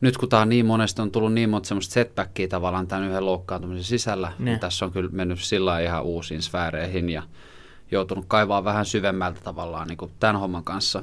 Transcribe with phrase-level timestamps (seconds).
[0.00, 3.26] nyt kun tämä on niin monesti on tullut niin monta semmoista setbackia tavallaan tämän yhden
[3.26, 4.44] loukkaantumisen sisällä, ne.
[4.44, 7.22] niin tässä on kyllä mennyt sillä ihan uusiin sfääreihin ja
[7.90, 11.02] joutunut kaivaa vähän syvemmältä tavallaan niin kuin tämän homman kanssa.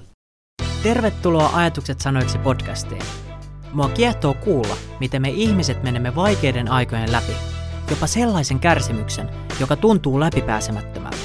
[0.84, 3.02] Tervetuloa Ajatukset sanoiksi podcastiin.
[3.74, 7.34] Mua kiehtoo kuulla, miten me ihmiset menemme vaikeiden aikojen läpi,
[7.90, 11.18] jopa sellaisen kärsimyksen, joka tuntuu läpipääsemättömältä.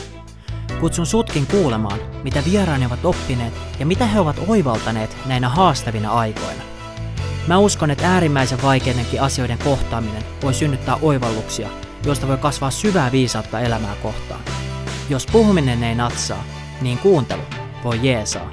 [0.81, 6.70] Kutsun sutkin kuulemaan, mitä vieraani ovat oppineet ja mitä he ovat oivaltaneet näinä haastavina aikoina.
[7.47, 11.69] Mä uskon, että äärimmäisen vaikeidenkin asioiden kohtaaminen voi synnyttää oivalluksia,
[12.07, 14.41] joista voi kasvaa syvää viisautta elämää kohtaan.
[15.11, 16.45] Jos puhuminen ei natsaa,
[16.81, 17.43] niin kuuntelu
[17.85, 18.53] voi jeesaa.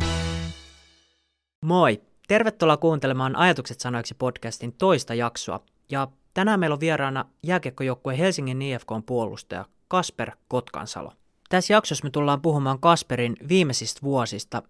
[1.66, 2.02] Moi!
[2.28, 5.60] Tervetuloa kuuntelemaan Ajatukset sanoiksi podcastin toista jaksoa.
[5.92, 11.14] Ja tänään meillä on vieraana jääkiekkojoukkue Helsingin IFKn puolustaja Kasper Kotkansalo.
[11.50, 14.64] Tässä jaksossa me tullaan puhumaan Kasperin viimeisistä vuosista,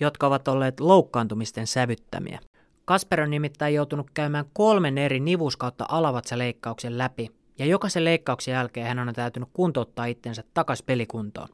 [0.00, 2.40] jotka ovat olleet loukkaantumisten sävyttämiä.
[2.84, 8.86] Kasper on nimittäin joutunut käymään kolmen eri nivus kautta alavatsa-leikkauksen läpi, ja jokaisen leikkauksen jälkeen
[8.86, 11.48] hän on täytynyt kuntouttaa itsensä takaisin pelikuntoon.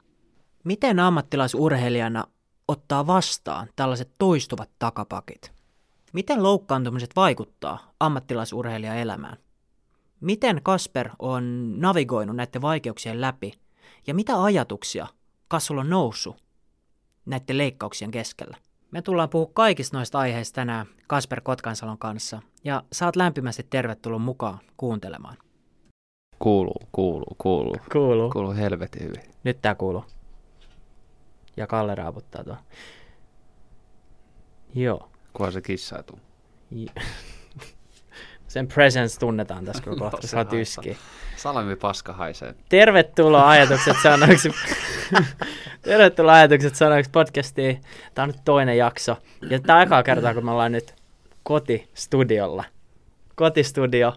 [0.64, 2.24] Miten ammattilaisurheilijana
[2.68, 5.52] ottaa vastaan tällaiset toistuvat takapakit?
[6.12, 9.36] Miten loukkaantumiset vaikuttaa ammattilaisurheilijan elämään?
[10.20, 13.52] Miten Kasper on navigoinut näiden vaikeuksien läpi
[14.06, 15.06] ja mitä ajatuksia
[15.48, 16.36] Kassulla on noussut
[17.26, 18.56] näiden leikkauksien keskellä?
[18.90, 24.58] Me tullaan puhumaan kaikista noista aiheista tänään Kasper Kotkansalon kanssa ja saat lämpimästi tervetuloa mukaan
[24.76, 25.36] kuuntelemaan.
[26.38, 27.76] Kuuluu, kuuluu, kuuluu.
[27.92, 28.30] Kuuluu.
[28.30, 29.22] Kuuluu helvetin hyvin.
[29.44, 30.04] Nyt tää kuuluu.
[31.56, 32.56] Ja Kalle raaputtaa tuon.
[34.74, 35.10] Joo.
[35.32, 36.18] Kunhan se kissa tuu.
[38.48, 40.98] Sen presence tunnetaan tässä, kun kohta saa tyski.
[41.36, 42.54] Salami paska haisee.
[42.68, 44.50] Tervetuloa ajatukset sanoiksi.
[45.82, 47.80] Tervetuloa ajatukset sanoiksi podcastiin.
[48.14, 49.16] Tämä on nyt toinen jakso.
[49.50, 50.99] Ja tämä on ekaa kertaa, kun me ollaan nyt
[51.50, 52.64] kotistudiolla.
[53.34, 54.14] Kotistudio.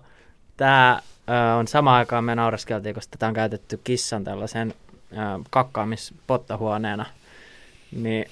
[0.57, 4.73] Tämä ö, on sama aikaan me nauraskeltiin, koska tätä on käytetty kissan tällaisen
[5.11, 5.15] ö,
[5.49, 7.05] kakkaamispottahuoneena.
[7.91, 8.25] Niin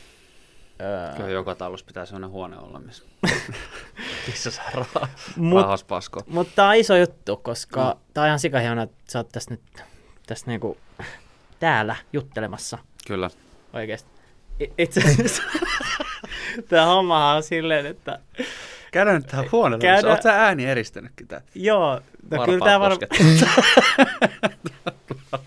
[0.81, 1.16] Öö...
[1.16, 3.03] Kyllä joka talossa pitää sellainen huone olla, missä
[4.25, 6.22] kissa saa rah- Mut, rahas pasko.
[6.28, 8.00] Mutta tämä on iso juttu, koska mm.
[8.13, 9.83] tämä on ihan sikahiona, että sä oot tässä nyt
[10.28, 10.78] tässä niinku
[11.59, 12.78] täällä juttelemassa.
[13.07, 13.29] Kyllä.
[13.73, 14.09] Oikeesti.
[14.59, 15.44] I- itse asiassa
[16.69, 18.19] tämä homma on silleen, että...
[18.91, 19.81] Käydään nyt tähän huoneelle.
[19.81, 20.07] Käydä...
[20.07, 21.41] Oletko sä ääni eristänytkin tää?
[21.56, 22.02] Joo.
[22.31, 23.07] No kyllä tämä varmaan...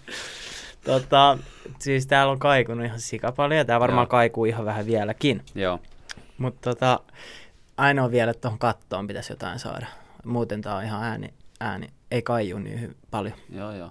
[0.85, 1.39] tota,
[1.79, 4.11] siis täällä on kaikunut ihan sika paljon ja tää varmaan Joo.
[4.11, 5.43] kaikuu ihan vähän vieläkin.
[5.55, 5.81] Joo.
[6.39, 7.01] Mutta tota,
[7.77, 9.87] ainoa vielä, että tuohon kattoon pitäisi jotain saada.
[10.25, 13.35] Muuten tää on ihan ääni, ääni ei kaiju niin hy- paljon.
[13.51, 13.91] Joo, joo.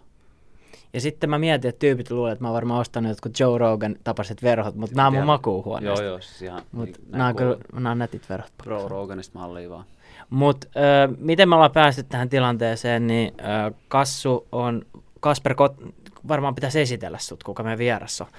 [0.94, 3.96] Ja sitten mä mietin, että tyypit luulee, että mä oon varmaan ostanut jotkut Joe Rogan
[4.04, 6.04] tapaiset verhot, mutta nämä on mun makuuhuoneesta.
[6.04, 6.62] Joo, joo, siis ihan...
[6.72, 8.52] Mut niin, nämä on kyllä, nämä on netit verhot.
[8.66, 9.86] Joe Roganista mallia vaan.
[10.30, 14.81] Mutta äh, miten me ollaan päästy tähän tilanteeseen, niin äh, Kassu on,
[15.20, 15.94] Kasper Kot-
[16.28, 18.30] varmaan pitäisi esitellä sut, kuka meidän vierassa on.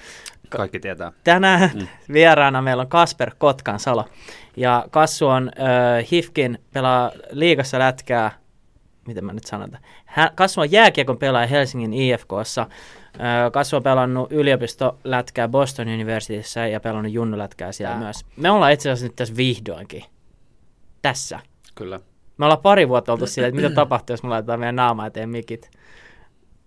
[0.48, 1.12] Ka- Kaikki tietää.
[1.24, 1.86] Tänään mm.
[2.12, 4.04] vieraana meillä on Kasper Kotkansalo.
[4.56, 8.30] Ja Kassu on äh, Hifkin, pelaa liigassa lätkää,
[9.06, 12.66] miten mä nyt sanon Hän, Kassu on jääkiekon pelaaja Helsingin IFKssa.
[13.76, 18.00] On pelannut yliopistolätkää Boston Universityssä ja pelannut junnulätkää siellä Ää.
[18.00, 18.24] myös.
[18.36, 20.04] Me ollaan itse asiassa nyt tässä vihdoinkin.
[21.02, 21.40] Tässä.
[21.74, 22.00] Kyllä.
[22.38, 25.28] Me ollaan pari vuotta oltu sillä, että mitä tapahtuu, jos me laitetaan meidän naama eteen
[25.28, 25.70] mikit.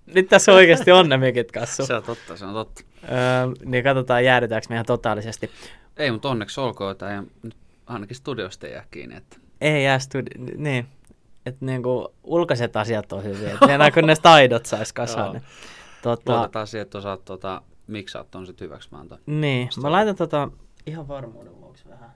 [0.05, 1.85] Nyt tässä oikeasti on ne mikit kassu.
[1.85, 2.83] Se on totta, se on totta.
[3.03, 5.51] Öö, niin katsotaan, jäädytäänkö me ihan totaalisesti.
[5.97, 7.23] Ei, mutta onneksi olkoon, että
[7.87, 9.15] ainakin studiosta ei jää kiinni.
[9.15, 9.37] Että...
[9.61, 10.87] Ei jää studi- niin.
[11.47, 13.53] Että niinku ulkoiset asiat on hyviä.
[13.53, 15.33] Että kun ne taidot saisi kasaan.
[15.33, 15.43] niin,
[16.01, 16.31] tota...
[16.31, 19.17] Luotetaan siihen, että osaat tota, miksaat on sitten hyväksi mä antaa.
[19.25, 20.49] Niin, mä laitan tota
[20.85, 22.11] ihan varmuuden vuoksi vähän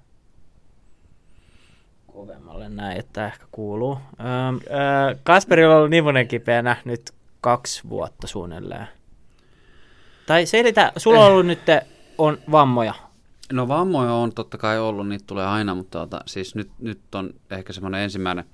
[2.07, 3.97] kovemmalle näin, että ehkä kuuluu.
[4.19, 8.87] Öö, öö, Kasperilla on ollut nivunen kipeänä nyt kaksi vuotta suunnilleen.
[10.25, 11.59] Tai selitä, sulla on ollut nyt
[12.17, 12.93] on vammoja.
[13.53, 17.33] No vammoja on totta kai ollut, niitä tulee aina, mutta tota, siis nyt, nyt on
[17.51, 18.45] ehkä semmoinen ensimmäinen,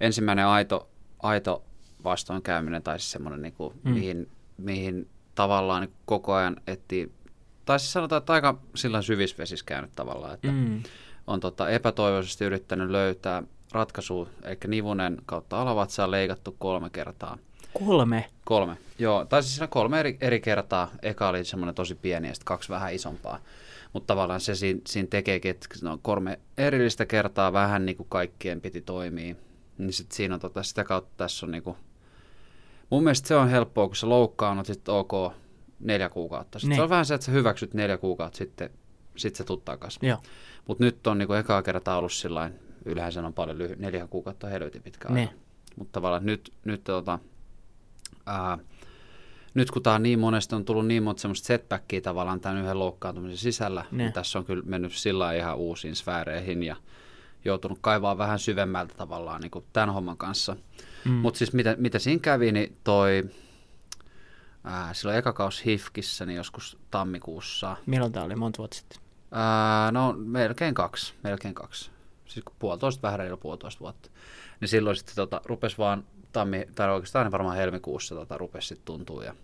[0.00, 0.88] ensimmäinen aito,
[1.22, 1.64] aito
[2.04, 3.90] vastoinkäyminen tai siis semmoinen, niin kuin, mm.
[3.90, 4.28] mihin,
[4.58, 7.12] mihin tavallaan niin koko ajan etsii,
[7.64, 10.82] tai siis sanotaan, että aika sillä syvisvesissä käynyt tavallaan, että mm.
[11.26, 17.38] on tota, epätoivoisesti yrittänyt löytää ratkaisua, eli nivunen kautta alavatsaa leikattu kolme kertaa.
[17.84, 18.24] Kolme?
[18.44, 19.24] Kolme, joo.
[19.24, 20.90] Tai siis siinä kolme eri, eri kertaa.
[21.02, 23.38] Eka oli semmoinen tosi pieni ja sitten kaksi vähän isompaa.
[23.92, 28.60] Mutta tavallaan se siinä, siinä tekeekin, että no, kolme erillistä kertaa vähän niin kuin kaikkien
[28.60, 29.34] piti toimia.
[29.78, 31.76] Niin sitten siinä on tota, sitä kautta tässä on niin kuin,
[32.90, 35.12] mun mielestä se on helppoa, kun se loukkaannut, sitten ok,
[35.80, 36.58] neljä kuukautta.
[36.58, 36.78] Sitten niin.
[36.78, 38.70] se on vähän se, että sä hyväksyt neljä kuukautta, sitten
[39.16, 40.00] sit se tuut takaisin.
[40.68, 44.46] Mutta nyt on niin kuin ekaa kertaa ollut sillain yleensä on paljon lyhy- neljä kuukautta
[44.46, 45.32] on helvetin pitkä aika.
[45.76, 47.18] Mutta tavallaan nyt, nyt, tota,
[48.26, 48.58] ää,
[49.54, 52.78] nyt kun tämä on niin monesti on tullut niin monta semmoista setbackia tavallaan tämän yhden
[52.78, 54.02] loukkaantumisen sisällä, Ne.
[54.02, 56.76] niin tässä on kyllä mennyt sillä ihan uusiin sfääreihin ja
[57.46, 60.56] joutunut kaivaa vähän syvemmältä tavallaan niin kuin tämän homman kanssa.
[61.04, 61.12] Mm.
[61.12, 63.24] Mutta siis mitä, mitä siinä kävi, niin toi,
[64.64, 68.36] ää, silloin eka kausi HIFKissä, niin joskus tammikuussa, Milloin tämä oli?
[68.36, 68.98] Monta vuotta sitten?
[69.32, 71.90] ää, no melkein kaksi, melkein kaksi,
[72.26, 74.10] siis kun puolitoista, vähän reilu puolitoista vuotta,
[74.60, 79.24] niin silloin sitten tota, rupesi vaan tammi, tai oikeastaan varmaan helmikuussa tota, rupesi sitten tuntua
[79.24, 79.34] ja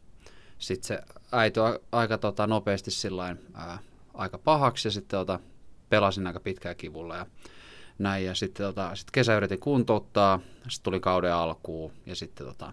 [0.59, 1.01] sitten se
[1.33, 3.79] äityi a- aika tota, nopeasti sillain, ää,
[4.15, 5.41] aika pahaksi ja sitten tota,
[5.89, 7.27] pelasin aika pitkään kivulla ja
[7.99, 8.25] näin.
[8.25, 12.73] Ja sitten tota, sit kesä yritin kuntouttaa, sitten tuli kauden alkuun ja sitten tota,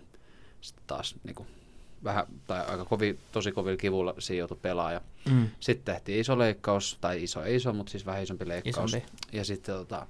[0.62, 1.48] sit taas niinku,
[2.04, 4.94] vähän, tai aika kovi, tosi kovilla kivulla siinä joutui pelaamaan.
[4.94, 5.02] Ja
[5.32, 5.50] Mm.
[5.60, 8.94] sitten tehtiin iso leikkaus, tai iso ei iso, mutta siis vähän isompi leikkaus.
[8.94, 9.08] Isompi.
[9.32, 10.08] Ja sitten, tota,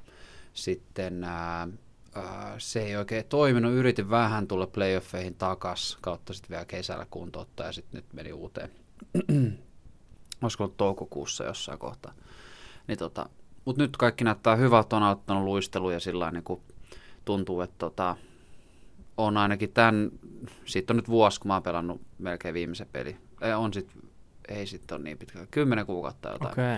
[0.54, 1.68] sitten ää,
[2.16, 3.74] ää, se ei oikein toiminut.
[3.74, 8.72] Yritin vähän tulla playoffeihin takas, kautta sitten vielä kesällä kuntouttaa ja sitten nyt meni uuteen.
[10.42, 12.14] Olisiko ollut toukokuussa jossain kohtaa.
[12.88, 13.30] Niin tota,
[13.69, 16.62] mutta nyt kaikki näyttää hyvältä, on aloittanut luisteluja sillä niin kuin
[17.25, 18.16] tuntuu, että tota,
[19.18, 20.12] on ainakin tämän,
[20.66, 23.18] siitä on nyt vuosi, kun mä oon pelannut melkein viimeisen peli.
[23.42, 23.92] Ei, on sit,
[24.48, 26.51] ei sitten ole niin pitkä, kymmenen kuukautta jotain.
[26.51, 26.77] Okay.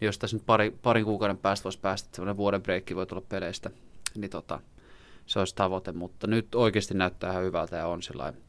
[0.00, 3.22] Jos tässä nyt pari, parin kuukauden päästä voisi päästä, että semmoinen vuoden breikki voi tulla
[3.28, 3.70] peleistä,
[4.14, 4.60] niin tota,
[5.26, 8.42] se olisi tavoite, mutta nyt oikeasti näyttää ihan hyvältä ja on sellainen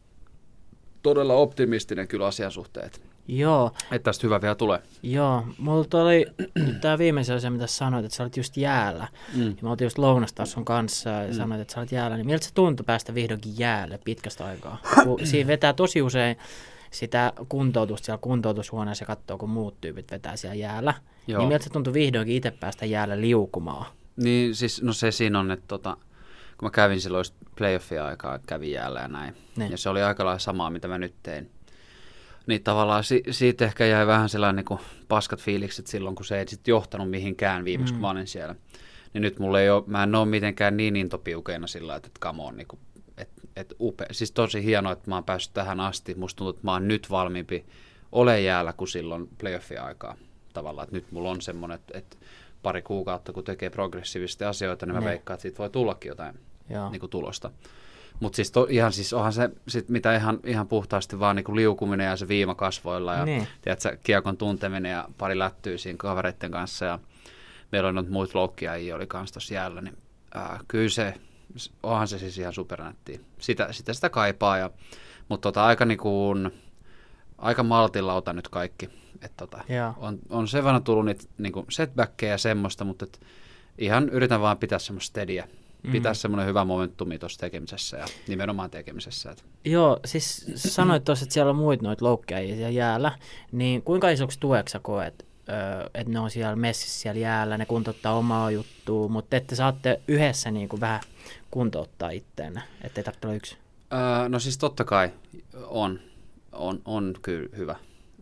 [1.03, 2.91] todella optimistinen kyllä asian suhteen,
[3.27, 4.79] Joo, että tästä hyvä vielä tulee.
[5.03, 5.45] joo.
[5.57, 6.25] Mulla oli
[6.81, 9.07] tämä viimeisin asia, mitä sanoit, että sä olit just jäällä.
[9.35, 9.49] Mm.
[9.49, 11.33] Ja mä oltiin just lounastaa sun kanssa ja mm.
[11.33, 12.17] sanoit, että sä olet jäällä.
[12.17, 14.77] Niin miltä se tuntui päästä vihdoinkin jäälle pitkästä aikaa?
[15.03, 16.37] Kun siinä vetää tosi usein
[16.91, 20.93] sitä kuntoutusta siellä kuntoutushuoneessa ja katsoo, kun muut tyypit vetää siellä jäällä.
[20.97, 21.13] Joo.
[21.27, 21.39] Joo.
[21.39, 23.85] Niin miltä se tuntui vihdoinkin itse päästä jäällä liukumaan?
[24.15, 25.97] Niin siis, no se siinä on, että tota,
[26.57, 27.25] kun mä kävin silloin
[27.57, 29.35] playoffia aikaa, kävin jäällä ja näin.
[29.55, 29.71] Niin.
[29.71, 31.51] Ja se oli aika lailla samaa, mitä mä nyt tein.
[32.47, 36.39] Niin tavallaan si- siitä ehkä jäi vähän sellainen niin kuin paskat fiilikset silloin, kun se
[36.39, 37.97] ei sit johtanut mihinkään viimeksi, mm.
[37.97, 38.55] kun mä olin siellä.
[39.13, 42.43] Niin nyt mulla ei ole, mä en ole mitenkään niin intopiukeena sillä, että, että come
[42.43, 42.79] on, niin kuin,
[43.17, 44.07] että, että upea.
[44.11, 46.15] Siis tosi hienoa, että mä oon päässyt tähän asti.
[46.15, 47.65] Musta tuntuu, että mä oon nyt valmiimpi
[48.11, 50.15] ole jäällä kuin silloin playoffia aikaa.
[50.53, 52.17] Tavallaan, että nyt mulla on semmoinen, että, että
[52.63, 55.05] pari kuukautta, kun tekee progressiivisesti asioita, niin mä Ne.
[55.05, 56.39] veikkaan, että siitä voi tullakin jotain
[56.69, 56.89] Joo.
[56.89, 57.51] niin kuin tulosta.
[58.19, 61.55] Mutta siis, to, ihan, siis onhan se, sit mitä ihan, ihan puhtaasti vaan niin kuin
[61.55, 63.47] liukuminen ja se viima kasvoilla ja Niin.
[63.61, 66.99] tiedätkö, kiekon tunteminen ja pari lättyä siinä kavereiden kanssa ja
[67.71, 69.97] meillä oli noita muita loukkiajia oli kanssa tuossa jäällä, niin
[70.33, 71.13] ää, kyllä se,
[71.83, 73.19] onhan se siis ihan supernättiä.
[73.39, 74.69] Sitä, sitä, sitä kaipaa, ja,
[75.29, 76.51] mutta tota, aika, niin kuin,
[77.37, 78.89] aika maltilla otan nyt kaikki.
[79.21, 79.93] Et tota, Joo.
[79.97, 83.19] on, on sen verran tullut niitä niin kuin setbackkejä ja semmoista, mutta et
[83.77, 85.47] ihan yritän vaan pitää semmoista steadyä.
[85.91, 86.17] Pitää Mhm.
[86.17, 89.31] semmoinen hyvä momentumi tuossa tekemisessä ja nimenomaan tekemisessä.
[89.31, 89.45] Et.
[89.65, 92.05] Joo, siis sanoit tuossa, että siellä on muita noita
[92.55, 93.11] siellä jäällä,
[93.51, 95.25] niin kuinka isoksi tueksi koet,
[95.93, 100.51] että ne on siellä messissä siellä jäällä, ne kuntouttaa omaa juttua, mutta että saatte yhdessä
[100.51, 100.99] niin kuin vähän
[101.51, 103.57] kuntouttaa itteenne, ettei tarvitse olla yksi.
[103.93, 105.09] Öö, no siis totta kai
[105.67, 105.99] on,
[106.51, 107.75] on, on kyllä hyvä.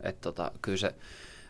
[0.04, 0.96] Et tota, kyllä se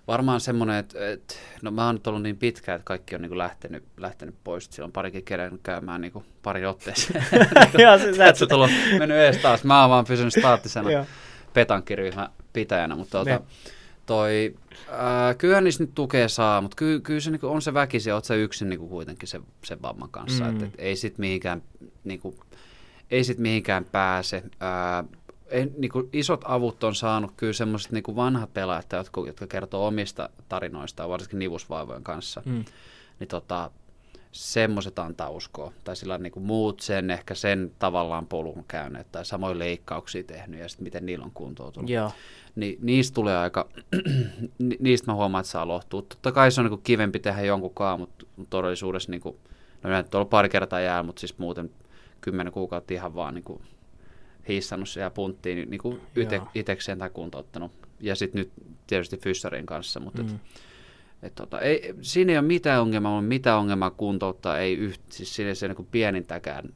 [0.07, 3.37] varmaan semmoinen, että et, no mä oon nyt ollut niin pitkä, että kaikki on niinku
[3.37, 4.67] lähtenyt, lähtenyt pois.
[4.71, 7.25] Siellä on parikin kerennyt käymään niinku pari otteeseen.
[7.83, 9.63] Joo, se- et tullut mennyt ees taas.
[9.63, 11.05] Mä oon vaan pysynyt staattisena Joo.
[11.53, 13.39] petankiryhmän pitäjänä, mutta tota, Ne.
[14.05, 14.55] toi,
[14.91, 18.25] ää, kyllähän niistä nyt tukea saa, mutta kyllä, kyllä se niinku on se väkisin, oot
[18.25, 20.49] sä yksin niinku kuitenkin sen, sen vamman kanssa, Mm.
[20.49, 21.61] että et ei sit mihinkään,
[22.03, 22.35] niinku,
[23.11, 24.43] ei sit mihinkään pääse.
[24.59, 25.03] Ää,
[25.51, 30.29] ei, niinku, isot avut on saanut kyllä semmoiset niinku vanhat pelaajat, jotka, jotka kertoo omista
[30.49, 32.65] tarinoistaan, varsinkin nivusvaivojen kanssa, Mm.
[33.19, 33.71] niin tota,
[34.31, 35.71] semmoiset antaa uskoa.
[35.83, 40.59] Tai sillä niin kuin muut sen ehkä sen tavallaan polun käyneet tai samoin leikkauksia tehnyt
[40.59, 41.89] ja sitten miten niillä on kuntoutunut.
[41.89, 42.11] Joo,
[42.55, 43.69] Niin niistä tulee aika,
[44.59, 46.01] ni- niistä mä huomaan, että saa lohtua.
[46.01, 49.35] Totta kai se on niin kuin kivempi tehdä jonkun kaa, mutta todellisuudessa niin kuin,
[49.83, 51.69] no näin, tuolla pari kertaa jää, mutta siis muuten
[52.21, 53.61] kymmenen kuukautta ihan vaan niin kuin
[54.47, 56.47] hiissannut siellä punttiin niin, kuin yte, Joo.
[56.55, 57.71] itekseen tai kuntouttanut.
[57.99, 58.51] Ja sitten nyt
[58.87, 60.29] tietysti Fyssarin kanssa, mutta Mm.
[60.29, 60.41] et,
[61.23, 65.35] et tota, ei, siinä ei ole mitään ongelmaa, on mitään ongelmaa kuntouttaa, ei yht, siis
[65.35, 66.73] siinä ei se niin pienintäkään,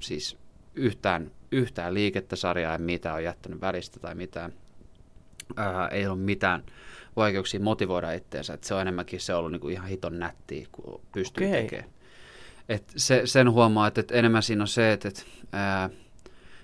[0.00, 0.36] siis
[0.74, 4.52] yhtään, yhtään liikettä sarjaa, ei mitään on jättänyt välistä tai mitään.
[5.56, 6.62] Ää, ei ole mitään
[7.16, 11.00] vaikeuksia motivoida itseensä, että se on enemmänkin se ollut niin kuin ihan hiton nättiä, kun
[11.12, 11.62] pystyy Okei.
[11.62, 11.90] tekemään.
[12.68, 15.90] Et se, sen huomaa, että, että enemmän siinä on se, että, että ää,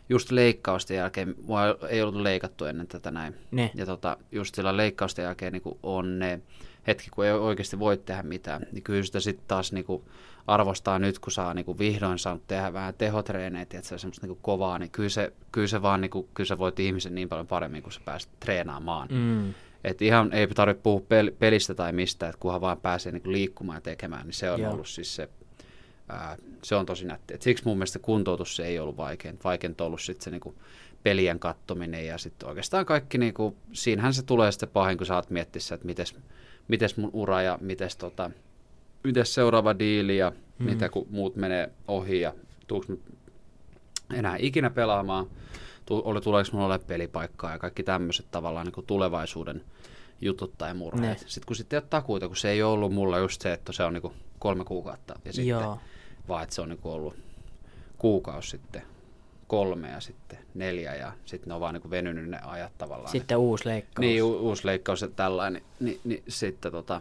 [0.09, 3.35] just leikkausten jälkeen, mua ei ollut leikattu ennen tätä näin.
[3.51, 3.71] Ne.
[3.75, 6.41] Ja tota, just sillä leikkausten jälkeen niin on ne
[6.87, 10.03] hetki, kun ei oikeasti voi tehdä mitään, niin kyllä sitä sitten taas niin kuin
[10.47, 14.27] arvostaa nyt, kun saa niin kuin vihdoin saanut tehdä vähän tehotreeneitä, että se on semmoista
[14.27, 17.15] niin kuin kovaa, niin kyllä se, kyllä se vaan, niin kuin, kyllä sä voit ihmisen
[17.15, 19.09] niin paljon paremmin, kun sä pääset treenaamaan.
[19.11, 19.55] Mm.
[19.85, 23.33] Et ihan ei tarvitse puhua pel- pelistä tai mistä, että kunhan vaan pääsee niin kuin
[23.33, 24.73] liikkumaan ja tekemään, niin se on Joo.
[24.73, 25.29] ollut siis se,
[26.09, 27.35] ää, se on tosi nätti.
[27.35, 29.39] Et siksi mun mielestä kuntoutus se ei ollut vaikein.
[29.45, 30.57] Vaikeinta on ollut sitten se niin kuin
[31.03, 35.15] pelien kattominen ja sitten oikeastaan kaikki, niin kuin, siinähän se tulee sitten pahin, kun sä
[35.15, 36.17] oot miettissä, että mites,
[36.69, 38.31] mites mun ura ja mites, tota,
[39.05, 40.65] mites seuraava diili ja mm.
[40.65, 42.33] mitä kun muut menee ohi ja
[42.67, 42.87] tuuks
[44.15, 45.27] enää ikinä pelaamaan,
[45.87, 49.63] tu- oli, tuleeko mulla ole pelipaikkaa ja kaikki tämmöiset tavallaan niin kuin tulevaisuuden
[50.21, 51.21] jutut tai murheet.
[51.21, 51.29] Ne.
[51.29, 53.85] Sitten kun sitten ei ole takuita, kun se ei ollut mulla just se, että se
[53.85, 55.79] on niin kolme kuukautta ja sitten Joo.
[56.29, 57.17] Vaan että se on niin kuin ollut
[57.99, 58.83] kuukausi sitten
[59.47, 63.11] kolme ja sitten neljä ja sitten ne on vaan niin kuin venynyt ne ajat tavallaan.
[63.11, 64.01] Sitten uusi leikkaus.
[64.01, 67.01] Niin, u- uusi leikkaus ja tällainen, niin, niin, niin sitten tota,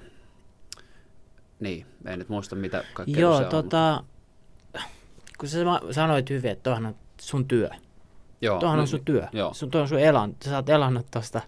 [1.60, 3.50] niin, en nyt muista mitä kaikkea Joo, se on.
[3.50, 4.04] tota,
[5.38, 5.60] kun sä
[5.92, 7.70] sanoit hyvin, että toihan on sun työ.
[8.42, 9.28] joo, Toihan on no, sun työ.
[9.32, 9.54] Joo.
[9.54, 11.42] Sun, toi on sun elan, sä saat elannut tosta.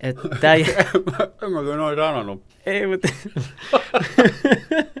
[0.00, 0.76] Et tää ei,
[1.42, 2.42] en mä kyllä noin sanonut.
[2.66, 3.08] ei mutta...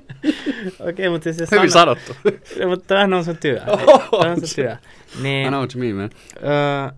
[0.90, 2.30] Okei, mutta siis Hyvin sano, sanottu.
[2.70, 3.60] mutta toihan on sun työ.
[3.66, 4.72] Oho, Toi on sun työ.
[5.18, 6.10] I Niin, know what you mean, man.
[6.42, 6.90] öö,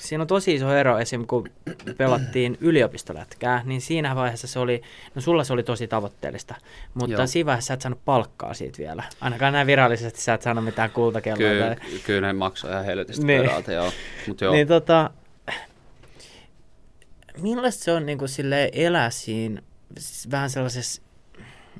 [0.00, 1.26] siinä on tosi iso ero esim.
[1.26, 1.48] kun
[1.96, 4.82] pelattiin yliopistolätkää, niin siinä vaiheessa se oli,
[5.14, 6.54] no sulla se oli tosi tavoitteellista,
[6.94, 7.26] mutta Joo.
[7.26, 9.02] siinä vaiheessa sä et saanut palkkaa siitä vielä.
[9.20, 11.38] Ainakaan näin virallisesti sä et saanut mitään kultakelloa.
[11.38, 13.42] Kyllä, tai- kyllä ne maksaa ihan helvetistä Niin.
[13.42, 13.74] niin.
[13.74, 13.92] joo.
[14.28, 14.52] Mut joo.
[14.54, 15.10] Niin tota,
[17.42, 19.62] millaista se on niin kuin sille elää siinä
[20.30, 21.02] vähän sellaisessa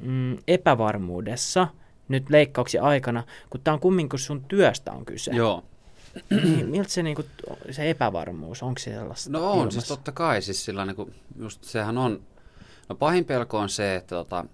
[0.01, 1.69] mm, epävarmuudessa
[2.09, 5.31] nyt leikkauksen aikana, kun tämä on kumminkin sun työstä on kyse.
[5.31, 5.65] Joo.
[6.31, 7.27] Niin, miltä se, niin kuin,
[7.71, 9.81] se epävarmuus, onko se sellaista No on, ilmassa?
[9.81, 12.23] siis totta kai, siis sillä niin kuin, just sehän on,
[12.89, 14.45] no pahin pelko on se, että, tota,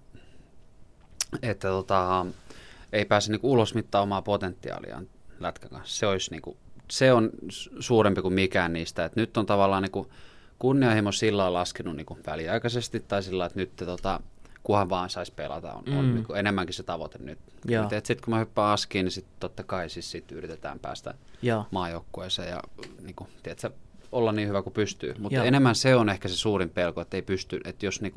[1.41, 2.25] että tota,
[2.93, 5.07] ei pääse niin kuin ulos mittaa omaa potentiaaliaan
[5.39, 5.97] lätkän kanssa.
[5.97, 6.57] Se, olisi, niin kuin,
[6.91, 7.29] se on
[7.79, 10.09] suurempi kuin mikään niistä, että nyt on tavallaan niin kuin,
[10.59, 14.19] kunnianhimo sillä on laskenut niin kuin väliaikaisesti tai sillä, että nyt tota,
[14.63, 15.97] kunhan vaan saisi pelata, on, mm.
[15.97, 17.39] on niin enemmänkin se tavoite nyt.
[18.07, 21.65] Sitten kun mä hyppään askiin, niin sitten totta kai siis sit yritetään päästä Joo.
[21.71, 22.59] maajoukkueeseen ja
[23.01, 23.69] niin kuin, tiedätkö,
[24.11, 25.15] olla niin hyvä kuin pystyy.
[25.19, 25.45] Mutta Joo.
[25.45, 28.13] enemmän se on ehkä se suurin pelko, että ei pysty, että jos niin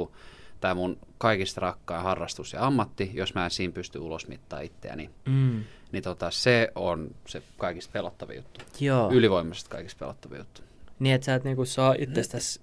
[0.60, 5.64] tämä mun kaikista rakkaan harrastus ja ammatti, jos mä en siinä pysty ulosmittaa itseäni, Mm.
[5.92, 8.60] niin tota, se on se kaikista pelottavin juttu.
[8.80, 9.10] Joo.
[9.12, 10.62] Ylivoimaisesti kaikista pelottavin juttu.
[10.98, 12.60] Niin, että sä et niinku saa itsestäsi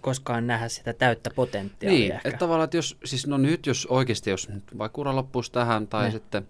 [0.00, 2.28] koskaan nähdä sitä täyttä potentiaalia Niin, ehkä.
[2.28, 5.86] että tavallaan, että jos, siis no nyt jos oikeasti, jos nyt vaikka ura loppuisi tähän
[5.86, 6.10] tai Ne.
[6.10, 6.48] sitten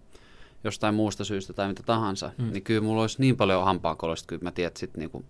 [0.65, 2.51] jostain muusta syystä tai mitä tahansa, Mm.
[2.53, 5.25] niin kyllä mulla olisi niin paljon hampaankoloista, kyllä mä tiedän, että sitten niin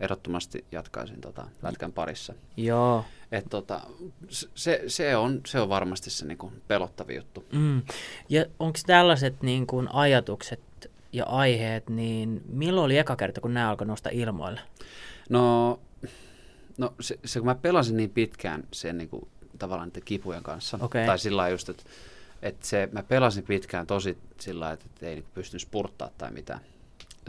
[0.00, 2.34] ehdottomasti jatkaisin tota lätkän parissa.
[2.56, 3.04] Joo.
[3.32, 3.80] Et tota,
[4.54, 7.44] se, se, on, se on varmasti se niinku pelottavin juttu.
[7.52, 7.82] Mm.
[8.28, 10.60] Ja onko tällaiset niin kuin ajatukset
[11.12, 14.60] ja aiheet, niin milloin oli eka kerta, kun nämä alkoi nousta ilmoille?
[15.30, 15.80] No,
[16.78, 21.06] no se, se, kun mä pelasin niin pitkään sen niinku, tavallaan niiden kipujen kanssa, Okei.
[21.06, 21.82] tai sillä just, että
[22.42, 26.60] et se, mä pelasin pitkään tosi sillä lailla, että ei niinku pystynyt spurttaa tai mitään.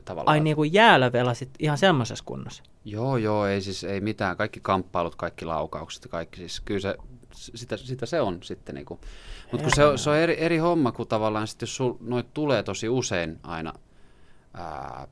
[0.05, 2.63] Tavallaan, Ai niin kuin jäällä velasit ihan semmoisessa kunnossa?
[2.85, 4.37] Joo, joo, ei siis ei mitään.
[4.37, 6.95] Kaikki kamppailut, kaikki laukaukset ja kaikki siis, kyllä se,
[7.33, 8.99] sitä, sitä se on sitten niinku.
[9.51, 12.33] Mutta kun se, on- se on eri, eri homma, kun tavallaan sitten jos sul, noit
[12.33, 13.73] tulee tosi usein aina
[14.53, 15.07] ää,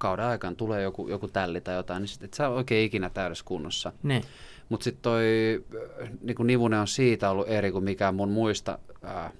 [0.00, 3.10] kauden aikana tulee joku, joku tälli tai jotain, niin sitten et sä ole oikein ikinä
[3.10, 3.92] täydessä kunnossa.
[4.68, 5.24] Mutta sitten toi
[6.20, 8.78] niin nivunen on siitä ollut eri kuin mikään mun muista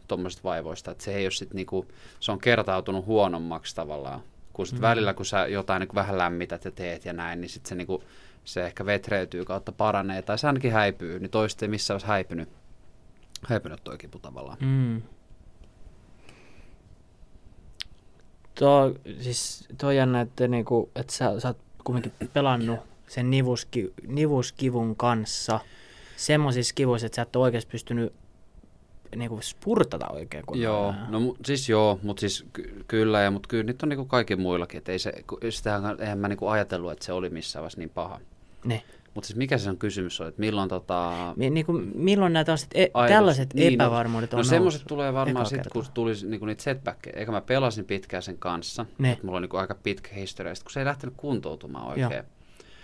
[0.09, 1.87] tuommoisista vaivoista, että se ei ole sit niinku,
[2.21, 4.21] se on kertautunut huonommaksi tavallaan.
[4.53, 4.79] Kun sit Mm.
[4.79, 4.83] mm.
[4.83, 8.03] välillä, kun sä jotain niinku vähän lämmität ja teet ja näin, niin sit se, niinku,
[8.45, 12.49] se ehkä vetreytyy kautta paranee tai se ainakin häipyy, niin toista ei missään olisi häipynyt,
[13.47, 14.59] häipynyt toi kipu tavallaan.
[14.61, 15.03] Mm.
[18.61, 23.93] Tuo, siis tuo on jännä, että, niinku, että sä, sä oot kumminkin pelannut sen nivuski,
[24.07, 25.61] nivuskivun kanssa
[26.17, 28.13] semmoisissa kivuissa, että sä et ole oikeasti pystynyt
[29.17, 30.69] niinku spurtata oikein kunnolla.
[30.69, 34.05] Joo, no mu- siis joo, mutta siis ky- kyllä, ja, mutta kyllä nyt on niinku
[34.05, 35.13] kaikki muillakin, että ei se,
[35.51, 38.21] sitähän, eihän mä niinku ajatellut, että se oli missään vaiheessa niin paha.
[38.65, 38.83] Ne.
[39.15, 41.13] Mutta siis mikä se on kysymys on, että milloin tota...
[41.37, 45.47] Mi- niinku, milloin nämä tällaiset, e- tällaiset niin, no- epävarmuudet on No semmoiset tulee varmaan
[45.47, 47.19] sitten, kun tuli niinku niitä setbackeja.
[47.19, 48.87] Eikä mä pelasin pitkään sen kanssa.
[48.99, 49.13] Ne.
[49.13, 50.55] Et mulla on niinku aika pitkä historia.
[50.55, 52.13] Sitten kun se ei lähtenyt kuntoutumaan oikein.
[52.13, 52.23] Joo.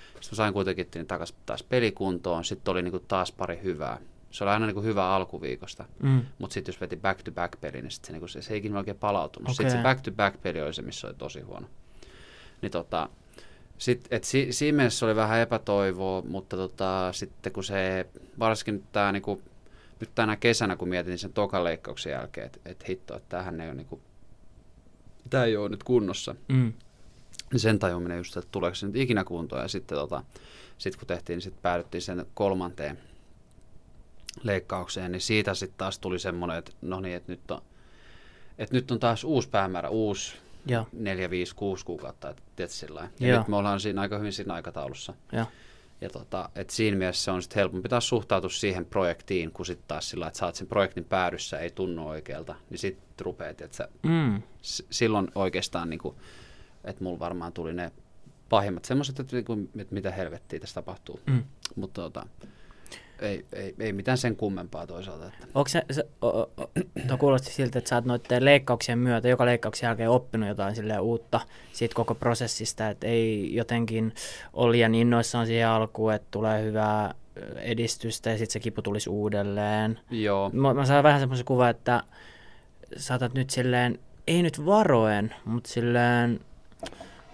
[0.07, 2.45] Sitten mä sain kuitenkin niin takas taas pelikuntoon.
[2.45, 3.99] Sitten oli niinku taas pari hyvää.
[4.31, 5.85] Se oli aina niinku hyvä alkuviikosta.
[6.03, 6.23] Mm.
[6.39, 8.97] Mutta sitten jos veti back-to-back peli, niin sit se, niinku, se, se ei ikinä oikein
[8.97, 9.49] palautunut.
[9.49, 9.55] Okei.
[9.55, 11.67] Sitten se back-to-back peli oli se, missä oli tosi huono.
[12.63, 13.09] Niin tota,
[13.79, 18.07] sit, et si, siinä mielessä oli vähän epätoivoa, mutta tota, sitten kun se,
[18.39, 19.43] varsinkin tämä niinku,
[20.01, 23.69] nyt tänä kesänä, kun mietin sen tokan leikkauksen jälkeen, että et hitto, että tämähän ei
[23.69, 24.01] ole niinku,
[25.31, 26.35] tämä ei ole nyt kunnossa.
[26.49, 26.73] Mm.
[27.53, 29.63] Niin sen tajuminen just, että tuleeko se nyt ikinä kuntoon.
[29.63, 30.25] Ja sitten tota,
[30.79, 32.99] sit kun tehtiin, niin sitten päädyttiin sen kolmanteen
[34.43, 37.63] leikkaukseen, niin siitä sitten taas tuli semmoinen, että no niin, että nyt on,
[38.59, 40.37] että nyt on taas uusi päämäärä, uusi
[40.67, 40.87] Joo.
[40.93, 43.09] 4, 5, 6 kuukautta, että tietysti sillä.
[43.21, 43.39] Ja Joo.
[43.39, 45.15] nyt me ollaan siinä aika hyvin siinä aikataulussa.
[45.33, 45.47] Joo.
[46.01, 49.89] Ja tota, et siinä mielessä se on sitten helpompi taas suhtautua siihen projektiin, kun sitten
[49.89, 53.89] taas sillä, että oot sen projektin päädyssä, ei tunnu oikealta, niin sitten rupeat, että sä,
[54.03, 54.43] Mm.
[54.63, 56.01] s- silloin oikeastaan, niin
[56.85, 57.93] että mulla varmaan tuli ne
[58.49, 61.21] pahimmat semmoiset, että, niinku, että mitä helvettiä tässä tapahtuu.
[61.27, 61.45] Mm.
[61.77, 62.27] Mutta tota,
[63.21, 65.27] ei, ei, ei mitään sen kummempaa toisaalta.
[65.27, 65.47] Että.
[65.55, 66.71] Onko se, se o, o, o,
[67.09, 71.41] tuo kuulosti siltä, että sä oot noiden leikkauksien myötä, joka leikkauksen jälkeen oppinut jotain uutta
[71.73, 74.15] siitä koko prosessista, että ei jotenkin
[74.53, 77.15] ole liian innoissaan siihen alkuun, että tulee hyvää
[77.57, 80.01] edistystä ja sitten se kipu tulisi uudelleen.
[80.11, 82.03] Joo, Mä, mä saan vähän semmoisen kuvan, että
[82.97, 86.41] saatat nyt silleen, ei nyt varoen, mutta silleen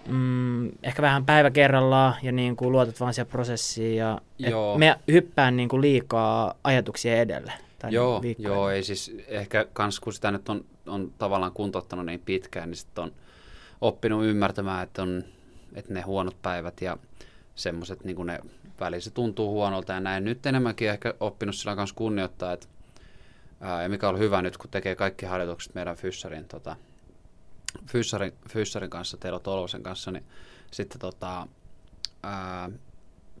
[0.07, 4.77] mm, ehkä vähän päivä kerrallaan ja niin kuin luotat vaan siihen prosessiin ja Joo.
[4.77, 7.53] me hyppään niin kuin liikaa ajatuksia edelle.
[7.89, 8.49] Joo, niin viikkoja.
[8.49, 12.77] joo, ei siis ehkä kans kun sitä nyt on, on tavallaan kuntouttanut niin pitkään, niin
[12.77, 13.11] sitten on
[13.81, 15.23] oppinut ymmärtämään, että, on,
[15.75, 16.97] että ne huonot päivät ja
[17.55, 18.39] semmoiset, niin kuin ne
[18.79, 20.23] välissä tuntuu huonolta ja näin.
[20.23, 22.67] Nyt enemmänkin ehkä oppinut sillä kanssa kunnioittaa, että
[23.61, 26.75] ää, ja mikä on hyvä nyt, kun tekee kaikki harjoitukset meidän fyssarin, tota,
[27.87, 30.23] fyssarin, fyssarin kanssa, Telo Tolvasen kanssa, niin
[30.71, 31.47] sitten tota,
[32.23, 32.69] ää,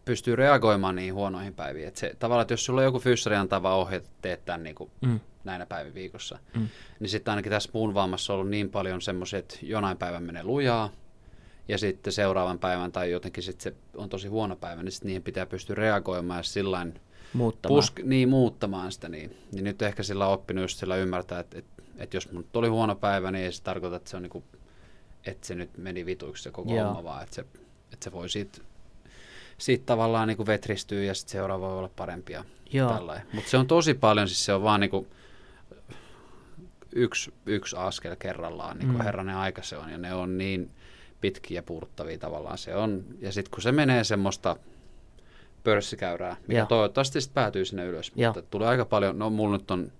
[0.05, 1.87] pystyy reagoimaan niihin huonoihin päiviin.
[1.87, 4.63] Et se, tavallaan, että jos sulla on joku fyssari antaa vaan ohjeet, että teet tämän
[4.63, 5.19] niin kuin Mm.
[5.43, 6.67] näinä päivin viikossa, Mm.
[6.99, 10.43] niin sitten ainakin tässä muun vammassa on ollut niin paljon semmoisia, että jonain päivän menee
[10.43, 10.89] lujaa,
[11.67, 15.23] ja sitten seuraavan päivän tai jotenkin sitten se on tosi huono päivä, niin sitten niihin
[15.23, 16.99] pitää pystyä reagoimaan ja sillain
[17.33, 17.77] Muuttamaan.
[17.77, 19.09] pusk, niin muuttamaan sitä.
[19.09, 19.37] Niin.
[19.51, 21.72] niin nyt ehkä sillä on oppinut just sillä ymmärtää, että, että,
[22.03, 24.43] että jos mun oli huono päivä, niin ei se tarkoita, että se on niinku,
[25.25, 26.85] että se nyt meni vituiksi se koko Joo.
[26.85, 27.41] homma, vaan että se,
[27.93, 28.59] että se voi siitä,
[29.57, 32.45] siitä tavallaan niinku vetristyä ja sitten seuraava voi olla parempia.
[33.33, 35.07] Mutta se on tosi paljon, siis se on vaan niinku
[36.95, 39.03] yksi, yksi askel kerrallaan, niin kuin Mm.
[39.03, 40.71] herranen aika se on, ja ne on niin
[41.21, 43.03] pitkiä ja puuduttavia tavallaan se on.
[43.19, 44.55] Ja sitten kun se menee semmoista
[45.63, 46.67] pörssikäyrää, mikä Joo.
[46.67, 48.33] toivottavasti sitten päätyy sinne ylös, Joo.
[48.33, 49.91] mutta tulee aika paljon, no mulla nyt on,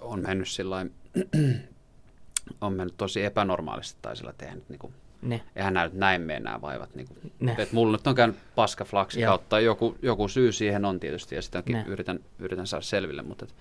[0.00, 0.86] on mennyt sillä
[2.60, 4.92] on mennyt tosi epänormaalisti tai sillä tehnyt niin kuin,
[5.22, 5.40] Ne.
[5.56, 6.94] eihän nämä nyt näin mene nämä vaivat.
[6.94, 7.52] Niin kuin, Ne.
[7.58, 11.42] että mulla nyt on käynyt paska flaksi kautta, joku, joku syy siihen on tietysti, ja
[11.42, 11.84] sitäkin Ne.
[11.86, 13.54] yritän, yritän saada selville, mutta et,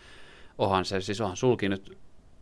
[0.57, 1.97] onhan se, siis onhan sulki nyt,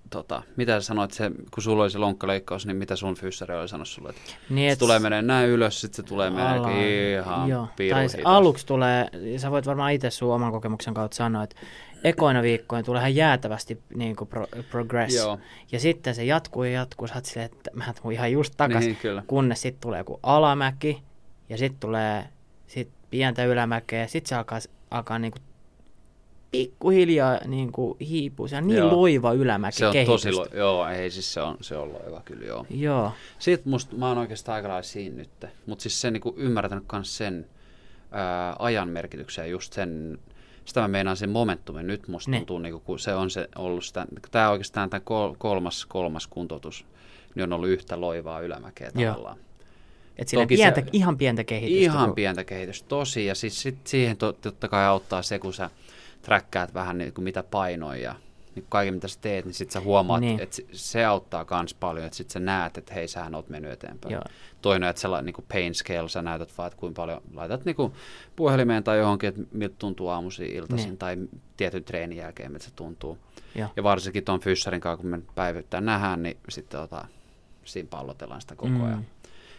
[0.10, 3.68] tota, mitä sä sanoit, se, kun sulla oli se lonkkaleikkaus, niin mitä sun fyssari oli
[3.68, 7.50] sanonut sulle, että Niin, se et tulee menee näin ylös, sitten se tulee menee ihan
[7.50, 7.68] Joo.
[7.92, 11.56] Tai se aluksi tulee, sä voit varmaan itse sun oman kokemuksen kautta sanoa, että
[12.10, 15.16] ekoina viikkoina tulee ihan jäätävästi niin kuin pro, progress.
[15.16, 15.40] Joo.
[15.72, 18.84] Ja sitten se jatkuu ja jatkuu, sä oot silleen, että mä tuun ihan just takas,
[18.86, 19.24] Niin, kyllä.
[19.28, 21.02] kunnes sitten tulee joku alamäki
[21.50, 22.24] ja sitten tulee
[22.68, 24.60] sit pientä ylämäkeä, sitten se alkaa,
[24.92, 25.38] alkaa niinku
[26.52, 28.48] pikkuhiljaa niinku hiipua.
[28.48, 28.92] Se on niin Joo.
[29.02, 30.30] loiva ylämäki Se on kehitystä.
[30.30, 32.66] tosi, lo- joo, ei siis se on, se on loiva kyllä, joo.
[32.70, 35.30] Joo, Sitten musta, mä oon oikeastaan aika lailla siinä nyt,
[35.66, 37.46] mutta siis se niinku ymmärtänyt myös sen
[38.12, 40.18] ää, ajan merkityksen ja just sen,
[40.68, 42.38] sitä mä meinaan sen momentumin nyt musta Ne.
[42.38, 45.02] tuntuu, niinku, kun se on se ollut sitä, tää oikeastaan tämä
[45.38, 46.86] kolmas, kolmas kuntoutus,
[47.36, 49.14] niin on ollut yhtä loivaa ylämäkeä Joo.
[49.14, 49.38] tavallaan.
[50.26, 51.84] sillä Toki pientä, se- ihan pientä kehitystä.
[51.84, 53.26] Ihan kun- pientä kehitystä, tosi.
[53.26, 55.70] Ja siis sit siihen to, totta kai auttaa se, kun sä
[56.22, 58.16] träkkäät vähän niin kuin mitä painoja ja
[58.58, 60.40] niin kaiken mitä sä teet, niin sit sä huomaat, Niin.
[60.40, 64.14] että se, auttaa kans paljon, että sit sä näet, että hei, sähän oot mennyt eteenpäin.
[64.14, 64.22] Joo.
[64.62, 67.76] Toinen, että sä niin kuin pain scale, sä näytät vaan, että kuinka paljon laitat niin
[67.76, 67.94] kuin
[68.36, 70.98] puhelimeen tai johonkin, että miltä tuntuu aamuisin, iltaisin Niin.
[70.98, 71.18] tai
[71.58, 73.18] tietyn treenin jälkeen, miltä se tuntuu.
[73.56, 73.70] Joo.
[73.76, 77.06] Ja varsinkin tuon fyssarin kanssa, kun me päivittäin nähdään, niin sitten tota,
[77.64, 78.86] siinä pallotellaan sitä koko Mm.
[78.86, 79.06] ajan.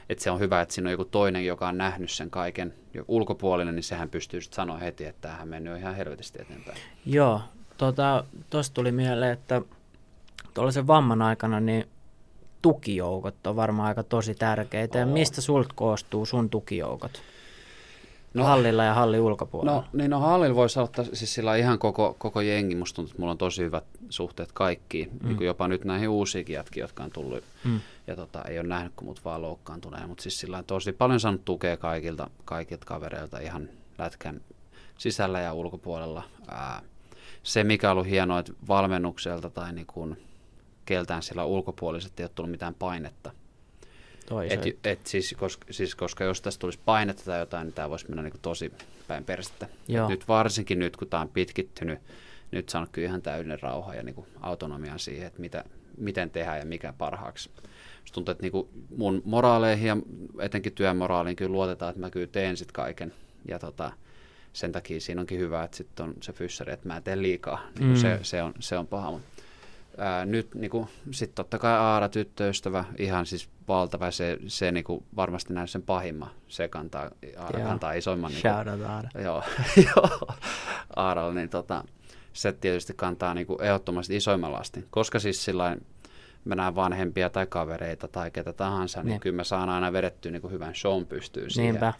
[0.08, 2.74] Et se on hyvä, että siinä on joku toinen, joka on nähnyt sen kaiken
[3.08, 6.78] ulkopuolinen, niin sehän pystyy sitten sanoa heti, että tämähän mennyt ihan helvetisti eteenpäin.
[7.06, 7.40] Joo,
[7.78, 9.62] tuosta tota, tuli mieleen, että
[10.54, 11.88] tuollaisen vamman aikana niin
[12.62, 14.98] tukijoukot on varmaan aika tosi tärkeitä.
[14.98, 17.22] Ja mistä sulta koostuu sun tukijoukot?
[18.34, 19.80] No, hallilla ja hallin ulkopuolella.
[19.80, 22.74] No niin, no hallilla voisi ottaa siis sillä ihan koko, koko jengi.
[22.74, 25.10] Musta tuntuu, että mulla on tosi hyvät suhteet kaikkiin.
[25.22, 25.28] Mm.
[25.28, 27.44] Niin jopa nyt näihin uusiinkin jätkiin, jotka on tullut.
[27.64, 27.80] Mm.
[28.06, 30.08] Ja tota, ei ole nähnyt, kun mut vaan loukkaantuneen.
[30.08, 34.40] Mutta siis sillä tosi paljon saanut tukea kaikilta, kaikilta kavereilta ihan lätkän
[34.98, 36.22] sisällä ja ulkopuolella.
[36.48, 36.82] Ää,
[37.42, 40.16] se, mikä on ollut hienoa, että valmennukselta tai niin kuin
[40.84, 43.30] keltään sillä ulkopuoliset ei ole tullut mitään painetta.
[44.28, 47.74] Toi Et, se- et siis, koska, siis, koska jos tästä tulisi painetta tai jotain, niin
[47.74, 48.72] tämä voisi mennä niin tosi
[49.08, 49.68] päin persettä.
[50.08, 51.98] Nyt varsinkin nyt, kun tämä on pitkittynyt,
[52.50, 55.64] nyt saanut kyllä ihan täydellinen rauha ja niin kuin autonomian siihen, että mitä,
[55.96, 57.50] miten tehdään ja mikä parhaaksi.
[58.00, 59.96] Musta tuntuu, että niin kuin mun moraaleihin ja
[60.40, 63.14] etenkin työmoraaliin kyllä luotetaan, että mä kyllä teen sitten kaiken.
[63.48, 63.92] Ja tota,
[64.52, 67.60] sen takia siinä onkin hyvä, että sitten on se fyssäri, että mä en tee liikaa.
[67.78, 67.96] Niin Mm.
[67.96, 69.10] se, se, on, se on paha.
[69.10, 69.22] Mut,
[69.98, 70.70] ää, nyt niin
[71.10, 75.82] sitten totta kai Aara tyttöystävä, ihan siis valtava, se, se niin kuin varmasti näin sen
[75.82, 77.68] pahimman, se kantaa, Aara Joo.
[77.68, 79.08] kantaa isoimman niin kuin, Shout out Aara.
[79.24, 79.42] joo,
[79.96, 80.28] joo,
[80.96, 81.84] Aaralla, niin tota,
[82.32, 84.86] se tietysti kantaa niin kuin ehdottomasti isoimman lastin.
[84.90, 85.86] Koska siis sillain
[86.44, 89.20] mä näen vanhempia tai kavereita tai ketä tahansa, niin Niin.
[89.20, 91.70] kyllä mä saan aina vedettyä niin kuin hyvän shown pystyyn siihen.
[91.72, 91.92] Niinpä.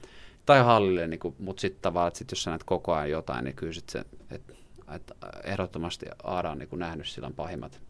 [0.49, 3.45] Tai hallille, niin kuin, mutta sitten tavallaan, että sit jos sä näet koko ajan jotain,
[3.45, 4.53] niin kyllä sit se, että
[4.95, 5.13] et
[5.45, 7.81] ehdottomasti Aara on niin kuin nähnyt silloin pahimmat,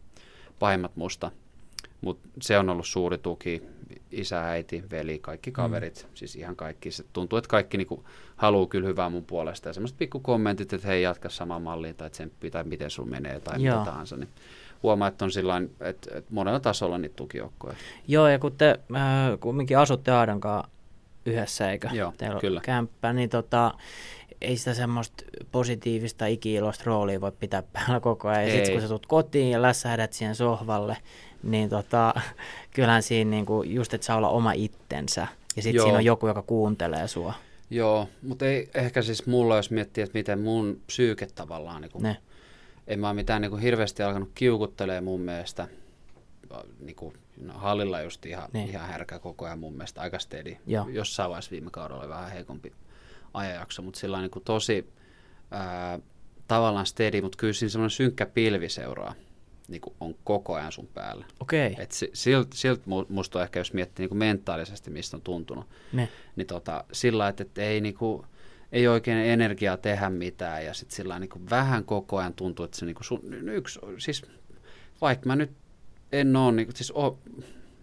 [0.59, 1.31] pahimmat musta.
[2.01, 3.63] Mutta se on ollut suuri tuki,
[4.11, 6.11] isä, äiti, veli, kaikki kaverit, mm.
[6.15, 6.91] siis ihan kaikki.
[6.91, 8.05] Se tuntuu, että kaikki niinku
[8.37, 9.69] haluaa kyllä hyvää mun puolesta.
[9.69, 13.41] Ja semmoiset pikku kommentit, että hei, jatka samaan malliin tai tsemppi tai miten sun menee
[13.41, 13.79] tai Joo.
[13.79, 14.17] mitä tahansa.
[14.17, 14.29] Niin
[14.83, 17.77] huomaa, että on sillain, että, että monella tasolla niitä tukijoukkoja.
[18.09, 20.78] Joo, ja kun te äh, kumminkin asutte Aadan kanssa
[21.33, 21.89] yhdessä, eikö?
[21.93, 22.61] Joo, Teillä kyllä.
[22.65, 23.75] kämppä, niin tota,
[24.41, 28.45] ei sitä semmoista positiivista ikiilosta roolia voi pitää päällä koko ajan.
[28.45, 30.97] Ja sitten kun sä tulet kotiin ja lässähdät siihen sohvalle,
[31.43, 32.15] niin tota,
[32.75, 35.27] kyllähän siinä niinku, just, että saa olla oma itsensä.
[35.57, 37.35] Ja sitten siinä on joku, joka kuuntelee sua.
[37.71, 42.03] Joo, mutta ei ehkä siis mulla, jos miettii, että miten mun psyyke tavallaan, niin kuin,
[42.03, 42.17] Ne.
[42.87, 45.69] en mä ole mitään niin kuin hirveästi alkanut kiukuttelee mun mielestä.
[46.81, 48.65] Niin kuin, no, hallilla just ihan, Niin.
[48.65, 48.75] niin.
[48.75, 50.57] ihan härkä koko ajan mun mielestä, aika steady.
[50.67, 50.89] Joo.
[50.89, 52.73] Jossain vaiheessa viime kaudella oli vähän heikompi
[53.35, 54.93] ajanjakso, mutta sillä on niin kuin tosi
[55.51, 55.99] ää,
[56.49, 59.15] tavallaan steady, mutta kyllä siinä semmoinen synkkä pilvi seuraa,
[59.69, 61.25] niin kuin on koko ajan sun päällä.
[61.41, 65.17] Okei, Et si- silt, silt mu- musta on ehkä, jos miettii niin kuin mentaalisesti, mistä
[65.17, 66.09] on tuntunut, ne.
[66.37, 68.25] niin tota, sillä että, että ei, niinku,
[68.73, 72.79] ei oikein energiaa tehdä mitään ja sitten sillä lailla niinku vähän koko ajan tuntuu, että
[72.79, 73.21] se niinku sun,
[73.53, 74.23] yksi, siis
[75.01, 75.51] vaikka mä nyt
[76.13, 77.19] en ole, niinku, siis o,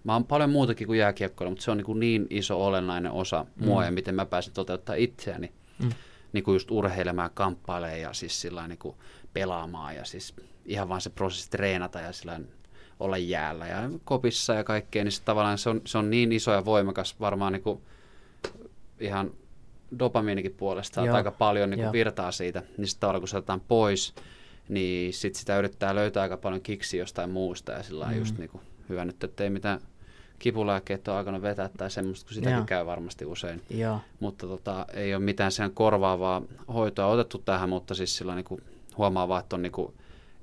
[0.04, 3.66] mä oon paljon muutakin kuin jääkiekkoilla, mutta se on niinku niin iso olennainen osa mm.
[3.66, 5.86] mua ja miten mä pääsen toteuttaa itseäni, Mm.
[5.86, 5.92] mm.
[6.34, 8.96] niinku just urheilemaan, kamppailemaan ja siis sillä lailla niinku
[9.34, 10.34] pelaamaan ja siis
[10.66, 12.40] ihan vaan se prosessi treenata ja sillä
[13.00, 16.52] olla jäällä ja kopissa ja kaikkea, niin sit tavallaan se on, se on niin iso
[16.52, 17.82] ja voimakas varmaan niinku
[19.00, 19.32] ihan
[20.00, 24.16] dopamiinikin puolesta aika paljon niin kuin virtaa siitä, niin sitten tavallaan kun se otetaan pois,
[24.70, 28.18] niin sitten sitä yrittää löytää aika paljon kiksi jostain muusta ja sillä mm.
[28.18, 29.80] Just niin kuin, hyvä nyt, että ei mitään
[30.40, 32.66] kipulääkkeet ole alkanut vetää tai semmoista, kun sitäkin Joo.
[32.66, 33.62] käy varmasti usein.
[33.70, 34.00] Joo.
[34.20, 36.42] Mutta tota, ei ole mitään sen korvaavaa
[36.74, 38.62] hoitoa otettu tähän, mutta siis sillä niin kuin
[38.98, 39.94] huomaa vaan, että on niin kuin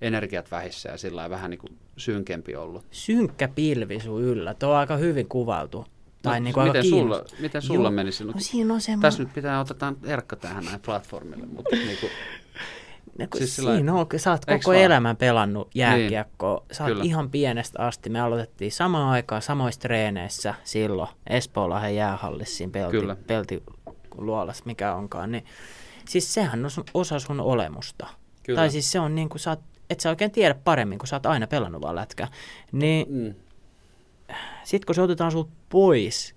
[0.01, 2.85] energiat vähissä ja sillä vähän niin kuin synkempi ollut.
[2.91, 4.55] Synkkä pilvi sun yllä.
[4.55, 5.87] Tuo on aika hyvin kuvailtu.
[6.23, 7.91] Tai No, niinku aika miten, sulla, miten sulla Joo.
[7.91, 8.35] meni silloin?
[8.35, 9.03] No siinä on semmoinen...
[9.03, 12.11] Tässä nyt pitää otetaan Erkka tähän näin platformille, mutta niin kuin,
[13.19, 14.77] Siis siis sillä- siinä on, kun sä oot koko vaan?
[14.77, 16.65] elämän pelannut jääkiekkoa.
[16.73, 17.05] Sä oot Kyllä.
[17.05, 18.11] ihan pienestä asti.
[18.11, 23.17] Me aloitettiin samaan aikaan samoissa treeneissä silloin Espoolahen jäähallissa siinä pelti, Kyllä.
[23.27, 25.33] peltiluolassa, mikä onkaan.
[25.33, 25.45] Niin,
[26.09, 28.07] siis sehän on sun- osa sun olemusta.
[28.43, 28.57] Kyllä.
[28.61, 31.17] Tai siis se on niin kuin sä oot, et sä oikein tiedä paremmin, kun sä
[31.17, 32.29] oot aina pelannut vaan lätkää.
[32.73, 33.35] Niin mm,
[34.65, 36.35] sit kun se otetaan sulta pois,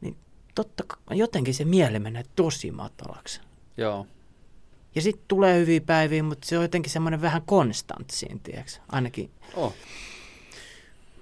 [0.00, 0.16] niin
[0.54, 3.40] totta kai jotenkin se mieli menee tosi matalaksi.
[3.76, 4.06] joo.
[4.94, 8.72] Ja sitten tulee hyviä päiviä, mutta se on jotenkin semmoinen vähän konstant siinä, tiedätkö?
[8.88, 9.30] Ainakin.
[9.54, 9.74] Oh.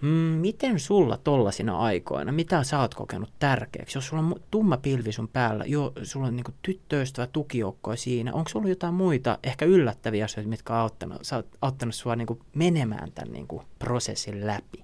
[0.01, 3.99] Mm, miten sulla tollasina aikoina, mitä sä oot kokenut tärkeäksi?
[3.99, 8.49] Jos sulla on tumma pilvi sun päällä, jo, sulla on niinku tyttöystävä tukijoukkoja siinä, onko
[8.49, 13.13] sulla jotain muita ehkä yllättäviä asioita, mitkä on auttanut, sä oot auttanut sua niinku menemään
[13.13, 14.81] tämän niinku prosessin läpi?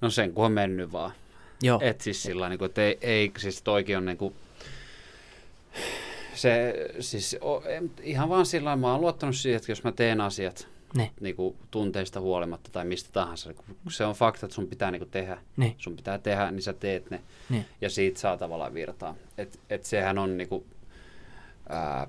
[0.00, 1.12] No sen kun on mennyt vaan.
[1.62, 4.34] Joo, Et siis sillä niin kuin, että ei, ei, siis toikin on niin kuin,
[6.36, 9.92] se, siis o, en- ihan vaan sillä lailla, mä oon luottanut siihen, että jos mä
[9.92, 14.54] teen asiat ne, niin kuin tunteista huolimatta tai mistä tahansa, kun se on fakta, että
[14.54, 17.20] sun pitää niin kuin tehdä, ne, sun pitää tehdä, niin sä teet ne
[17.50, 17.64] ne.
[17.80, 19.14] ja siitä saa tavallaan virtaa.
[19.38, 20.64] Et, et sehän on niin kuin,
[21.68, 22.06] ää,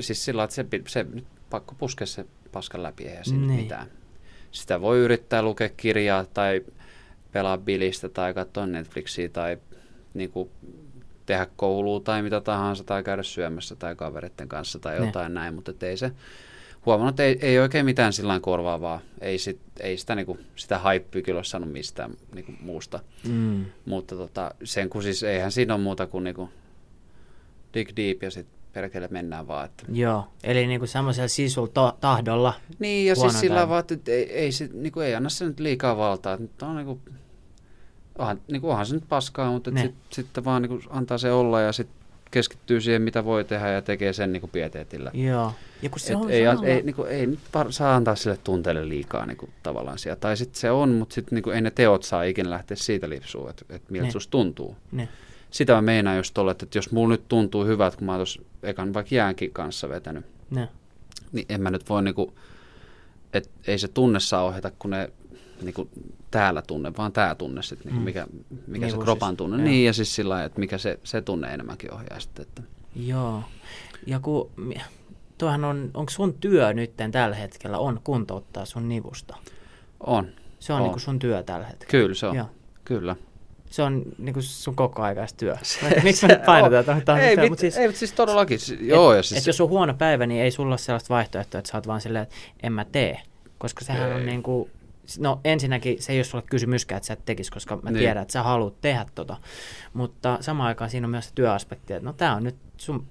[0.00, 3.60] siis sillä että se, se nyt pakko puskea se paskan läpi, eihän siinä Niin.
[3.60, 3.86] mitään.
[4.52, 6.62] Sitä voi yrittää lukea kirjaa tai
[7.32, 9.58] pelaa bilistä tai katsoa Netflixiä tai
[10.14, 10.50] niin kuin,
[11.32, 15.06] tehdä koulua tai mitä tahansa tai käydä syömässä tai kavereiden kanssa tai Ne.
[15.06, 16.12] jotain näin, mutta ei se
[16.86, 19.00] huomannut, että ei, ei oikein mitään sillä korvaavaa.
[19.20, 23.00] Ei, sit, ei sitä, niin kuin, sitä haippyä kyllä ole saanut mistään niin kuin, muusta.
[23.28, 23.64] Mm.
[23.84, 26.50] Mutta tota, sen kun siis eihän siinä ole muuta kuin niinku
[27.74, 29.64] dig deep ja sitten perkele mennään vaan.
[29.64, 29.84] Että.
[29.92, 32.54] Joo, eli niinku semmoisella sisulla to- tahdolla.
[32.78, 35.96] Niin ja siis sillä vaan, että ei, ei, sit, niinku, ei anna se nyt liikaa
[35.96, 36.36] valtaa.
[36.36, 37.00] Nyt on niinku,
[38.18, 39.82] onhan, niin kuin, onhan se nyt paskaa, mutta Ne.
[39.82, 41.96] sitten sit vaan niin kuin, antaa se olla ja sitten
[42.30, 45.10] keskittyy siihen, mitä voi tehdä ja tekee sen niin kuin pieteetillä.
[45.14, 45.52] Joo.
[45.82, 48.14] Ja kun se Et on ei, samalla- ei, niin kuin, ei nyt var, saa antaa
[48.16, 50.16] sille tunteelle liikaa niin kuin, tavallaan siellä.
[50.20, 53.08] Tai sitten se on, mutta sitten niin kuin, ei ne teot saa ikinä lähteä siitä
[53.08, 54.12] lipsuun, että, että miltä Ne.
[54.12, 54.76] susta tuntuu.
[54.92, 55.08] Ne.
[55.50, 58.42] Sitä mä meinaan just tolle, että jos mulla nyt tuntuu hyvältä, kun mä oon tuossa
[58.62, 60.68] ekan vaikka jäänkin kanssa vetänyt, Ne.
[61.32, 62.34] niin en mä nyt voi niinku,
[63.32, 65.10] et ei se tunne saa ohjata, kun ne
[65.64, 65.88] niinku
[66.30, 68.04] täällä tunne, vaan tämä tunne sitten, niinku Mm.
[68.04, 68.26] mikä,
[68.66, 69.56] mikä Niin se kuin kropan siis, tunne.
[69.56, 69.64] joo.
[69.64, 72.42] Niin, ja siis sillä lailla, että mikä se, se tunne enemmänkin ohjaa sitten.
[72.42, 72.62] Että.
[72.96, 73.42] Joo.
[74.06, 74.50] Ja kun,
[75.38, 79.36] tuohan on, onko sun työ nyt tällä hetkellä on kuntouttaa sun nivusta?
[80.00, 80.82] On, Se on, On.
[80.84, 81.90] niinku sun työ tällä hetkellä.
[81.90, 82.36] kyllä se on.
[82.36, 82.46] Joo.
[82.84, 83.16] Kyllä.
[83.70, 85.56] Se on niinku sun koko aikaista työ.
[86.02, 87.22] Miksi me nyt tuohon tähän?
[87.22, 88.58] ei, Mutta mit, siis, ei, mutta siis todellakin.
[88.80, 91.70] Joo, ja siis, et jos on huono päivä, niin ei sulla ole sellaista vaihtoehtoa, että
[91.70, 93.20] sä oot vaan silleen, että en mä tee.
[93.58, 94.14] Koska sehän Ei.
[94.14, 94.70] on niinku,
[95.18, 97.98] no ensinnäkin se ei ole sulle kysymyskään, että sä et tekisi, koska mä Niin.
[97.98, 99.36] tiedän, että sä haluat tehdä tota.
[99.92, 103.06] Mutta samaan aikaan siinä on myös se työaspekti, että no tää on nyt sun,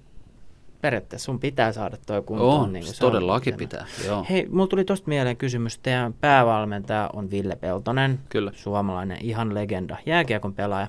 [0.81, 2.61] periaatteessa sun pitää saada toi kuntoon.
[2.63, 3.85] on, niin kuin se se on todellakin pitää.
[3.97, 4.07] pitää.
[4.11, 5.77] Joo, Hei, mulla tuli tosta mieleen kysymys.
[5.77, 8.51] Teidän päävalmentaja on Ville Peltonen, kyllä.
[8.55, 10.87] suomalainen ihan legenda, jääkiekon pelaaja.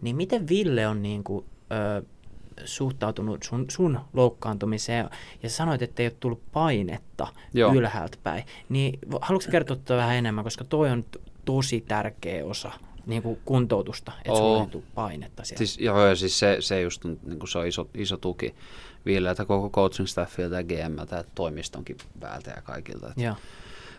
[0.00, 2.02] Niin miten Ville on niin kuin, ö,
[2.64, 5.10] suhtautunut sun, sun loukkaantumiseen
[5.42, 7.74] ja sanoit, että ei ole tullut painetta Joo.
[7.74, 8.44] Ylhäältä päin.
[8.68, 11.04] Niin haluatko kertoa tuota vähän enemmän, koska toi on
[11.44, 12.72] tosi tärkeä osa
[13.06, 14.62] niin kuin kuntoutusta, että sulla Oo.
[14.62, 15.58] ei tule painetta siellä.
[15.58, 18.54] Siis, joo, ja siis se, se just niin kuin se on iso, iso tuki
[19.06, 23.14] Villeltä, koko coaching staffilta ja GMltä ja toimistonkin päältä ja kaikilta.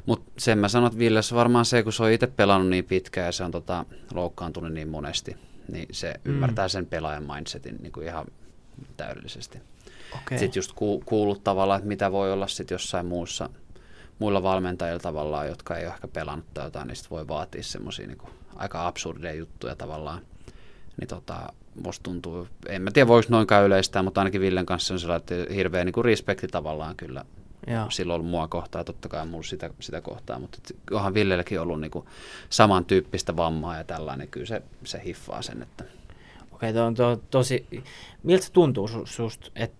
[0.05, 3.25] Mutta sen mä sanon, että Villes varmaan se, kun se on itse pelannut niin pitkään
[3.25, 5.37] ja se on tota, loukkaantunut niin monesti,
[5.71, 6.31] niin se mm.
[6.31, 8.25] ymmärtää sen pelaajan mindsetin niin kuin ihan
[8.97, 9.57] täydellisesti.
[10.15, 10.39] Okei.
[10.39, 13.49] Sitten just ku, kuullut tavallaan, että mitä voi olla sitten jossain muussa,
[14.19, 18.07] muilla valmentajilla tavallaan, jotka ei ole ehkä pelannut tai jotain, niin sit voi vaatia semmoisia
[18.07, 18.17] niin
[18.55, 20.21] aika absurdeja juttuja tavallaan.
[20.99, 24.99] Niin tota, musta tuntuu, en mä tiedä voiko noinkaan yleistää, mutta ainakin Villen kanssa on
[24.99, 27.25] sellainen, että hirveä niin kuin respekti tavallaan kyllä
[27.67, 27.89] Joo.
[27.89, 30.57] silloin ollut mua kohtaa, totta kai mulla sitä, sitä kohtaa, mutta
[30.91, 32.07] onhan Villelläkin ollut niinku
[32.49, 35.83] samantyyppistä vammaa ja tällainen, niin kyllä se, se hiffaa sen, että
[36.55, 37.67] Okei, tuo on to, tosi...
[38.23, 39.77] Miltä tuntuu su, susta, että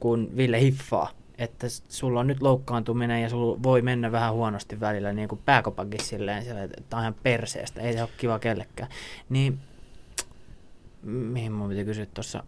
[0.00, 5.12] kun Ville hiffaa, että sulla on nyt loukkaantuminen ja sulla voi mennä vähän huonosti välillä,
[5.12, 8.90] niin kuin pääkopakin silleen, silleen että on ihan perseestä, ei se ole kiva kellekään.
[9.28, 9.58] Niin,
[11.02, 12.42] mihin mun piti kysyä tuossa,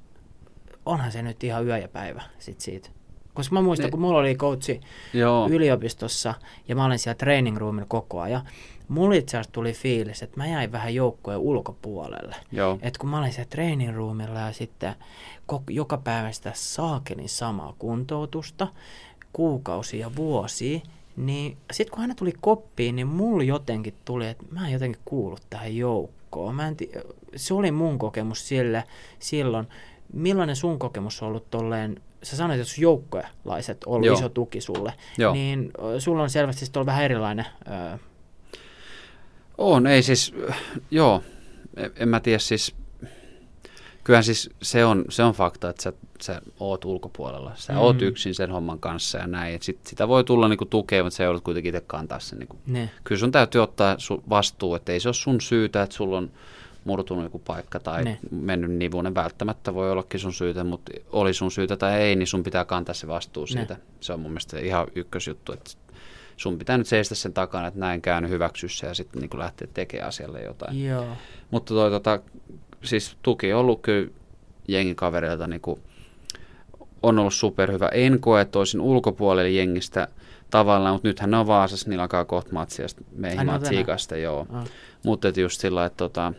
[0.87, 2.91] onhan se nyt ihan yö ja päivä sit siitä.
[3.35, 4.81] Koska mä muistan, Ne- kun mulla oli coachi
[5.15, 6.35] joo, yliopistossa
[6.69, 8.49] ja mä olin siellä training roomilla koko ajan,
[8.89, 12.37] mulla itse asiassa tuli fiilis, että mä jäin vähän joukkojen ulkopuolelle.
[12.53, 14.95] joo, Et kun mä olin siellä training roomilla ja sitten
[15.71, 18.69] joka päivä sitä saakelin samaa kuntoutusta,
[19.33, 20.81] kuukausia ja vuosia,
[21.17, 25.37] niin sitten kun hän tuli koppiin, niin mulla jotenkin tuli, että mä en jotenkin kuulu
[25.51, 26.55] tähän joukkoon.
[26.55, 26.93] Mä en ti-
[27.37, 28.85] se oli mun kokemus sille,
[29.19, 29.67] silloin.
[30.13, 34.15] Millainen sun kokemus on ollut tolleen, sä sanoit, että joukkojalaiset on ollut Joo.
[34.19, 35.33] iso tuki sulle, joo.
[35.33, 37.47] niin sulla on selvästi ollut vähän erilainen
[37.95, 37.99] ö,
[39.59, 40.35] On, ei siis,
[40.91, 41.23] joo,
[41.97, 42.75] en, mä tiedä siis,
[44.05, 45.93] kyllähän siis se on, se on fakta, että sä,
[46.23, 47.79] sä oot ulkopuolella, sä Mm.
[47.79, 51.17] oot yksin sen homman kanssa ja näin, et sit, sitä voi tulla niinku tukea, mutta
[51.17, 52.91] sä joudut kuitenkin itse kantaa sen niinku ne.
[53.05, 56.31] kyllä sun täytyy ottaa su- vastuu, että ei se ole sun syytä, että sulla on
[56.85, 58.11] murtunut joku paikka tai Ne.
[58.11, 58.19] ne.
[58.41, 59.15] mennyt nivunen.
[59.15, 62.95] Välttämättä voi ollakin sun syytä, mutta oli sun syytä tai ei, niin sun pitää kantaa
[62.95, 63.47] se vastuu Ne.
[63.49, 63.77] siitä.
[64.01, 65.71] Se on mun mielestä ihan ykkösjuttu, että
[66.39, 69.69] sun pitää nyt seistä sen takana, että näin käynyt hyväksyä se ja sitten niin lähteä
[69.75, 70.85] tekemään asialle jotain.
[70.85, 71.07] Joo.
[71.51, 72.21] Mutta toi, tota,
[72.85, 74.11] siis tuki on ollut kyllä
[74.69, 75.81] jengin kavereilta niin kuin,
[77.03, 77.89] on ollut superhyvä.
[77.89, 80.09] En koe, että olisin ulkopuolelle jengistä
[80.51, 83.63] tavallaan, mutta nythän ne on Vaasassa, niillä alkaa kohta matsia meihin tänään?
[83.63, 84.47] tsiikasta, joo.
[84.53, 84.65] Ah.
[85.03, 86.33] Mutta just sillä, että tota,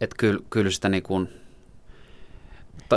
[0.00, 1.28] et kyllä, kyllä sitä niin kuin,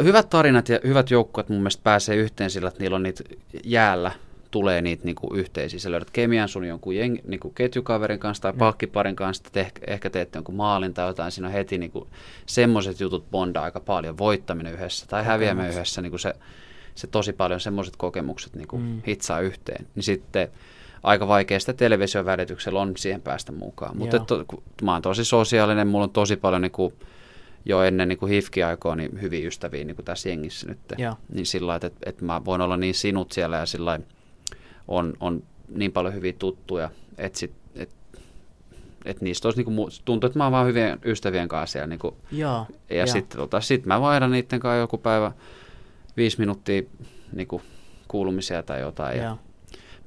[0.03, 3.23] hyvät tarinat ja hyvät joukkueet mun mielestä pääsee yhteen sillä, että niillä on niitä
[3.63, 4.11] jäällä
[4.51, 5.79] tulee niitä niinku yhteisiä.
[5.79, 8.57] Sä löydät kemian sun jonkun jeng, niinku ketjukaverin kanssa tai Mm.
[8.57, 11.31] palkkiparin kanssa, te, ehkä, ehkä teette jonkun maalin tai jotain.
[11.31, 12.07] Siinä on heti niinku,
[12.45, 14.17] semmoiset jutut bondaa aika paljon.
[14.17, 16.01] Voittaminen yhdessä tai häviäminen yhdessä.
[16.01, 16.33] Niinku se,
[16.95, 18.83] se tosi paljon semmoiset kokemukset niinku Mm.
[18.83, 19.01] mm.
[19.07, 19.87] hitsaa yhteen.
[19.95, 20.47] Niin sitten
[21.03, 23.97] aika vaikea sitä television välityksellä on siihen päästä mukaan.
[23.97, 24.45] Mutta to,
[24.83, 26.93] mä oon tosi sosiaalinen, mulla on tosi paljon niinku,
[27.65, 30.79] jo ennen niinku hifki-aikoa niin hyviä ystäviä niinku tässä jengissä nyt.
[30.97, 31.15] Joo.
[31.33, 34.05] Niin sillä että, että mä voin olla niin sinut siellä ja sillä lailla
[34.89, 35.43] on, on
[35.75, 37.89] niin paljon hyviä tuttuja, että sit, et,
[39.05, 41.87] et niistä olisi niinku, tuntuu, että mä oon vaan hyvien ystävien kanssa siellä.
[41.87, 42.65] Niinku, Joo.
[42.89, 45.31] ja sitten tota, sit mä vaihdan niiden kanssa joku päivä
[46.17, 46.81] viisi minuuttia
[47.33, 47.61] niinku,
[48.07, 49.17] kuulumisia tai jotain.
[49.17, 49.37] Ja Joo.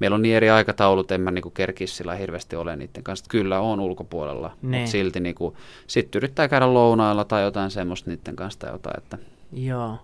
[0.00, 3.24] meillä on niin eri aikataulut, en mä niin kuin kerkisi sillä hirveästi ole niiden kanssa.
[3.28, 4.80] Kyllä on ulkopuolella, Niin.
[4.80, 5.54] mutta silti niin kuin,
[5.86, 9.18] sitten yrittää käydä lounailla tai jotain semmoista niiden kanssa tai jotain, että
[9.52, 9.98] Joo.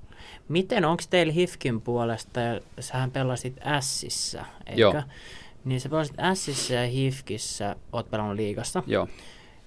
[0.48, 4.80] Miten, onko teillä HIFKin puolesta, ja sähän pelasit Sissä, eikö?
[4.80, 5.02] Joo.
[5.64, 8.82] Niin sä pelasit Sissä ja HIFKissä, oot pelannut liigassa.
[8.86, 9.08] joo.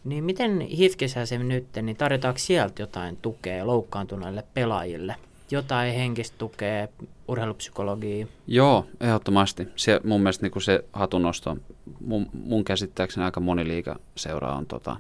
[0.04, 5.16] Niin miten HIFKissä se nyt, niin tarjotaanko sieltä jotain tukea loukkaantuneille pelaajille?
[5.52, 6.88] Jotain henkistä tukea,
[7.28, 8.28] urheilupsykologia?
[8.48, 9.68] Joo, ehdottomasti.
[9.76, 11.58] Se, mun mielestä niin se hatunnosto,
[12.00, 14.98] mun, mun käsittääkseni aika moni liigaseura on, tota,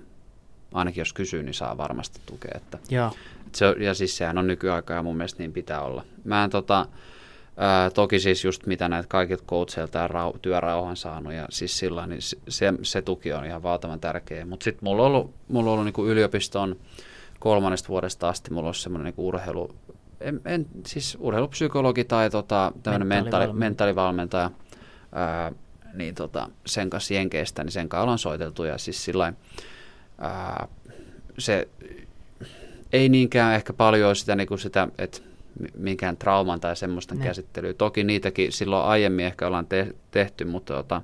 [0.74, 2.52] ainakin jos kysyy, niin saa varmasti tukea.
[2.56, 3.12] Että, Joo.
[3.56, 6.06] Se, ja siis sehän on nykyaikaa ja mun mielestä niin pitää olla.
[6.24, 6.86] Mä en tota,
[7.58, 12.08] ää, toki siis just mitä näitä kaikilta coacheilta ja rau, työrauhan saanut ja siis sillä
[12.08, 14.46] niin se, se, tuki on ihan valtavan tärkeä.
[14.46, 16.76] Mutta sitten mulla on ollut, mulla on ollut niinku yliopiston
[17.40, 19.76] kolmannesta vuodesta asti mulla on semmoinen niinku urheilu,
[20.20, 24.50] en, en, siis urheilupsykologi tai tota, tämmöinen mentaali, Mentaalivalmentaja.
[24.50, 24.52] mentaalivalmentaja,
[25.12, 25.52] ää,
[25.94, 29.34] niin tota, sen kanssa Jenkeistä, niin sen kanssa ollaan soiteltu ja siis sillä
[31.38, 31.68] se
[32.93, 35.19] ei niinkään ehkä paljon sitä, niin kuin sitä että
[35.60, 37.23] mi- minkään trauman tai semmoista Ne.
[37.23, 37.73] käsittelyä.
[37.73, 41.01] Toki niitäkin silloin aiemmin ehkä ollaan te- tehty, mutta tota,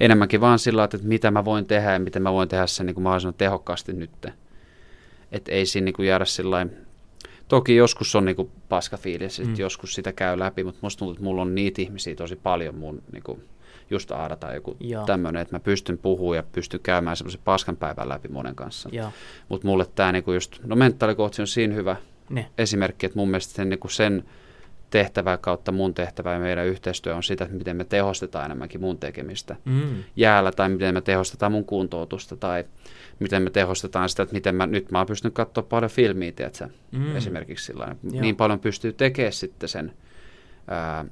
[0.00, 2.94] enemmänkin vaan sillä että mitä mä voin tehdä ja miten mä voin tehdä sen niin
[2.94, 4.10] kuin mahdollisimman tehokkaasti nyt.
[5.32, 6.66] Että ei siinä niin kuin jäädä sillä
[7.48, 9.40] Toki joskus on niin kuin paska fiilis.
[9.40, 9.54] Mm.
[9.58, 13.02] joskus sitä käy läpi, mutta musta tuntuu, että mulla on niitä ihmisiä tosi paljon mun
[13.12, 13.44] niin kuin,
[13.94, 14.76] just Aada tai joku
[15.06, 18.88] tämmöinen, että mä pystyn puhumaan ja pystyn käymään semmoisen paskan päivän läpi monen kanssa.
[19.48, 21.96] Mutta mulle tämä niinku just, no mentaalikoutsi on siinä hyvä
[22.30, 22.46] Ne.
[22.58, 24.24] esimerkki, että mun mielestä sen, niinku sen
[24.90, 28.98] tehtävä kautta mun tehtävä ja meidän yhteistyö on sitä, että miten me tehostetaan enemmänkin mun
[28.98, 30.04] tekemistä Mm.
[30.16, 32.64] jäällä tai miten me tehostetaan mun kuntoutusta tai
[33.18, 36.68] miten me tehostetaan sitä, että miten mä, nyt mä oon pystynyt katsoa paljon filmiä, tiedätkö,
[36.92, 37.16] Mm.
[37.16, 37.96] esimerkiksi sillä.
[38.02, 39.92] Niin paljon pystyy tekemään sitten sen
[40.68, 41.04] ää,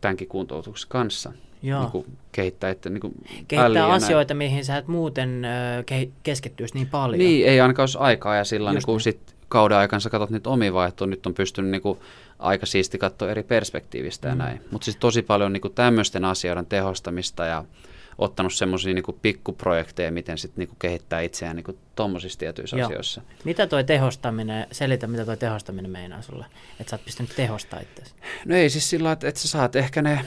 [0.00, 1.32] tämänkin kuntoutuksen kanssa.
[1.62, 1.80] Joo.
[1.80, 3.12] Niin kuin kehittää, että niin kuin
[3.48, 5.48] Kehittää asioita, mihin sä et muuten ö,
[5.82, 7.18] ke- keskittyisi niin paljon.
[7.18, 9.00] Niin, ei ainakaan olisi aikaa ja sillä Just niin niin.
[9.00, 11.98] sit kauden aikana sä katsot niitä omia vaihtoehtoja, nyt on pystynyt niin kuin,
[12.38, 14.38] aika siisti katsoa eri perspektiivistä ja Mm.
[14.38, 14.60] näin.
[14.70, 17.64] Mutta siis tosi paljon niin kuin, tämmöisten asioiden tehostamista ja
[18.18, 22.86] ottanut semmoisia niin pikkuprojekteja, miten sitten niin kehittää itseään niin tuommoisissa tietyissä Joo.
[22.86, 23.22] asioissa.
[23.44, 26.46] Mitä toi tehostaminen, selitä mitä toi tehostaminen meinaa sulle,
[26.80, 28.14] että sä oot pystynyt tehostaa itseäsi.
[28.44, 30.20] No ei siis sillä että, että sä saat ehkä ne...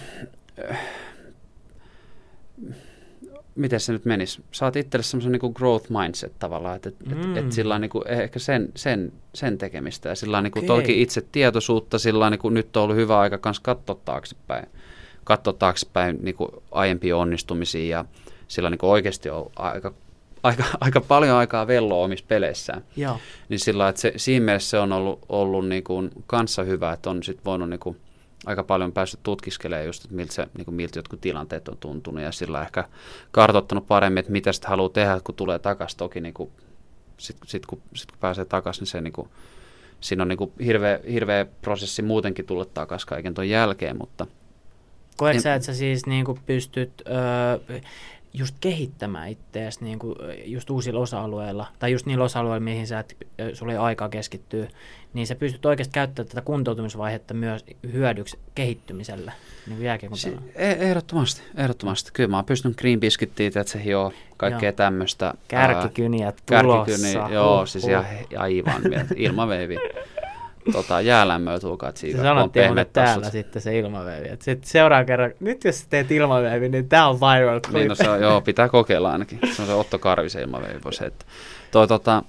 [3.56, 4.44] Miten se nyt menisi?
[4.52, 7.26] Saat itselle semmoisen niin growth mindset tavallaan, että, että, Mm.
[7.26, 7.38] mm.
[7.38, 11.22] että sillä niin kuin, ehkä sen, sen, sen tekemistä ja sillä niin kuin toki itse
[11.32, 14.66] tietoisuutta, sillä niin kuin nyt on ollut hyvä aika kanssa katsoa taaksepäin,
[15.24, 18.06] katsoa taaksepäin niin kuin aiempia onnistumisia ja
[18.48, 19.94] sillä niin kuin oikeasti on aika,
[20.44, 22.84] aika, aika paljon aikaa velloa omissa peleissään.
[22.98, 23.18] Joo.
[23.50, 27.10] Niin sillä että se, siinä mielessä se on ollut, ollut niin kuin kanssa hyvä, että
[27.10, 27.98] on sit voinut niin kuin
[28.46, 32.24] aika paljon päässyt tutkiskelemaan just, että miltä, se, niin kuin miltä jotkut tilanteet on tuntunut
[32.24, 32.84] ja sillä ehkä
[33.32, 35.98] kartoittanut paremmin, että mitä sitten haluaa tehdä, kun tulee takaisin.
[35.98, 36.52] Toki niin kuin,
[37.18, 39.30] sit, sit, kun, sit, kun pääsee takaisin, niin se niin kuin,
[40.02, 44.28] siinä on niin kuin hirveä, hirveä prosessi muutenkin tulla takaisin kaiken ton jälkeen, mutta
[45.18, 46.92] Koet En- sä, että sä siis niinku pystyt
[47.70, 47.82] ö,
[48.34, 53.18] just kehittämään itseäsi niinku, ö, just uusilla osa-alueilla, tai just niillä osa-alueilla, mihin sä et,
[53.54, 54.68] sulla ei aikaa keskittyä,
[55.16, 59.32] niin sä pystyt oikeasti käyttämään tätä kuntoutumisvaihetta myös hyödyksi kehittymiselle,
[59.68, 62.10] niin jääkiekon si- e- ehdottomasti, ehdottomasti.
[62.14, 64.76] Kyllä mä oon pystynyt Green Biscuittiin, että se hioo kaikkea Joo.
[64.76, 65.34] tämmöistä.
[65.48, 66.86] Kärkikyniät tulossa.
[66.86, 67.92] Kärkikyni, joo, Huh, siis huh.
[67.92, 68.06] ihan,
[68.38, 68.82] aivan
[69.16, 69.78] ilmaveivi.
[70.72, 72.18] Tota, jäälämmöä tulkaa Se siitä.
[72.18, 74.28] on sanottiin mulle täällä sitten se ilmaveivi.
[74.30, 77.74] Et sit seuraavan kerran, nyt jos sä teet ilmaveivi, niin tää on viral clip.
[77.76, 79.40] Niin, no se joo, pitää kokeilla ainakin.
[79.56, 80.80] Se on se Otto Karvisen ilmaveivi.
[80.84, 81.28] voisi heittää.
[81.72, 82.24] Toi, tota,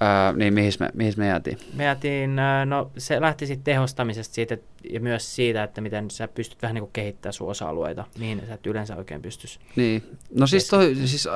[0.00, 1.58] ää, niin mihin me, mihin me jäätiin?
[1.74, 6.28] Me jäätiin, no se lähti sitten tehostamisesta siitä, et- ja myös siitä, että miten sä
[6.28, 9.58] pystyt vähän niin kuin kehittämään sun osa-alueita, mihin sä et yleensä oikein pystyisi.
[9.76, 10.02] Niin,
[10.34, 11.28] no siis, toi, siis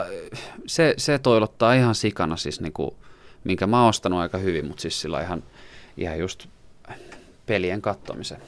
[0.66, 2.96] se, se toilottaa ihan sikana siis niinku,
[3.44, 5.42] minkä mä oon ostanut aika hyvin, mutta siis sillä ihan,
[5.96, 6.46] ihan just
[7.46, 8.38] pelien kattomisen.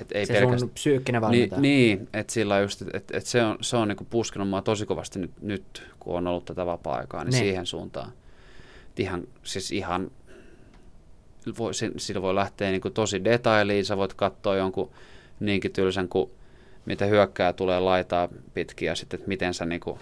[0.00, 1.60] Et ei se pelkästään, sun psyykkinen niin, valmentaja.
[1.60, 4.86] niin että sillä just, että et, et se on, se on niinku puskenut mua tosi
[4.86, 7.38] kovasti nyt, nyt kun on ollut tätä vapaa-aikaa, niin, Niin.
[7.44, 8.12] siihen suuntaan.
[8.98, 10.10] Ihan, siis ihan,
[11.58, 14.90] voi, si- sillä voi lähteä niinku tosi detailiin, sä voit katsoa jonkun
[15.40, 16.30] niinkin tylsän kuin
[16.86, 19.98] mitä hyökkää tulee laitaa pitkin ja sitten, että miten sä, niinku,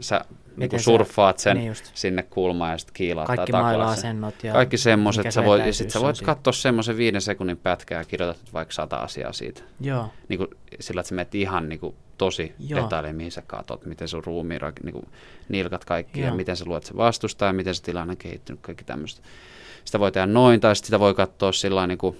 [0.00, 0.24] sä
[0.72, 1.90] sä- surffaat sen niin just.
[1.94, 6.00] sinne kulmaan ja sitten kiilaat Kaikki maila-asennot ja Kaikki semmoiset, sä ja etäisyys sit sä
[6.00, 9.62] voit katsoa semmoisen viiden sekunnin pätkää ja kirjoitat vaikka sata asiaa siitä.
[9.80, 10.48] Joo, Niin kuin,
[10.80, 12.82] sillä, että sä menet ihan niin kuin, tosi Joo.
[12.82, 15.08] detailiin, mihin sä katot, miten sun ruumiin, rak- niin kuin,
[15.48, 16.36] nilkat kaikki ja Joo.
[16.36, 19.22] miten sä luet se vastustaa ja miten se tilanne on kehittynyt, kaikki tämmöistä.
[19.84, 22.16] Sitä voi tehdä noin tai sit sitä voi katsoa sillä niin kuin,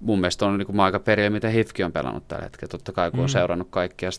[0.00, 2.70] mun mielestä on niin aika perillä, miten Hifki on pelannut tällä hetkellä.
[2.70, 3.28] Totta kai, kun on Mm.
[3.28, 4.10] seurannut kaikkia.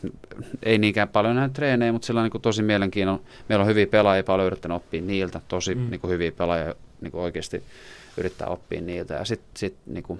[0.63, 3.21] Ei niinkään paljon näitä treenejä, mutta sillä on niin tosi mielenkiinnon.
[3.49, 5.41] Meillä on hyviä pelaajia, paljon yrittänyt oppia niiltä.
[5.47, 5.89] Tosi Mm.
[5.89, 7.63] niin kuin hyviä pelaajia niin kuin oikeasti
[8.17, 9.13] yrittää oppia niiltä.
[9.13, 10.19] Ja sitten sit, niin kuin,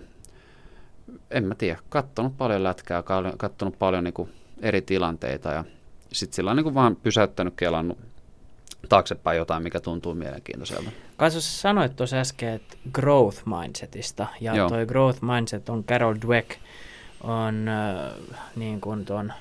[1.32, 3.04] en mä tiedä, kattonut paljon lätkää,
[3.38, 4.30] kattonut paljon niin kuin
[4.62, 5.64] eri tilanteita ja
[6.12, 7.98] sitten sillä on niin kuin vaan pysäyttänyt, kelannut
[8.86, 10.92] taaksepäin jotain, mikä tuntuu mielenkiintoiselta.
[11.18, 14.70] Kaisu, sä sanoit tuossa äsken, että growth mindsetista, ja Joo.
[14.70, 16.52] toi growth mindset on Carol Dweck,
[17.24, 19.34] on äh, niin kuin ton,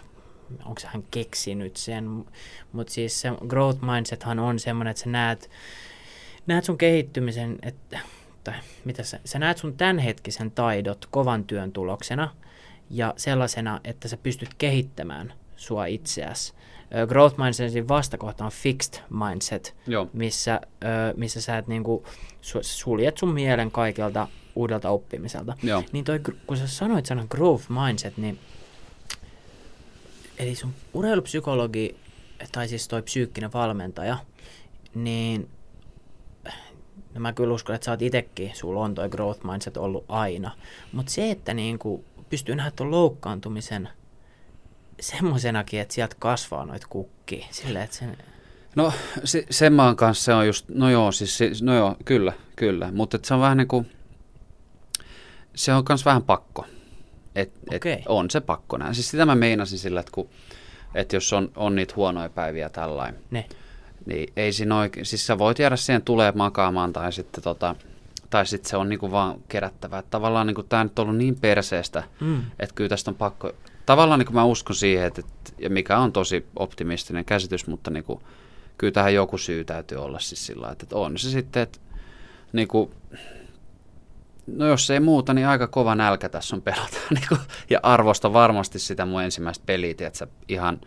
[0.65, 2.25] onko hän keksinyt sen,
[2.73, 5.51] mutta siis se growth mindsethan on semmoinen, että sä näet,
[6.47, 7.99] näet sun kehittymisen, että,
[8.45, 12.35] tai mitä sä, sä näet sun tämänhetkisen taidot kovan työn tuloksena,
[12.91, 16.55] ja sellaisena, että sä pystyt kehittämään sua itseäsi.
[17.09, 20.09] Growth mindsetin vastakohta on fixed mindset, Joo.
[20.13, 20.61] missä,
[21.17, 22.05] missä sä et niinku,
[22.43, 25.57] su- suljet sun mielen kaikelta uudelta oppimiselta.
[25.63, 25.83] Joo.
[25.93, 28.39] Niin toi, kun sä sanoit sanan growth mindset, niin
[30.39, 31.97] eli sun urheilupsykologi,
[32.53, 34.17] tai siis toi psyykkinen valmentaja,
[34.95, 35.49] niin
[37.15, 40.51] no mä kyllä uskon, että sä oot itekin, sulla on toi growth mindset ollut aina.
[40.93, 43.89] Mutta se, että niinku pystyy nähdä tuon loukkaantumisen
[45.05, 47.47] semmoisenakin, että sieltä kasvaa noit kukkia.
[47.51, 48.17] Silleen, että sen,
[48.77, 48.93] No
[49.25, 52.93] se, sen maan kanssa se on just, no joo, siis, se- no joo, kyllä, kyllä,
[52.93, 53.91] mutta se on vähän niin kuin,
[55.55, 56.67] se on myös vähän pakko.
[57.35, 58.03] Et, et Okei.
[58.09, 58.95] on se pakko näin.
[58.95, 60.29] Siis sitä mä meinasin sillä, että, kun,
[60.95, 63.47] että jos on, on niitä huonoja päiviä tällainen, ne.
[64.07, 67.77] niin ei siinä oikein, siis sä voit jäädä siihen tulee makaamaan tai sitten tota,
[68.31, 70.03] tai sitten se on niinku vaan kerättävä.
[70.11, 72.43] Tavallaan niinku tämä nyt on ollut niin perseestä, Mm.
[72.59, 73.53] että kyllä tästä on pakko,
[73.87, 77.91] tavallaan niin kuin mä uskon siihen, että, että, ja mikä on tosi optimistinen käsitys, mutta
[77.91, 78.21] niin kuin,
[78.79, 81.79] kyllä tähän joku syy täytyy olla siis sillä että, että on se sitten, että
[82.53, 82.91] niin kuin,
[84.47, 86.97] no jos ei muuta, niin aika kova nälkä tässä on pelata.
[87.15, 90.81] Niin kuin, ja arvosta varmasti sitä mun ensimmäistä peliä, että ihan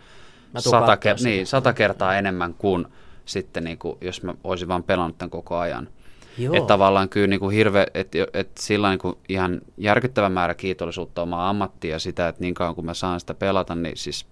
[0.58, 2.88] sata, ker- niin, sata kertaa enemmän kuin
[3.26, 5.90] sitten, niin kuin, jos mä olisin vaan pelannut tämän koko ajan.
[6.38, 6.56] Joo.
[6.56, 11.22] Että tavallaan kyllä niin kuin hirve, että et sillä niin kuin ihan järkyttävä määrä kiitollisuutta
[11.22, 14.26] omaa ammattia ja sitä, että niin kauan kun mä saan sitä pelata, niin siis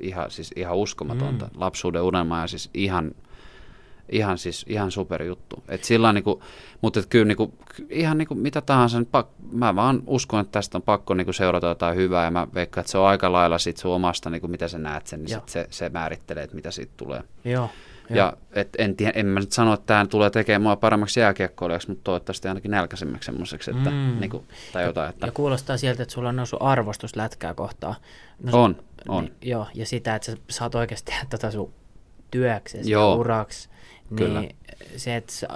[0.00, 1.44] ihan, siis ihan uskomatonta.
[1.44, 1.60] Mm.
[1.60, 3.12] Lapsuuden unelma ja siis ihan,
[4.12, 5.62] ihan, siis ihan superjuttu.
[5.68, 6.40] Et sillä niin kuin,
[6.80, 7.52] mutta et kyllä niin kuin,
[7.90, 11.24] ihan niin kuin mitä tahansa, nyt pak, mä vaan uskon, että tästä on pakko niin
[11.24, 14.30] kuin seurata jotain hyvää ja mä veikkaan, että se on aika lailla sit sun omasta,
[14.30, 15.40] niin kuin mitä sä näet sen, niin Joo.
[15.40, 17.22] sit se, se määrittelee, että mitä siitä tulee.
[17.44, 17.70] Joo.
[18.10, 21.88] Ja et en, tiedä, en mä nyt sano, että tämä tulee tekemään mua paremmaksi jääkiekkoilijaksi,
[21.88, 23.96] mutta toivottavasti ainakin nälkäisemmäksi semmoiseksi, että Mm.
[23.96, 24.20] mm.
[24.20, 27.94] niinku, tai jotain, että Ja kuulostaa sieltä, että sulla on noussut arvostus lätkää kohtaan.
[28.42, 28.76] No, on,
[29.08, 29.24] on.
[29.24, 31.72] Niin, joo, ja sitä, että sä saat oikeasti tehdä tätä sun
[32.30, 33.68] työksesi ja uraksi.
[34.10, 34.42] Niin Kyllä.
[34.96, 35.48] se, että sä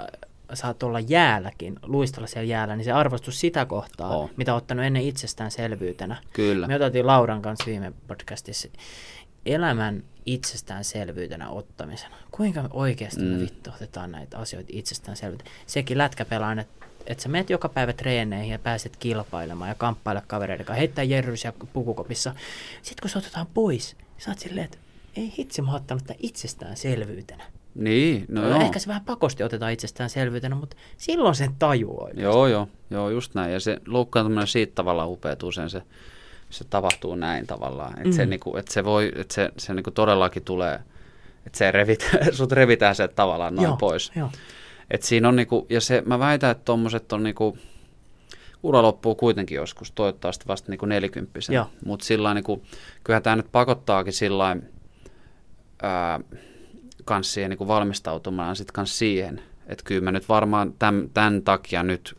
[0.53, 4.29] saat olla jäälläkin, luistella siellä jäällä, niin se arvostus sitä kohtaa, Oo.
[4.37, 6.17] mitä on ottanut ennen itsestäänselvyytenä.
[6.33, 6.67] Kyllä.
[6.67, 8.67] Me otettiin Lauran kanssa viime podcastissa
[9.45, 12.11] elämän itsestäänselvyytenä ottamisen.
[12.31, 13.27] Kuinka oikeasti mm.
[13.27, 15.49] me vittu otetaan näitä asioita itsestäänselvyytenä?
[15.67, 20.65] Sekin lätkäpelaan, että että sä menet joka päivä treeneihin ja pääset kilpailemaan ja kamppailla kavereiden
[20.65, 22.35] kanssa, heittää jerrysiä pukukopissa.
[22.81, 24.77] Sitten kun se otetaan pois, sä oot silleen, että
[25.17, 27.43] ei hitsi, mä oon ottanut tämän itsestäänselvyytenä.
[27.75, 28.61] Niin, no No joo.
[28.61, 32.09] Ehkä se vähän pakosti otetaan itsestäänselvyytenä, mutta silloin sen tajuu.
[32.13, 33.53] Joo, joo, joo, just näin.
[33.53, 35.81] Ja se loukkaantuminen siitä tavallaan upeutuu sen, se,
[36.49, 37.93] se tapahtuu näin tavallaan.
[37.93, 38.11] Että Mm.
[38.11, 40.79] se, niinku, et se voi, että se, se niinku todellakin tulee,
[41.45, 44.11] että se revit, sut revitään se tavallaan noin joo, pois.
[44.15, 44.29] Joo.
[44.91, 47.57] Et siinä on niinku, ja se, mä väitän, että tommoset on niinku,
[48.63, 51.55] ura loppuu kuitenkin joskus, toivottavasti vasta niinku nelikymppisenä.
[51.55, 51.69] Joo.
[51.85, 52.63] Mutta sillä niinku,
[53.03, 54.57] kyllähän tämä nyt pakottaakin sillä
[57.05, 59.41] kans siihen niinku valmistautumaan sit kans siihen.
[59.67, 62.17] Että kyllä mä nyt varmaan tämän, tämän takia nyt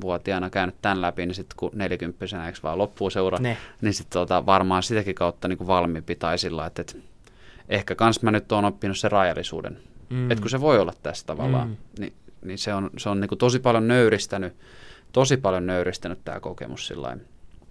[0.00, 3.56] 24-vuotiaana käynyt tämän läpi, niin sitten kun nelikymppisenä eikö vaan loppuu seura, Ne.
[3.80, 6.96] niin sitten tota, varmaan sitäkin kautta niinku valmiimpi tai sillä, että et,
[7.68, 9.78] ehkä kans mä nyt oon oppinut sen rajallisuuden
[10.10, 10.30] Mm.
[10.30, 11.76] että kun se voi olla tässä tavallaan, Mm.
[11.98, 12.12] niin,
[12.44, 14.52] niin se on, se on niin kuin tosi paljon nöyristänyt,
[15.12, 17.16] tosi paljon nöyristänyt tämä kokemus sillä.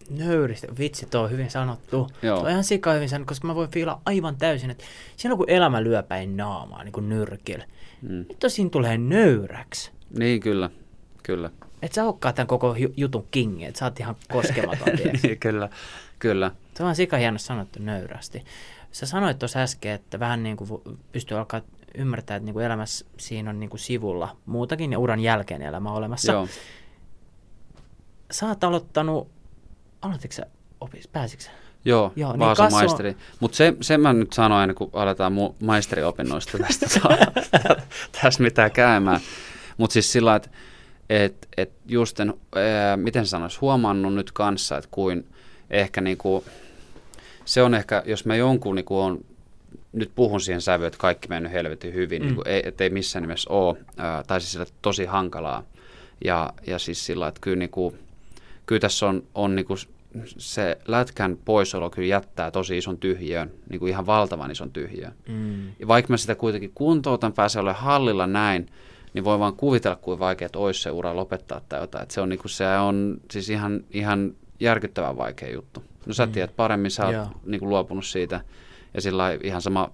[0.09, 0.67] Nöyristä.
[0.79, 2.07] Vitsi, tuo on hyvin sanottu.
[2.21, 2.35] Joo.
[2.37, 4.83] Tuo on ihan sika hyvin sanottu, koska mä voin fiilaa aivan täysin, että
[5.17, 7.65] silloin kun elämä lyö päin naamaa, niin kuin nyrkillä,
[8.01, 8.09] Mm.
[8.29, 9.91] nyt siinä tulee nöyräksi.
[10.19, 10.69] Niin, kyllä,
[11.23, 11.49] kyllä.
[11.81, 14.87] Et sä olekaan tämän koko ju- jutun kingi, että sä oot ihan koskematon.
[15.23, 15.69] niin, kyllä,
[16.19, 16.51] kyllä.
[16.77, 18.43] Se on sika hieno sanottu nöyrästi.
[18.91, 20.69] Sä sanoit tuossa äsken, että vähän niin kuin
[21.11, 21.61] pystyy alkaa
[21.95, 25.91] ymmärtää, että niin kuin elämässä siinä on niin kuin sivulla muutakin ja uran jälkeen elämä
[25.91, 26.31] olemassa.
[26.31, 26.47] Joo.
[28.31, 29.31] Sä oot aloittanut,
[30.01, 30.45] aloititko sä
[30.81, 31.51] opis, pääsitkö sä?
[31.85, 33.17] Joo, Joo, niin Vaasan kasvo- maisteri.
[33.39, 36.85] Mutta se, sen mä nyt sanon aina, kun aletaan mu- maisteriopinnoista tästä
[38.21, 39.19] tässä mitään käymään.
[39.77, 40.49] Mutta siis sillä että
[41.09, 45.27] että et just en, ää, miten sanoisi, huomannut nyt kanssa, että kuin
[45.69, 46.43] ehkä niinku,
[47.45, 49.19] se on ehkä, jos mä jonkun niinku on,
[49.93, 52.25] nyt puhun siihen sävyyn, että kaikki mennyt helvetin hyvin, mm.
[52.25, 55.63] niinku, ei, ei missään nimessä ole, ää, tai siis sillä tosi hankalaa.
[56.25, 57.95] Ja, ja siis sillä, että kyllä, niinku,
[58.65, 59.75] kyllä tässä on, on niinku
[60.37, 65.13] se lätkän poisolo kyllä jättää tosi ison tyhjön, niin kuin ihan valtavan ison tyhjön.
[65.27, 65.67] Mm.
[65.79, 68.69] Ja vaikka mä sitä kuitenkin kuntoutan, pääsee olemaan hallilla näin,
[69.13, 72.03] niin voi vaan kuvitella, kuin vaikea olisi se ura lopettaa tai jotain.
[72.03, 75.83] Et se on, niin kuin, se on siis ihan, ihan järkyttävän vaikea juttu.
[76.05, 76.31] No sä mm.
[76.31, 78.41] tiedät paremmin, sä oot niin kuin, luopunut siitä.
[78.93, 79.91] Ja sillä ihan sama,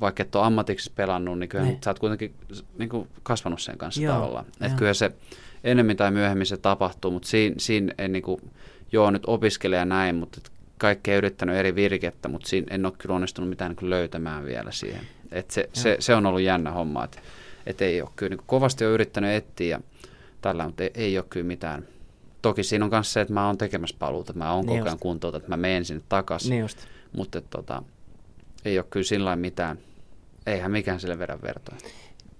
[0.00, 1.78] vaikka et ole ammatiksi pelannut, niin kyllä ne.
[1.84, 2.34] sä oot kuitenkin
[2.78, 4.14] niin kuin, kasvanut sen kanssa Joo.
[4.14, 4.44] tavallaan.
[4.60, 5.12] Että kyllä se
[5.64, 8.40] enemmän tai myöhemmin se tapahtuu, mutta siinä, siinä en niin kuin,
[8.92, 10.40] joo, nyt opiskelee ja näin, mutta
[10.78, 15.00] kaikkea yrittänyt eri virkettä, mutta siinä en ole kyllä onnistunut mitään niin löytämään vielä siihen.
[15.32, 17.18] Et se, se, se, on ollut jännä homma, että
[17.66, 19.80] et ei ole kyllä, niin kovasti on yrittänyt etsiä ja
[20.40, 21.88] tällä, mutta ei, ei ole kyllä mitään.
[22.42, 24.98] Toki siinä on myös se, että mä oon tekemässä paluuta, mä oon niin koko ajan
[24.98, 26.50] kuntouta, että mä menen sinne takaisin.
[26.50, 26.78] Niin just.
[27.12, 27.82] Mutta tota,
[28.64, 29.78] ei ole kyllä sillä mitään,
[30.46, 31.76] eihän mikään sille verran vertoa.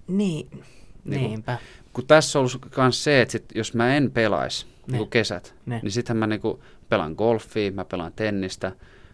[0.07, 0.49] Niin,
[1.05, 1.57] niin niinpä.
[1.57, 5.55] Kun, kun tässä on ollut myös se, että sit, jos mä en pelaisi, niin kesät.
[5.65, 5.79] Ne.
[5.83, 8.71] Niin sitten mä niinku pelaan golfia, mä pelaan tennistä,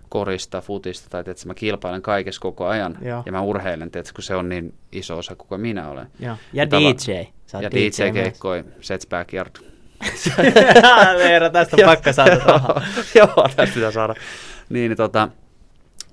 [0.10, 2.98] korista, futista, tai että mä kilpailen kaikessa koko ajan.
[3.02, 3.24] Joo.
[3.26, 6.08] Ja mä urheilen, tietysti, kun se on niin iso osa kuin minä olen.
[6.20, 6.36] Joo.
[6.54, 7.12] Ja, ja DJ.
[7.46, 9.56] Sä ja DJ, keikkoi, Sets Backyard.
[11.18, 12.36] Veera, tästä on pakka saada
[13.16, 14.16] Joo, tästä pitää saada.
[14.70, 15.30] Niin, niin tota,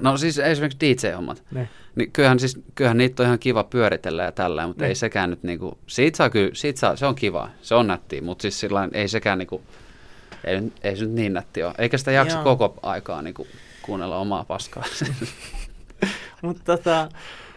[0.03, 1.43] No siis esimerkiksi DJ-hommat.
[1.51, 1.69] Ne.
[1.95, 4.89] Niin kyllähän, siis, kyllähän niitä on ihan kiva pyöritellä ja tällä, mutta ne.
[4.89, 8.23] ei sekään nyt niinku, siitä saa kyllä, siitä saa, se on kiva, se on nättiä,
[8.23, 9.63] mutta siis sillä ei sekään niinku,
[10.45, 11.75] ei, ei se nyt niin nätti ole.
[11.79, 12.45] Eikä sitä jaksa Joo.
[12.45, 13.47] koko aikaa niinku
[13.87, 14.85] kuunnella omaa paskaa.
[16.43, 17.09] mutta tota,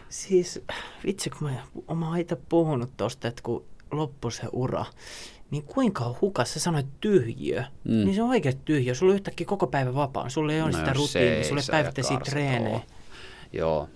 [0.10, 0.62] siis
[1.06, 4.86] vitsi kun mä, mä oon itse puhunut tosta, että kun loppui se ura,
[5.52, 7.92] niin kuinka on hukas, sä sanoit tyhjiö, mm.
[7.92, 8.96] niin se on oikeasti tyhjiö.
[8.96, 12.20] Sulla on yhtäkkiä koko päivä vapaa, sulla ei ole no sitä rutiinia, sulla ei päivittäisiä
[12.20, 12.80] treenejä.
[13.54, 13.90] Joo,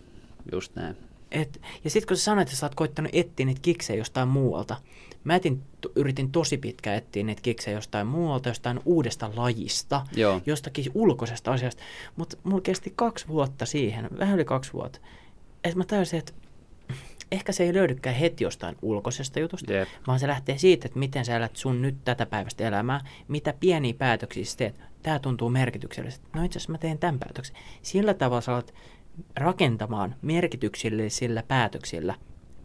[0.51, 0.97] just näin.
[1.33, 4.75] Et, ja sitten kun sä sanoit, että sä oot koittanut etsiä niitä kiksejä jostain muualta,
[5.23, 5.63] mä etin,
[5.95, 10.41] yritin tosi pitkään etsiä niitä kiksejä jostain muualta, jostain uudesta lajista, Joo.
[10.45, 11.83] jostakin ulkoisesta asiasta,
[12.15, 14.99] mutta mulla kesti kaksi vuotta siihen, vähän yli kaksi vuotta,
[15.63, 16.33] että mä tajusin, että
[17.31, 19.87] ehkä se ei löydykään heti jostain ulkoisesta jutusta, yep.
[20.07, 23.93] vaan se lähtee siitä, että miten sä elät sun nyt tätä päivästä elämää, mitä pieniä
[23.93, 24.81] päätöksiä sä teet.
[25.03, 26.27] Tämä tuntuu merkitykselliseltä.
[26.33, 27.55] No itse asiassa mä teen tämän päätöksen.
[27.81, 28.73] Sillä tavalla sä alat
[29.35, 32.15] rakentamaan merkityksellisillä päätöksillä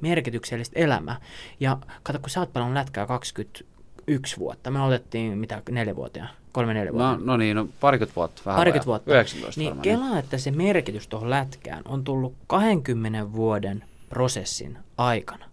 [0.00, 1.20] merkityksellistä elämää.
[1.60, 6.74] Ja kato, kun sä oot pelannut lätkää 21 vuotta, me otettiin mitä neljä vuotta, kolme
[6.74, 7.16] neljä vuotta.
[7.16, 8.42] No, no niin, no parikymmentä vuotta.
[8.46, 9.10] Vähän parikymmentä vuotta.
[9.10, 15.47] 19 niin kelaa, että se merkitys tuohon lätkään on tullut 20 vuoden prosessin aikana.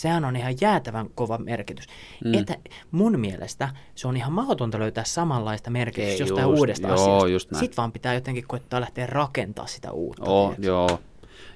[0.00, 1.86] Sehän on ihan jäätävän kova merkitys.
[2.24, 2.34] Mm.
[2.34, 2.56] Että
[2.90, 7.28] mun mielestä se on ihan mahdotonta löytää samanlaista merkitystä Ei, jostain just, uudesta joo, asiasta.
[7.28, 7.60] Just näin.
[7.60, 10.30] Sitten vaan pitää jotenkin koettaa lähteä rakentaa sitä uutta.
[10.30, 11.00] Oh, joo,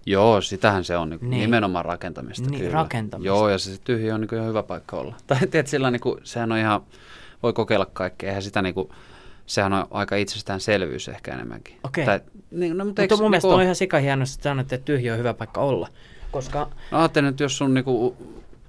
[0.07, 1.41] Joo, sitähän se on niin niin.
[1.41, 2.51] nimenomaan rakentamista.
[2.51, 2.73] Niin, kyllä.
[2.73, 3.27] rakentamista.
[3.27, 5.15] Joo, ja se tyhjä on niin ihan hyvä paikka olla.
[5.27, 6.81] Tai tiedät, sillä niin kuin, sehän on ihan,
[7.43, 8.29] voi kokeilla kaikkea.
[8.29, 8.89] Eihän sitä niin kuin,
[9.47, 11.77] sehän on aika itsestäänselvyys ehkä enemmänkin.
[11.85, 12.05] Okei.
[12.05, 12.21] Okay.
[12.51, 15.35] niin, no, mutta, mutta mun niin mielestä on ihan sikahienosti sanonut, että tyhjä on hyvä
[15.35, 15.89] paikka olla.
[16.35, 16.71] Koska...
[16.91, 18.17] No ajattelin, että jos sun niinku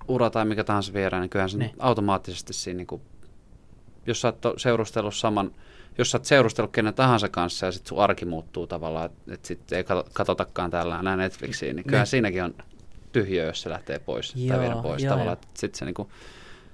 [0.08, 1.72] ura tai mikä tahansa vieraan, niin kyllähän se niin.
[1.80, 3.02] automaattisesti siinä, niinku,
[4.06, 5.52] jos sä oot seurustellut saman,
[5.98, 9.46] jos sä oot seurustellut kenen tahansa kanssa ja sitten sun arki muuttuu tavallaan, että et
[9.46, 12.10] sitten ei katsotakaan täällä enää Netflixiin, niin kyllähän niin.
[12.10, 12.56] siinäkin on
[13.12, 15.38] tyhjö, jos se lähtee pois joo, tai viedä pois joo, tavallaan.
[15.54, 16.12] Sitten se niinku,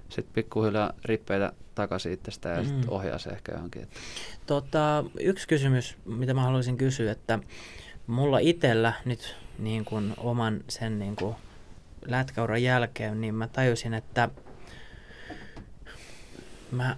[0.09, 2.67] sit pikkuhiljaa rippeitä takaisin itsestä ja mm.
[2.67, 3.83] sitten ohjaa se ehkä johonkin.
[3.83, 3.99] Että.
[4.45, 7.39] Tota, yksi kysymys, mitä mä haluaisin kysyä, että
[8.07, 11.35] mulla itsellä nyt niin kuin oman sen niin kuin
[12.05, 14.29] lätkäuran jälkeen, niin mä tajusin, että
[16.71, 16.95] mä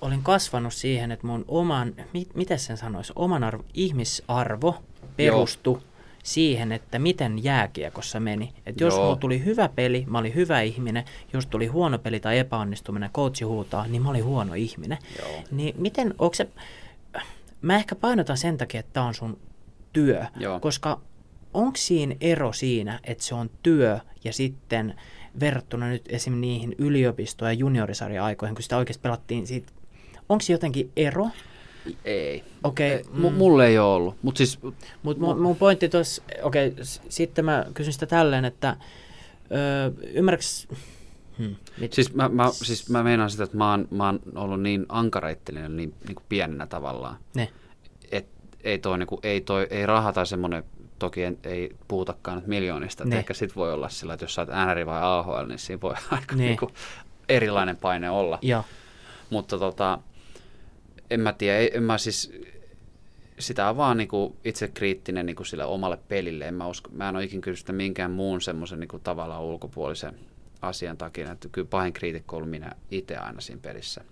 [0.00, 4.82] olin kasvanut siihen, että mun oman, mit, miten sen sanoisi, oman arvo, ihmisarvo
[5.16, 5.82] perustui Joo.
[6.22, 8.52] siihen, että miten jääkiekossa meni.
[8.66, 11.04] Että jos mulla tuli hyvä peli, mä olin hyvä ihminen.
[11.32, 14.98] Jos tuli huono peli tai epäonnistuminen, coachi huutaa, niin mä olin huono ihminen.
[15.18, 15.42] Joo.
[15.50, 16.48] Niin miten, onko se,
[17.62, 19.38] mä ehkä painotan sen takia, että tämä on sun
[19.92, 20.60] työ, Joo.
[20.60, 21.00] koska
[21.54, 24.94] onko siinä ero siinä, että se on työ ja sitten
[25.40, 26.40] verrattuna nyt esim.
[26.40, 29.72] niihin yliopisto- ja juniorisarja-aikoihin, kun sitä oikeasti pelattiin siitä,
[30.28, 31.28] onko se jotenkin ero?
[32.04, 32.44] Ei.
[32.64, 33.00] Okei.
[33.00, 33.36] Okay, mm.
[33.36, 34.16] Mulle ei ole ollut.
[34.22, 34.58] Mut siis,
[35.02, 38.76] Mut mun, mun pointti tuossa, okei, okay, sitten mä kysyn sitä tälleen, että
[39.52, 40.68] öö, ymmärräks...
[41.38, 41.56] Hmm.
[41.90, 45.76] Siis, mä, mä, siis mä meinaan sitä, että mä oon, mä oon ollut niin ankareittinen
[45.76, 47.16] niin, niin kuin pienenä tavallaan.
[47.34, 47.48] Ne.
[48.12, 48.26] Et
[48.64, 50.64] ei, toi, niin kuin, ei, toi, ei raha tai semmoinen
[51.00, 53.04] toki en, ei puhutakaan nyt miljoonista.
[53.04, 55.80] Että ehkä sitten voi olla sillä, että jos sä oot NR vai AHL, niin siinä
[55.80, 56.46] voi aika niin.
[56.46, 56.74] Niin kuin,
[57.28, 58.38] erilainen paine olla.
[58.42, 58.64] Joo.
[59.30, 59.98] Mutta tota,
[61.10, 62.32] en mä tiedä, en mä siis,
[63.38, 66.48] sitä on vaan niinku itse kriittinen niinku sille omalle pelille.
[66.48, 70.14] En mä, usko, mä en ole ikin kysynyt minkään muun semmoisen niinku tavallaan ulkopuolisen
[70.62, 74.04] asian takia, että kyllä pahin kriitikko on minä itse aina siinä pelissä.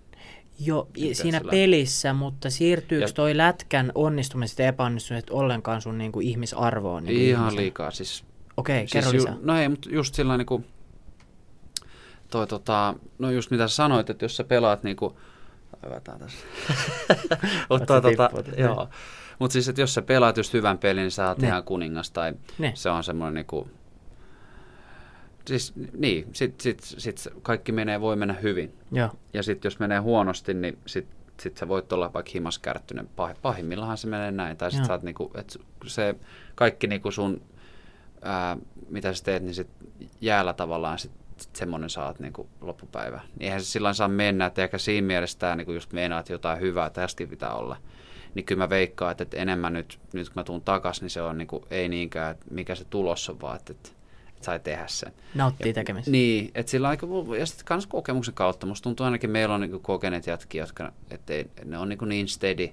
[0.59, 6.19] Miten siinä sillä- pelissä, mutta siirtyykö Ja- toi lätkän onnistumiset ja epäonnistumiset ollenkaan sun niinku
[6.19, 7.03] ihmisarvoon?
[7.03, 7.61] Niinku Ihan ihmisen?
[7.63, 7.91] liikaa.
[7.91, 8.23] Siis,
[8.57, 9.35] Okei, siis kerro ju, lisää.
[9.41, 10.63] no ei, mutta just sillä niinku,
[12.29, 15.17] toi tota, no just mitä sanoit, että jos sä pelaat niinku,
[15.85, 16.37] hyvä tää tässä.
[17.69, 18.89] Mutta sä tota, joo.
[19.39, 21.47] Mut siis, että jos sä pelaat just hyvän pelin, niin sä oot Ne.
[21.47, 22.71] ihan kuningas tai Ne.
[22.75, 23.67] se on semmoinen niinku,
[25.47, 28.73] siis niin, sit, sit, sit kaikki menee, voi mennä hyvin.
[28.91, 31.07] Joo, Ja sitten jos menee huonosti, niin sit,
[31.39, 33.09] sit sä voit olla vaikka himas kärttyinen.
[33.15, 34.57] Pah, pahimmillahan se menee näin.
[34.57, 36.15] Tai sitten oot niinku, et se
[36.55, 37.41] kaikki niinku sun,
[38.21, 38.57] ää,
[38.89, 39.69] mitä sä teet, niin sit
[40.21, 43.21] jäällä tavallaan sit, sit semmoinen saat niinku loppupäivä.
[43.27, 46.59] Niin eihän se sillä saa mennä, että ehkä siinä mielessä tää niinku just meinaat jotain
[46.59, 47.77] hyvää, tästäkin pitää olla.
[48.35, 51.21] Niin kyllä mä veikkaan, että, että enemmän nyt, nyt kun mä tuun takas, niin se
[51.21, 53.89] on niinku, ei niinkään, että mikä se tulos on, vaan että, että
[54.41, 55.13] sai tehdä sen.
[55.35, 56.11] nauttii tekemistä.
[56.11, 57.07] Niin, että sillä aika,
[57.39, 61.33] ja sitten kans kokemuksen kautta, musta tuntuu ainakin meillä on niinku kokeneet jätkiä, jotka, että
[61.65, 62.69] ne on niinku niin steady,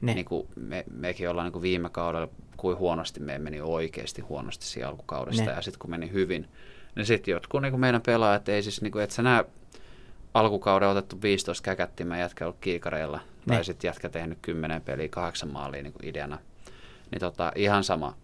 [0.00, 0.14] Ne.
[0.14, 4.88] niin kuin me, mekin ollaan niinku viime kaudella, kuin huonosti me meni oikeasti huonosti siinä
[4.88, 5.50] alkukaudesta, Ne.
[5.52, 6.48] ja sitten kun meni hyvin,
[6.94, 9.44] niin sitten jotkut niinku meidän pelaajat, ei siis, niinku, et sä näe
[10.34, 13.54] alkukauden otettu 15 käkättimää jätkä ollut kiikareilla, Ne.
[13.54, 16.38] tai sitten jätkä tehnyt 10 peliä, kahdeksan maalia niinku ideana,
[17.10, 18.16] niin tota, ihan sama,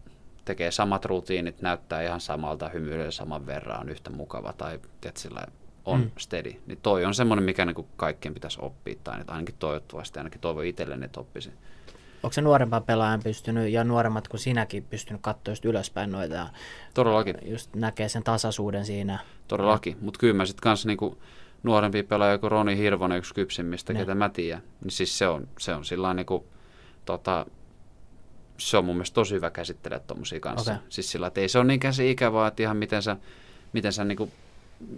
[0.45, 4.81] tekee samat rutiinit, näyttää ihan samalta, hymyilee saman verran, on yhtä mukava tai
[5.17, 5.47] sillä
[5.85, 6.11] on Mm.
[6.19, 6.55] steady.
[6.67, 10.65] Niin toi on semmoinen, mikä niinku kaikkien pitäisi oppia, tai nyt ainakin toivottavasti, ainakin toivon
[10.65, 11.53] itselleni, että oppisin.
[12.23, 16.47] Onko se nuorempaan pelaajan pystynyt, ja nuoremmat kuin sinäkin, pystynyt katsoa just ylöspäin noita ja
[16.95, 19.19] Todellakin, just näkee sen tasaisuuden siinä?
[19.49, 19.97] todellakin.
[20.01, 21.19] Mutta kyllä mä sitten kanssa niinku
[21.63, 23.99] nuorempi pelaaja kuin Roni Hirvonen, yksi kypsimmistä, Ne.
[23.99, 26.47] ketä mä tiedän, niin siis se on, se on sillä niinku,
[27.05, 27.47] tota,
[28.59, 30.73] se on mun mielestä tosi hyvä käsittelee tommosia kanssa.
[30.73, 30.85] Okei.
[30.89, 33.17] Siis sillä, että ei se ole niinkään se ikävää, että ihan miten sä,
[33.73, 34.31] miten sä niinku,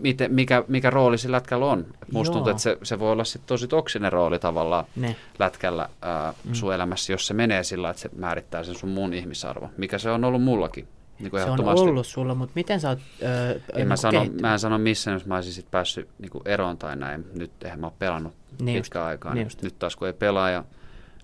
[0.00, 1.80] miten, mikä, mikä rooli sillä lätkällä on.
[2.02, 2.34] Et Musta Joo.
[2.34, 5.16] tuntuu, että se, se voi olla sit tosi toksinen rooli tavallaan Ne.
[5.38, 6.55] lätkällä ää, Mm.
[6.55, 10.11] sun elämässä, jos se menee sillä, että se määrittää sen sun muun ihmisarvo, mikä se
[10.11, 10.88] on ollut mullakin.
[11.18, 14.52] Niin Se on ollut sulla, mutta miten sä oot öö, En mä, niinku sano, mä
[14.52, 17.24] en sano missään, jos mä olisin sit päässyt niinku eroon tai näin.
[17.34, 19.34] Nyt eihän mä ole pelannut Niin niin pitkään aikaa.
[19.34, 20.64] niin Niin nyt taas kun ei pelaa, ja,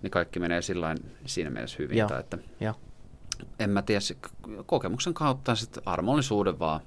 [0.03, 1.99] niin kaikki menee sillain, siinä mielessä hyvin.
[1.99, 2.75] Joo, Tai että joo.
[3.59, 4.17] En mä tiedä, se
[4.67, 6.81] kokemuksen kautta sit armollisuuden vaan.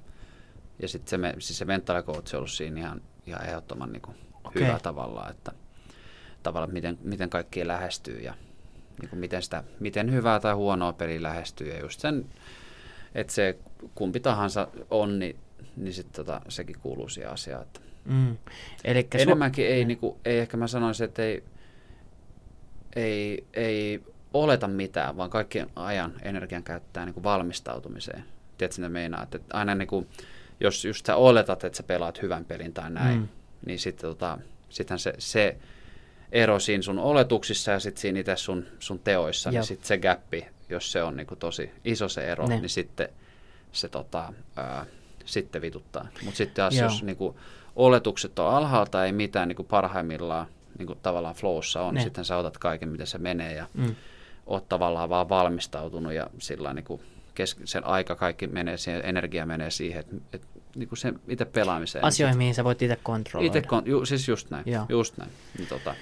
[0.82, 4.14] Ja sitten se, me, siis se mental coach on ollut siinä ihan, ihan ehdottoman niinku
[4.44, 4.66] Okei.
[4.66, 5.52] hyvä tavalla, että
[6.42, 8.34] tavallaan miten, miten kaikki lähestyy ja
[9.00, 11.68] niin kuin miten, sitä, miten hyvää tai huonoa peliä lähestyy.
[11.68, 12.26] Ja just sen,
[13.14, 13.58] että se
[13.94, 15.36] kumpi tahansa on, niin,
[15.76, 17.62] niin sit tota, sekin kuuluu siihen asiaan.
[17.62, 18.36] Että Mm.
[18.84, 19.88] Elikkä enemmänkin ei, Mm.
[19.88, 21.44] niinku, ei ehkä mä sanoisin, että ei,
[22.96, 24.00] ei, ei
[24.34, 28.24] oleta mitään, vaan kaikkien ajan energian käyttää niinku valmistautumiseen.
[28.58, 29.22] Tiedätkö, mitä meinaa?
[29.22, 30.06] Että aina niinku,
[30.60, 33.28] jos just sä oletat, että sä pelaat hyvän pelin tai näin, Mm.
[33.66, 34.38] niin sitten tota,
[34.68, 35.56] sittenhän se, se
[36.32, 39.52] ero siinä sun oletuksissa ja sitten siinä itse sun, sun teoissa, Joo.
[39.60, 42.60] niin sitten se gappi, jos se on niinku tosi iso se ero, Ne.
[42.60, 43.08] niin sitten
[43.72, 44.86] se tota, ää,
[45.24, 46.08] sitten vituttaa.
[46.24, 46.84] Mutta sitten taas Joo.
[46.84, 47.36] jos niinku,
[47.76, 50.46] oletukset on alhaalta, ei mitään niinku parhaimmillaan
[50.78, 51.98] niinku, tavallaan flowssa on, Ne.
[51.98, 53.94] niin sitten sä otat kaiken, miten se menee ja Mm.
[54.46, 57.00] oot tavallaan vaan valmistautunut ja sillä niinku,
[57.34, 60.42] kes- sen aika kaikki menee siihen, energia menee siihen, että et,
[60.76, 62.04] niinku se itse pelaamiseen.
[62.04, 63.58] Asioihin, mihin sä voit itse kontrolloida.
[63.58, 64.86] Itse, kon- ju, siis just näin, Joo.
[64.88, 65.30] just näin.
[65.58, 65.94] Niin, tota,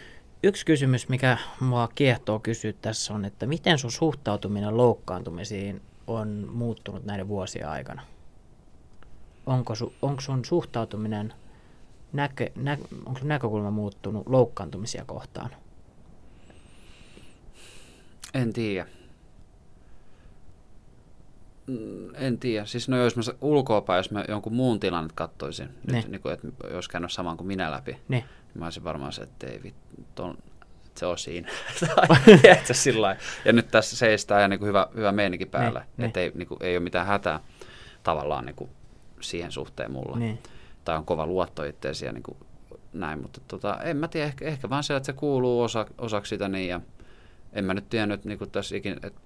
[0.44, 7.04] Yksi kysymys, mikä mua kiehtoo kysyä tässä on, että miten sun suhtautuminen loukkaantumisiin on muuttunut
[7.04, 8.02] näiden vuosien aikana?
[9.46, 11.32] Onko, su, onko sun suhtautuminen,
[12.12, 15.50] näkö, nä, onko näkökulma muuttunut loukkaantumisia kohtaan?
[18.34, 18.86] En tiedä.
[21.66, 22.64] Mm, En tiedä.
[22.66, 25.96] Siis no jos mä ulkoapäin, jos mä jonkun muun tilannet katsoisin, Ne.
[25.96, 28.16] nyt, niin kuin, että jos käynyt saman kuin minä läpi, Ne.
[28.18, 30.38] niin mä olisin varmaan se, että ei vittu, ton,
[30.86, 31.48] että se on siinä.
[32.42, 35.80] Tiedätkö, sillä ja nyt tässä seistää ja niin kuin hyvä, hyvä meininki päällä.
[35.80, 36.06] Ne, ne.
[36.06, 37.40] Että ei, niin kuin, ei ole mitään hätää
[38.02, 38.70] tavallaan niin kuin
[39.20, 40.18] siihen suhteen mulla.
[40.18, 40.38] Niin.
[40.84, 42.36] Tai on kova luotto itseesi ja niin kuin
[42.92, 43.22] näin.
[43.22, 46.48] Mutta tota, en mä tiedä, ehkä, ehkä vaan se, että se kuuluu osa, osaksi sitä
[46.48, 46.68] niin.
[46.68, 46.80] Ja
[47.52, 49.20] en mä nyt tiennyt niin kuin tässä ikinä, että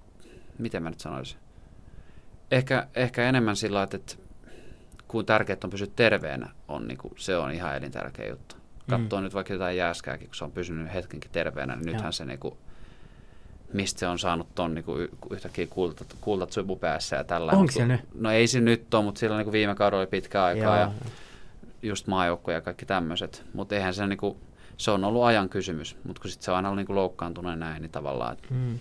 [0.59, 1.39] miten mä nyt sanoisin.
[2.51, 4.15] Ehkä, ehkä enemmän sillä lailla, että
[5.07, 8.55] kun tärkeää on pysyä terveenä, on, niin kuin, se on ihan elintärkeä juttu.
[8.89, 9.23] Katsoo mm.
[9.23, 11.93] nyt vaikka jotain jääskääkin, kun se on pysynyt hetkenkin terveenä, niin Joo.
[11.93, 12.57] nythän se niin kuin,
[13.73, 16.49] mistä se on saanut ton niin kuin yhtäkkiä kultat, kultat
[16.79, 17.51] päässä ja tällä.
[17.51, 18.01] Onko Mut se kun- nyt?
[18.13, 20.77] No ei se nyt ole, mutta silloin niin kuin viime kaudella oli pitkä aikaa.
[20.77, 20.91] Ja
[21.81, 23.45] just maajoukkoja ja kaikki tämmöiset.
[23.53, 24.37] Mutta eihän se niinku,
[24.77, 27.55] se on ollut ajan kysymys, mutta kun sit se on aina ollut niinku loukkaantunut ja
[27.55, 28.79] näin, niin tavallaan, että Mm.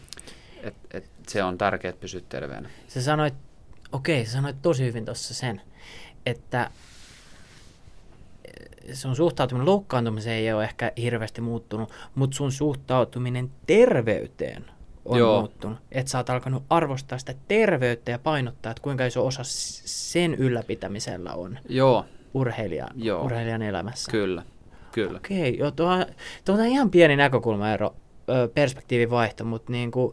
[0.63, 2.71] et, et se on tärkeää pysyä terveenä.
[2.89, 3.35] Sä sanoit,
[3.93, 5.61] okei, sä sanoit tosi hyvin tuossa sen,
[6.27, 6.71] että
[8.93, 14.65] sun suhtautuminen loukkaantumiseen ei ole ehkä hirveästi muuttunut, mutta sun suhtautuminen terveyteen
[15.05, 15.39] on Joo.
[15.41, 15.79] muuttunut.
[15.93, 21.35] Että sä oot alkanut arvostaa sitä terveyttä ja painottaa, että kuinka iso osa sen ylläpitämisellä
[21.35, 23.25] on Joo, urheilijan, Joo.
[23.25, 24.11] urheilijan elämässä.
[24.11, 24.43] kyllä,
[24.93, 25.17] kyllä.
[25.17, 26.07] Okei, joo, tuo,
[26.45, 27.95] tuo on ihan pieni näkökulmaero,
[28.29, 30.13] ö, perspektiivin vaihto, mutta niin kuin,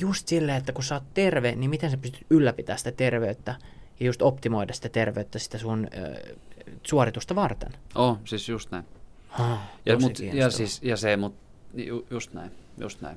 [0.00, 3.54] just silleen, että kun sä oot terve, niin miten sä pystyt ylläpitämään sitä terveyttä
[4.00, 6.34] ja just optimoida sitä terveyttä sitä sun ö,
[6.82, 7.72] suoritusta varten.
[7.94, 8.84] Oh, siis just näin.
[9.30, 11.34] Ah, Ja, mut, ja, siis, ja se, mut,
[11.74, 13.16] ju, just näin, just näin.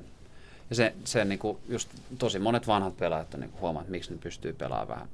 [0.70, 1.88] Ja se, se niinku, just
[2.18, 5.08] tosi monet vanhat pelaajat on niinku huomaa, että miksi ne pystyy pelaamaan vähän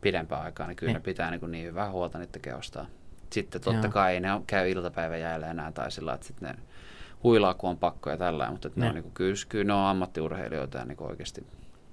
[0.00, 1.00] pidempään aikaa, niin kyllä Niin.
[1.00, 2.86] ne pitää niinku, niin hyvää huolta niiden keostaan.
[3.32, 3.92] Sitten totta Joo.
[3.92, 6.62] kai ei ne on- käy iltapäivän jäällä enää tai sillä että sitten ne
[7.22, 8.88] huilaa, kun on pakko ja tällä, mutta että ne Ne.
[8.88, 11.46] on, niinku, kyllä, kyllä ne on ammattiurheilijoita ja niinku oikeasti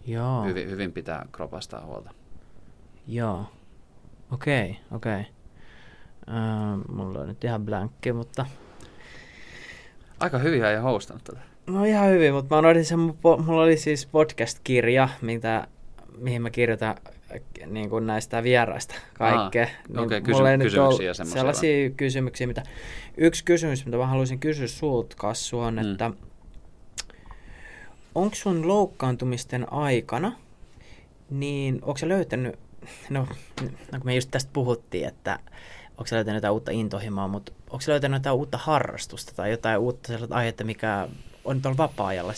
[0.05, 2.11] Joo, hyvin, hyvin pitää kropastaa huolta.
[3.07, 3.45] joo.
[4.31, 5.25] Okei, okei.
[6.29, 6.35] Öö,
[6.95, 8.45] mulla on nyt ihan blankki, mutta...
[10.19, 11.39] Aika hyvin ja hostannut tätä.
[11.67, 15.67] No ihan hyvin, mutta mä sen, mulla oli siis podcast-kirja, mitä,
[16.17, 16.95] mihin mä kirjoitan
[17.65, 19.67] niin kuin näistä vieraista kaikkea.
[19.97, 22.63] Aa, okei, kysy- mulla ei nyt kysymyksiä semmoisia Sellaisia kysymyksiä, mitä...
[23.17, 25.91] Yksi kysymys, mitä mä haluaisin kysyä sulta, Kassu, on, Mm.
[25.91, 26.11] että
[28.15, 30.31] onko sun loukkaantumisten aikana,
[31.29, 32.59] niin onko sä löytänyt,
[33.09, 33.27] no,
[33.91, 35.39] no kun me just tästä puhuttiin, että
[35.91, 39.79] onko sä löytänyt jotain uutta intohimoa, mutta onko sä löytänyt jotain uutta harrastusta tai jotain
[39.79, 41.07] uutta sellaista aihetta, mikä
[41.45, 42.33] on tuolla vapaa-ajalla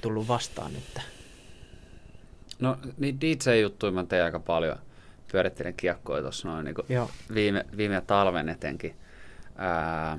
[0.00, 1.04] tullut vastaan nyt?
[2.62, 4.76] No niin DJ-juttuja mä tein aika paljon.
[5.32, 6.74] Pyörittelen kiekkoja tuossa noin niin
[7.34, 8.96] viime, viime talven etenkin.
[9.56, 10.18] Ää,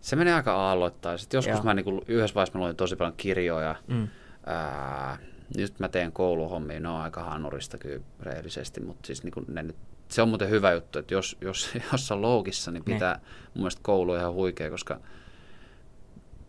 [0.00, 1.18] se menee aika aalloittain.
[1.18, 1.64] Sitten joskus Joo.
[1.64, 3.74] mä niin yhdessä vaiheessa mä luin tosi paljon kirjoja.
[3.86, 4.08] Mm.
[4.46, 5.18] Ää,
[5.56, 9.76] nyt mä teen kouluhommia, ne on aika hanurista kyllä rehellisesti, mutta siis niin ne nyt,
[10.08, 12.94] se on muuten hyvä juttu, että jos, jos, jos on loukissa, niin Ne.
[12.94, 13.20] pitää
[13.54, 15.00] mun mielestä koulu ihan huikea, koska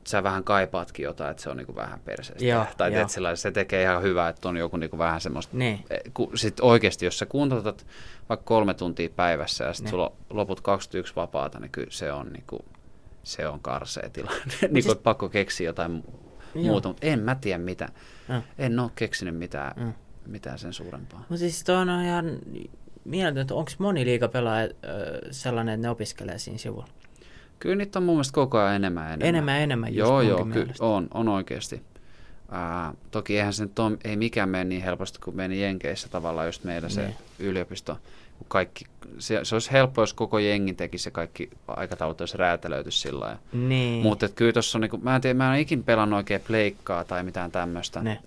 [0.08, 2.46] sä vähän kaipaatkin jotain, että se on niinku vähän perseestä.
[2.46, 5.58] Joo, tai teet sillä, se tekee ihan hyvää, että on joku niinku vähän semmoista.
[5.58, 5.86] Niin.
[6.36, 7.86] Sitten oikeasti, jos sä kuunteletat
[8.30, 9.90] vaikka kolme tuntia päivässä ja sitten Ne.
[9.92, 12.66] sulla on loput 21 vapaata, niin kyllä se on niinku,
[13.24, 14.44] se on karsea tilanne.
[14.72, 16.04] niin siis- pakko keksiä jotain
[16.56, 16.64] Joo.
[16.66, 17.88] muuta, mutta en mä tiedä mitä.
[18.28, 18.42] Mm.
[18.58, 19.94] En ole keksinyt mitään, Mm.
[20.26, 21.20] mitään sen suurempaa.
[21.20, 22.26] Mutta siis toi on ihan
[23.06, 24.70] mieletöntä, että onko moni liikapelaaja
[25.32, 26.88] sellainen, että ne opiskelee siinä sivulla?
[27.60, 29.28] Kyllä niitä on mun mielestä koko ajan enemmän enemmän.
[29.30, 31.82] Enemmän enemmän just Joo, joo, kyllä on, on oikeasti.
[32.52, 36.48] Ää, toki eihän se nyt ole, ei mikään mene niin helposti kuin meni Jenkeissä tavallaan
[36.48, 37.16] just meillä se Niin.
[37.40, 37.98] yliopisto.
[38.38, 38.86] Kun kaikki,
[39.20, 43.40] se, se olisi helppo, jos koko jengi tekisi ja kaikki aikataulut olisi räätälöity sillä lailla.
[43.54, 44.04] Niin.
[44.04, 47.04] Mutta kyllä tuossa on, niinku, mä en tiedä, mä en ole ikin pelannut oikein pleikkaa
[47.04, 48.04] tai mitään tämmöistä.
[48.04, 48.20] Ne.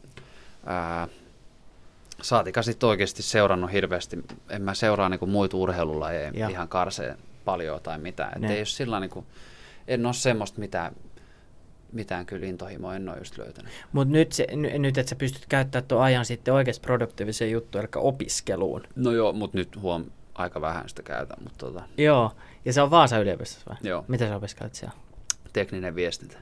[2.23, 4.19] Saatika sitten oikeasti seurannut hirveästi.
[4.51, 8.33] En mä seuraa niinku muita urheilulajeja ihan karseen paljon tai mitään.
[8.37, 8.53] Et Ne.
[8.53, 9.27] ei ole sillä niinku,
[9.89, 10.93] en ole semmoista mitään,
[11.93, 13.73] mitään kyllä intohimoa en ole just löytänyt.
[13.93, 17.85] Mutta nyt, se, n- nyt, että sä pystyt käyttämään tuon ajan sitten oikeasti produktiiviseen juttuun,
[17.85, 18.83] eli opiskeluun.
[18.97, 22.33] No joo, mutta nyt huom aika vähän sitä käytän, mutta tota, Joo,
[22.65, 23.77] ja se on Vaasa yliopistossa vai?
[23.83, 24.05] Joo.
[24.09, 24.95] Mitä sä opiskelet siellä?
[25.53, 26.39] tekninen viestintä.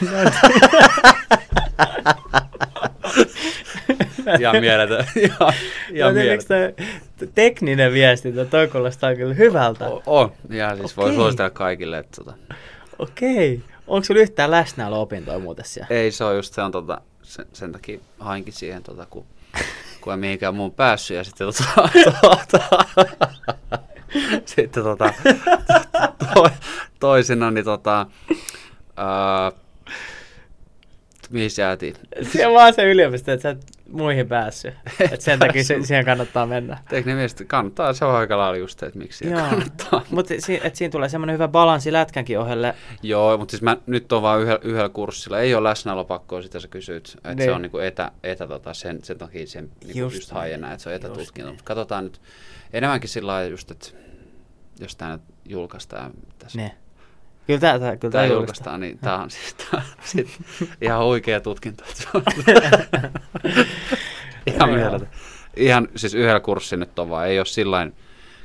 [4.40, 5.04] ihan mieletön.
[5.16, 5.52] ihan,
[5.92, 6.74] ihan mieletön.
[7.34, 9.88] tekninen viestintä, toi kuulostaa kyllä hyvältä.
[9.88, 11.16] O- On, ja siis voi Okei.
[11.16, 12.34] suositella kaikille, että tota,
[12.98, 13.60] Okei.
[13.86, 15.86] Onko sulla yhtään läsnäoloopintoja muuten siellä?
[15.90, 19.24] ei se on just se on tota, sen, sen takia hainkin siihen, tota, kun,
[20.00, 21.88] kun en mihinkään muun päässyt ja sitten tota,
[22.20, 22.84] tota,
[24.56, 25.14] sitten tota,
[26.34, 26.50] to,
[27.00, 28.06] toisina, niin tota,
[28.96, 29.52] ää,
[31.30, 31.94] mihin se jäätiin?
[32.32, 34.74] Se on vaan se yliopisto, että sä et muihin päässyt.
[35.12, 36.78] Et sen takia se, siihen kannattaa mennä.
[36.88, 39.48] Tekninen viesti kannattaa, se on aika lailla just, että miksi siihen Joo.
[39.50, 40.02] kannattaa.
[40.10, 42.74] Mutta si, et siinä tulee semmoinen hyvä balanssi lätkänkin ohelle.
[43.02, 45.38] Joo, mutta siis mä nyt on vaan yhdellä, yhdellä kurssilla.
[45.40, 47.12] Ei ole läsnäolopakkoa, sitä sä kysyt.
[47.16, 47.44] Että Niin.
[47.44, 50.64] se on niinku etä, etä tota, sen, sen takia sen niinku Just just, just niin.
[50.64, 51.46] että se on etätutkinto.
[51.48, 51.54] niin.
[51.56, 52.20] Mutta katsotaan nyt
[52.72, 53.86] enemmänkin sillä lailla just, että
[54.80, 56.72] jos tämä nyt julkaistaan, tässä Ne.
[57.50, 58.80] Kyllä tää, tää, kyllä tämä tää julkaistaan.
[58.80, 60.38] niin tämä on siis tää on sit
[60.80, 61.84] ihan oikea tutkinto.
[64.46, 64.78] ihan Joo.
[64.78, 65.08] mieletön.
[65.56, 67.94] Ihan siis yhdellä kurssilla nyt on vaan, ei ole sillain,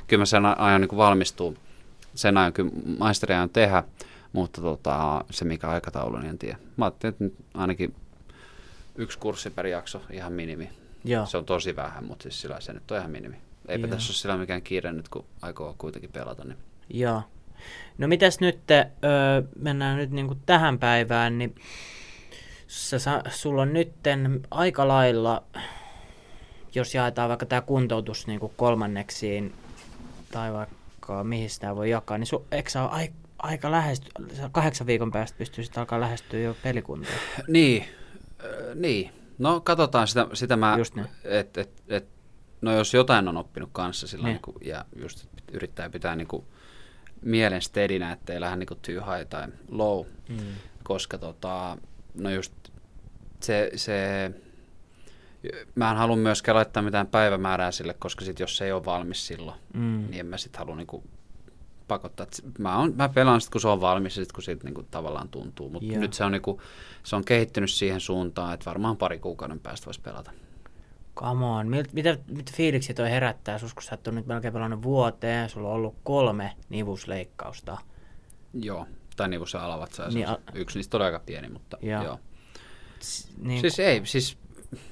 [0.06, 1.56] kyllä mä sen ajan niin valmistuu,
[2.14, 3.84] sen ajan kyllä maisteria on tehdä,
[4.32, 6.58] mutta tota, se mikä aikataulu, niin en tiedä.
[6.76, 7.94] Mä ajattelin, että nyt ainakin
[8.96, 10.70] yksi kurssi per jakso, ihan minimi.
[11.04, 11.26] Joo.
[11.26, 13.36] Se on tosi vähän, mutta siis sillä se nyt on ihan minimi.
[13.68, 13.94] eipä Joo.
[13.94, 16.44] tässä ole sillä mikään kiire nyt, kun aikoo kuitenkin pelata.
[16.44, 16.58] Niin.
[16.88, 17.22] Joo.
[17.98, 21.54] No mitäs nyt, öö, mennään nyt niinku tähän päivään, niin
[22.66, 25.42] sä, sulla on nytten aika lailla,
[26.74, 29.54] jos jaetaan vaikka tämä kuntoutus niinku kolmanneksiin,
[30.30, 33.08] tai vaikka mihin sitä voi jakaa, niin su, eikö sä ole ai,
[33.38, 34.10] aika lähesty,
[34.52, 37.14] kahdeksan viikon päästä pystyisit alkaa lähestyä jo pelikuntoon?
[37.48, 37.84] Niin,
[38.44, 39.10] äh, niin.
[39.38, 41.06] No katsotaan sitä, sitä mä, niin.
[41.24, 42.08] et, et, et,
[42.60, 44.40] no jos jotain on oppinut kanssa sillä Niin.
[44.46, 44.54] niin.
[44.60, 46.44] Niin ja just yrittää pitää niin kuin
[47.22, 50.36] mielen steadinä, ettei lähde niin kuin too high tai low, Mm.
[50.82, 51.78] koska tota,
[52.14, 52.52] no just
[53.40, 54.30] se, se
[55.74, 59.26] mä en halua myöskään laittaa mitään päivämäärää sille, koska sit jos se ei ole valmis
[59.26, 60.06] silloin, Mm.
[60.10, 61.04] niin en mä sit halua niinku
[61.88, 62.26] pakottaa.
[62.58, 65.28] Mä, on, mä pelaan sit, kun se on valmis ja sit, kun siitä niinku tavallaan
[65.28, 65.70] tuntuu.
[65.70, 66.60] Mutta nyt se on, niinku,
[67.04, 70.30] se on kehittynyt siihen suuntaan, että varmaan pari kuukauden päästä voisi pelata.
[71.16, 71.68] Come on.
[71.68, 75.48] Mit, mitä, mitä fiiliksi toi herättää sus, kun sä et ole nyt melkein pelannut vuoteen,
[75.48, 77.78] sulla on ollut kolme nivusleikkausta.
[78.54, 78.86] Joo,
[79.16, 80.02] tai se alavatsa.
[80.02, 82.04] Niin, Niin, a- yksi niistä oli aika pieni, mutta Joo.
[82.04, 82.18] joo.
[83.00, 84.38] S- Niin, Siis ei, siis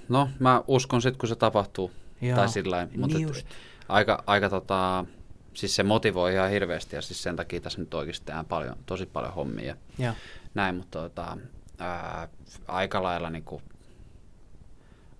[0.08, 1.90] no mä uskon sit, kun se tapahtuu.
[2.20, 2.36] Joo.
[2.36, 3.46] Tai sillä lailla, mutta Niin et just.
[3.88, 5.04] aika, aika tota,
[5.54, 9.06] siis se motivoi ihan hirveästi ja siis sen takia tässä nyt oikeasti tehdään paljon, tosi
[9.06, 9.66] paljon hommia.
[9.66, 10.14] ja Joo.
[10.54, 11.36] näin, mutta tota,
[11.78, 12.28] ää,
[12.68, 13.30] aika lailla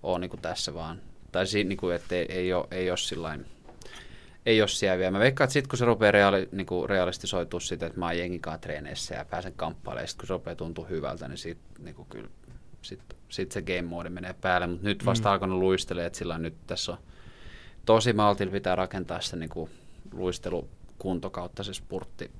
[0.05, 1.01] niinku, on niinku tässä vaan.
[1.31, 3.45] Tai siinä, niinku, että ei, ei, ole, ei ole sillain,
[4.45, 5.11] ei ole siellä vielä.
[5.11, 8.59] Mä veikkaan, että sit kun se rupeaa reaali, niinku realistisoitua sitä, että mä oon jengikaan
[8.59, 12.29] treeneissä ja pääsen kamppailemaan, ja sit kun se rupeaa tuntua hyvältä, niin sit, niinku, kyllä,
[12.81, 12.99] sit,
[13.29, 14.67] sit se game mode menee päälle.
[14.67, 15.33] Mutta nyt vasta Mm.
[15.33, 16.97] alkanut luistelee, että sillä nyt tässä on
[17.85, 19.69] tosi maltilla pitää rakentaa se niinku,
[20.13, 22.31] luistelukunto kautta se spurtti,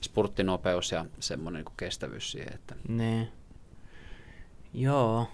[0.00, 3.28] spurttinopeus ja semmoinen niinku kestävyys siihen, että Niin.
[4.74, 5.28] Joo.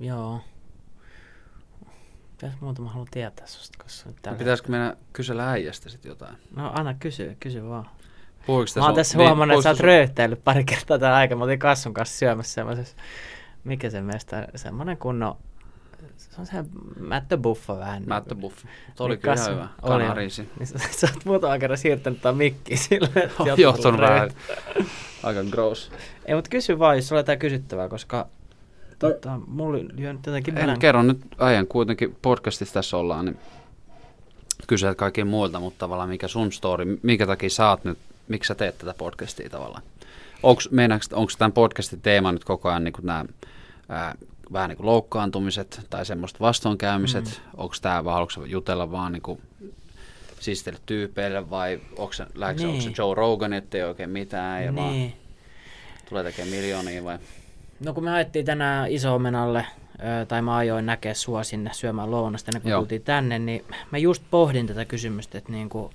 [0.00, 0.40] Joo.
[2.42, 4.38] Mitäs muuta mä haluan tietää susta, koska tällä...
[4.38, 6.36] Pitäisikö mennä kysellä äijästä sitten jotain?
[6.56, 7.90] No anna kysy, kysy vaan.
[8.46, 11.38] Puhuiko Mä oon tässä huomannut, että sä oot röyhtäillyt pari kertaa tämän aikaa.
[11.38, 12.96] Mä olin Kassun kanssa syömässä semmoisessa,
[13.64, 15.36] mikä se meistä, semmoinen kunnon,
[16.16, 16.64] se on se
[17.00, 18.02] mättöbuffa vähän.
[18.06, 18.64] Mättö Buff.
[18.96, 19.68] Tuo oli Niin kyllä Kassun- hyvä.
[19.82, 20.48] Kanariisi.
[20.58, 22.78] Niin sä, sä oot muutaman kerran siirtänyt tämän mikkiin
[23.20, 24.30] jotkut johtunut vähän.
[25.22, 25.92] Aika gross.
[26.26, 28.28] Ei, mutta kysy vaan, jos sulla on jotain kysyttävää, koska
[29.12, 33.38] tota, mulla nyt jotenkin En, kerro nyt äijän kuitenkin podcastissa tässä ollaan, niin
[34.66, 37.98] kysyt kaikki muilta, mutta tavallaan mikä sun story, minkä takia sä oot nyt,
[38.28, 39.82] miksi sä teet tätä podcastia tavallaan?
[40.42, 43.24] Onko tämän podcastin teema nyt koko ajan niin nämä
[43.88, 44.14] ää,
[44.52, 47.24] vähän niin kuin loukkaantumiset tai semmoiset vastoinkäymiset?
[47.24, 47.50] Mm.
[47.56, 49.40] Onko tämä vaan, haluatko jutella vaan niin kuin
[50.40, 52.26] siistelle tyypeille vai onko se,
[52.56, 52.68] niin.
[52.68, 52.90] onko se.
[52.98, 55.12] Joe Rogan, ettei oikein mitään ja vaan Niin.
[56.08, 57.18] tulee tekemään miljoonia vai?
[57.84, 62.48] No kun me ajettiin tänään iso-omenalle, ö, tai mä ajoin näkeä sua sinne syömään lounasta
[62.48, 62.80] ennen kuin Joo.
[62.80, 65.90] tultiin tänne, niin mä just pohdin tätä kysymystä, että niinku,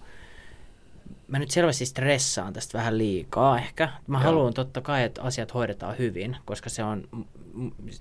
[1.27, 3.89] mä nyt selvästi stressaan tästä vähän liikaa ehkä.
[4.07, 4.23] Mä Joo.
[4.23, 7.03] haluan totta kai, että asiat hoidetaan hyvin, koska se on,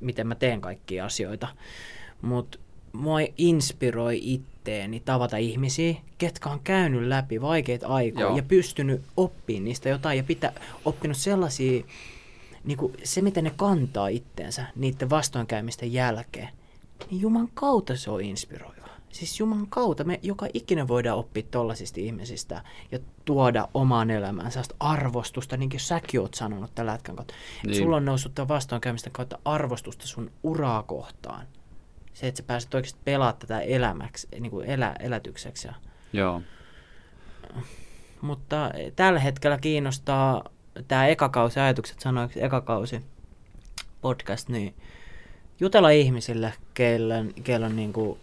[0.01, 1.49] miten mä teen kaikkia asioita.
[2.23, 2.59] Mutta
[2.93, 8.37] mua inspiroi itteeni tavata ihmisiä, ketkä on käynyt läpi vaikeita aikoja Joo.
[8.37, 10.53] ja pystynyt oppimaan niistä jotain ja pitää,
[10.85, 11.83] oppinut sellaisia
[12.69, 16.49] niin kuin se, miten ne kantaa itteensä niiden vastoinkäymisten jälkeen,
[17.11, 18.89] niin Juman kautta se on inspiroiva.
[19.13, 22.63] Siis Juman kautta me joka ikinä voidaan oppia tollasista ihmisistä
[22.93, 27.35] ja tuoda omaan elämään sellaista arvostusta, niin kuin säkin oot sanonut tällä lätkän kautta.
[27.67, 27.77] Niin.
[27.77, 31.47] Sulla on noussut tämän vastoinkäymisten kautta arvostusta sun uraa kohtaan.
[32.13, 35.69] Se, että sä pääset oikeasti pelaamaan tätä elämäksi, niin kuin elä, elätykseksi.
[35.69, 35.75] Ja,
[36.13, 36.43] Joo.
[38.21, 40.45] mutta tällä hetkellä kiinnostaa
[40.89, 43.01] tämä ekakausi, ajatukset sanoiksi ekakausi
[44.01, 44.75] podcast, niin
[45.61, 48.19] jutella ihmisille, keillä, keillä on niin kuin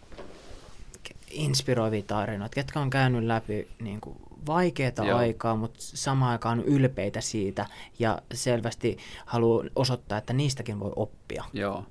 [1.32, 5.18] inspiroivia tarinoita, ketkä on käynyt läpi niin kuin vaikeaa Joo.
[5.18, 7.66] aikaa, mutta samaan aikaan ylpeitä siitä
[8.00, 11.44] ja selvästi haluaa osoittaa, että niistäkin voi oppia.
[11.54, 11.86] Joo.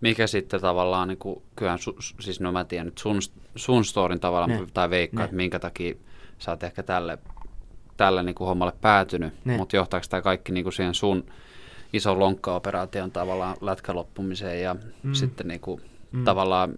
[0.00, 3.18] Mikä sitten tavallaan, niin kuin, kyllähän, su, siis no mä tiedän nyt sun,
[3.56, 4.66] sun storin tavallaan, Ne.
[4.74, 5.94] tai veikkaa, että minkä takia
[6.38, 7.18] sä oot ehkä tälle,
[8.00, 9.56] tälle niin kuin hommalle päätynyt, Ne.
[9.56, 11.24] mutta johtaako tämä kaikki niin kuin siihen sun
[11.92, 15.14] ison lonkka-operaation tavallaan lätkäloppumiseen ja Mm.
[15.14, 15.80] sitten niin kuin,
[16.12, 16.24] Mm.
[16.24, 16.72] tavallaan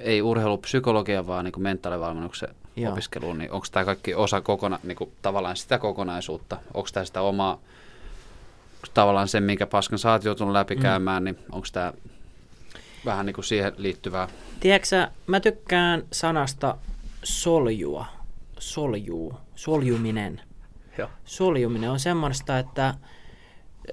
[0.00, 2.92] ei urheilupsykologia, vaan niin kuin mentaalivalmennuksen Joo.
[2.92, 6.56] opiskeluun, niin onko tämä kaikki osa kokona, niin kuin, tavallaan sitä kokonaisuutta?
[6.74, 7.58] Onko tämä sitä omaa,
[8.94, 11.24] tavallaan sen, minkä paskan sä oot joutunut läpikäymään, mm.
[11.24, 11.92] niin onko tämä
[13.04, 14.28] vähän niin kuin siihen liittyvää?
[14.60, 16.76] Tiedätkö mä tykkään sanasta
[17.22, 18.06] soljua,
[18.58, 20.40] soljuu, soljuminen.
[20.98, 21.08] Joo.
[21.24, 22.94] Soljuminen on semmoista, että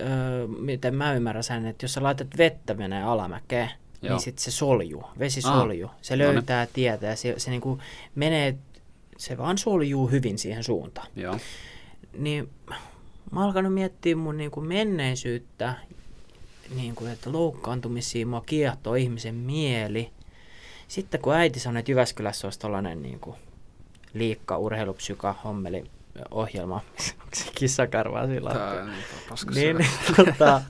[0.01, 4.51] öö, miten mä ymmärrän sen, että jos sä laitat vettä menee alamäkeen, niin sitten se
[4.51, 5.89] soljuu, vesi soljuu.
[5.89, 7.79] Ah, se löytää no tietä ja se, se niinku
[8.15, 8.57] menee,
[9.17, 11.07] se vaan soljuu hyvin siihen suuntaan.
[11.15, 11.37] Joo.
[12.17, 12.49] Niin
[13.31, 15.73] mä oon alkanut miettiä mun niinku menneisyyttä,
[16.75, 20.11] niinku, että loukkaantumisia mua kiehtoo ihmisen mieli.
[20.87, 23.35] Sitten kun äiti sanoi, että Jyväskylässä olisi tällainen niinku
[24.13, 25.83] liikka, urheilupsyka, hommeli,
[26.31, 26.81] ohjelma,
[27.33, 28.97] se kissakarvaa sillä Tää, niin,
[29.53, 30.61] niin, niin, tota,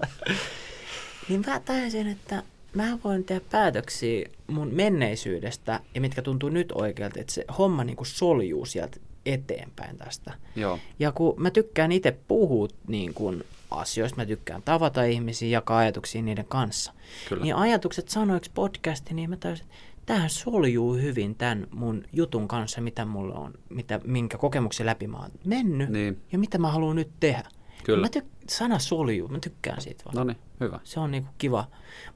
[1.30, 7.20] niin mä tajusin, että mä voin tehdä päätöksiä mun menneisyydestä, ja mitkä tuntuu nyt oikealta,
[7.20, 10.34] että se homma niin kuin soljuu sieltä eteenpäin tästä.
[10.56, 10.80] Joo.
[11.00, 16.22] Ja kun mä tykkään itse puhua niin kuin asioista, mä tykkään tavata ihmisiä, jakaa ajatuksia
[16.22, 16.94] niiden kanssa.
[17.30, 17.44] Kyllä.
[17.44, 19.76] Niin ajatukset sanoiksi podcasti, niin mä tajusin, että
[20.06, 25.18] tämähän soljuu hyvin tämän mun jutun kanssa, mitä mulla on, mitä, minkä kokemuksen läpi mä
[25.18, 26.22] oon mennyt Niin.
[26.32, 27.50] ja mitä mä haluan nyt tehdä.
[27.84, 28.02] Kyllä.
[28.02, 30.16] Mä tyk- sana soljuu, mä tykkään siitä vaan.
[30.16, 30.80] No niin, hyvä.
[30.84, 31.68] Se on niinku kiva.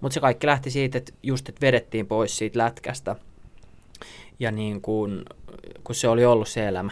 [0.01, 3.15] Mutta se kaikki lähti siitä, että just että vedettiin pois siitä lätkästä.
[4.39, 5.25] Ja niin kun,
[5.83, 6.91] kun se oli ollut se elämä.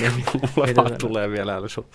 [0.00, 0.12] Niin,
[0.56, 1.86] Mulla vaan tulee vielä äly sun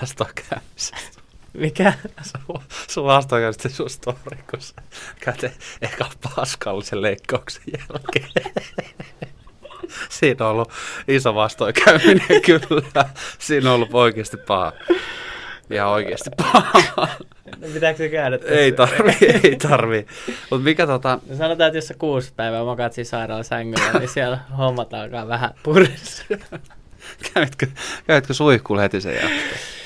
[0.00, 1.17] vastaankäymisestä.
[1.58, 1.92] Mikä?
[2.22, 4.74] Sun, sun vastaankäymistä sun story, kun sä
[5.20, 5.52] käte
[5.82, 8.52] eka paskallisen leikkauksen jälkeen.
[10.08, 10.72] Siinä on ollut
[11.08, 13.08] iso vastoinkäyminen kyllä.
[13.38, 14.72] Siinä on ollut oikeasti paha.
[15.70, 16.82] Ihan oikeasti paha.
[17.60, 18.54] No, pitääkö se käydä tässä?
[18.54, 20.06] ei tarvi, ei tarvi.
[20.50, 24.08] Mutta mikä tota, No sanotaan, että jos sä kuusi päivää makaat siinä sairaalan sängyllä, niin
[24.08, 26.24] siellä hommat alkaa vähän purissa.
[27.34, 27.66] kävitkö,
[28.06, 29.77] kävitkö suihkulla heti sen jälkeen?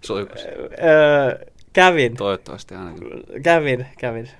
[0.00, 0.48] Suihkussa.
[0.48, 3.08] öö, kävin, Toivottavasti ainakin.
[3.42, 4.30] kävin, kävin.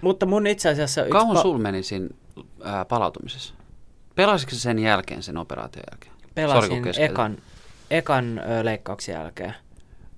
[0.00, 1.04] Mutta mun itse asiassa...
[1.10, 2.08] Kauan pa- sul meni siinä
[2.64, 3.54] ää, palautumisessa?
[4.14, 6.12] Pelasitko sen jälkeen, sen operaation jälkeen?
[6.34, 7.12] Pelasin keskeytin.
[7.14, 7.36] ekan,
[7.90, 9.54] ekan ö, leikkauksen jälkeen.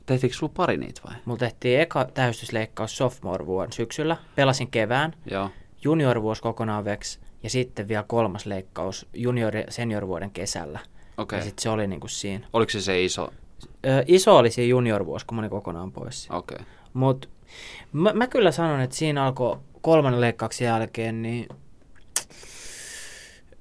[0.07, 1.15] Tehtiinkö sulla pari niitä vai?
[1.25, 4.17] Mulla tehtiin eka täystysleikkaus sophomore vuonna syksyllä.
[4.35, 5.51] Pelasin kevään, Joo.
[5.85, 10.79] junior vuosi kokonaan veksi ja sitten vielä kolmas leikkaus junior ja senior vuoden kesällä.
[11.17, 11.39] Okei.
[11.39, 12.47] Ja sitten se oli niinku siinä.
[12.53, 13.33] Oliko se se iso?
[14.07, 16.29] Iso oli siinä junior vuosi, kun mä olin kokonaan pois.
[16.31, 16.55] Okei.
[16.55, 16.67] Okay.
[16.93, 17.29] Mutta
[17.93, 21.49] mä, mä kyllä sanon, että siinä alkoi kolmannen leikkauksen jälkeen, niin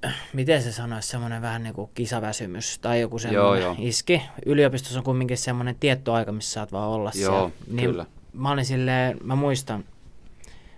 [0.34, 3.76] miten se sanoisi, semmoinen vähän niin kuin kisaväsymys tai joku semmoinen joo.
[3.80, 4.22] iski.
[4.46, 7.50] Yliopistossa on kumminkin semmoinen tietty aika, missä saat vaan olla Joo, siellä.
[7.72, 8.06] Niin kyllä.
[8.34, 9.84] Mä olin silleen, mä muistan,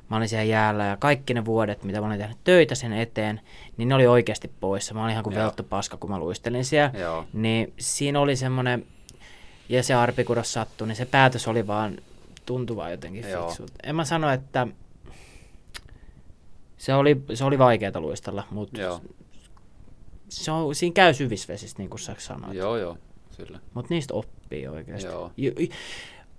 [0.09, 3.41] mä olin siellä jäällä ja kaikki ne vuodet, mitä mä olin tehnyt töitä sen eteen,
[3.77, 4.93] niin ne oli oikeasti poissa.
[4.93, 5.43] Mä olin ihan kuin Joo.
[5.43, 6.99] veltto paska, kun mä luistelin siellä.
[6.99, 7.25] Joo.
[7.33, 8.85] Niin siinä oli semmoinen,
[9.71, 11.97] ja se arpikudos sattui, niin se päätös oli vaan
[12.45, 13.47] tuntuva jotenkin Joo.
[13.47, 13.73] fiksulta.
[13.83, 14.67] En mä sano, että
[16.77, 19.01] se oli, se oli vaikeaa luistella, mutta Joo.
[20.29, 22.53] se on, siinä käy syvissä vesissä, niin kuin sä sanoit.
[22.57, 22.97] Joo, joo.
[23.37, 23.59] Kyllä.
[23.73, 25.07] Mutta niistä oppii oikeasti.
[25.07, 25.31] Joo.
[25.37, 25.51] Ja,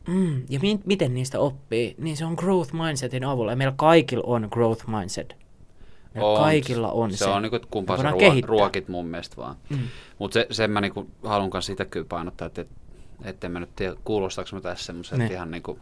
[0.08, 1.94] mm, ja mi- miten niistä oppii?
[1.98, 3.52] Niin se on growth mindsetin avulla.
[3.52, 5.36] Ja meillä kaikilla on growth mindset.
[6.14, 6.40] Meillä On.
[6.40, 7.16] kaikilla on se.
[7.16, 8.48] Se on että kumpaa Me sä voidaan ruo- kehittää.
[8.50, 9.56] ruokit mun mielestä vaan.
[9.68, 9.78] Mm.
[10.18, 12.68] Mutta se, sen mä niinku haluan sitä kyllä painottaa, että et,
[13.24, 15.30] et en mä nyt tiedä, kuulostaako mä tässä semmoiselta Ne.
[15.32, 15.78] ihan niinku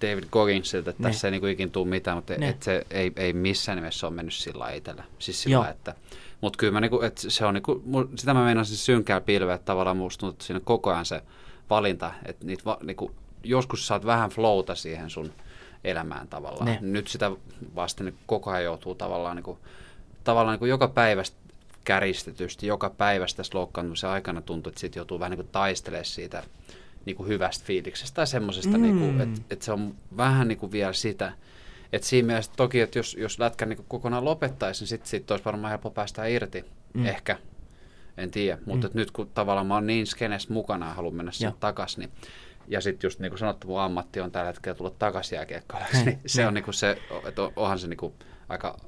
[0.00, 1.08] David Gogginsilta, että Ne.
[1.08, 2.48] tässä ei niinku ikin tuu mitään, mutta Ne.
[2.48, 5.04] et se ei, ei missään nimessä ole mennyt sillä lailla itsellä.
[5.18, 5.60] Siis sillä Joo.
[5.60, 5.94] lailla, että
[6.40, 7.82] mutta kyllä mä niinku, että se on niinku,
[8.16, 11.22] sitä mä meinaan siis synkää pilveä, että tavallaan musta tuntuu, että siinä koko ajan se
[11.70, 13.10] valinta, että niitä va, niinku,
[13.44, 15.32] joskus saat vähän flowta siihen sun
[15.84, 16.66] elämään tavallaan.
[16.66, 16.78] Ne.
[16.80, 17.30] Nyt sitä
[17.74, 19.58] vasten niin koko ajan joutuu tavallaan, niinku,
[20.24, 21.36] tavallaan niinku joka päivästä
[21.84, 26.42] käristetysti, joka päivästä tässä loukkaantumisen aikana tuntuu, että sit joutuu vähän niinku taistelemaan siitä
[27.06, 28.82] niinku hyvästä fiiliksestä tai semmoisesta, Mm.
[28.82, 31.32] niinku, että et se on vähän niinku vielä sitä,
[31.92, 35.44] että siinä mielessä toki, että jos, jos lätkä niinku kokonaan lopettaisi, niin sitten sit olisi
[35.44, 36.64] varmaan helppo päästä irti,
[36.94, 37.06] Mm.
[37.06, 37.38] ehkä,
[38.16, 38.92] en tiedä, mutta Mm.
[38.94, 42.10] nyt kun tavallaan mä oon niin skenes mukana ja haluan mennä sinne takaisin, niin
[42.68, 46.06] ja sitten just niin kuin sanottu, mun ammatti on tällä hetkellä tulla takaisin jääkiekkoilijaksi, Niin,
[46.06, 46.48] niin se niin.
[46.48, 48.14] on niinku se, että on- onhan se niinku
[48.48, 48.78] aika,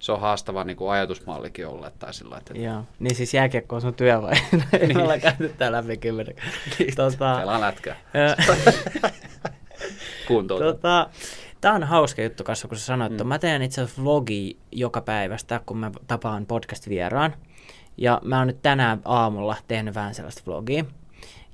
[0.00, 2.84] se on haastava niinku ajatusmallikin olla, tai sillä että Joo.
[2.98, 4.32] Niin siis jääkiekko on sun työ vai?
[4.80, 5.00] Ei Niin.
[5.00, 6.34] olla käyty tää läpi kymmenen.
[6.96, 8.36] tota, pelaa lätkää, ö,
[10.28, 10.64] kuntouta.
[10.64, 11.10] tota,
[11.60, 13.28] Tämä on hauska juttu kanssa, kun sä sanoit, että Mm.
[13.28, 17.34] mä teen itse asiassa vlogi joka päivästä, kun mä tapaan podcast-vieraan.
[17.96, 20.84] Ja mä oon nyt tänään aamulla tehnyt vähän sellaista vlogia.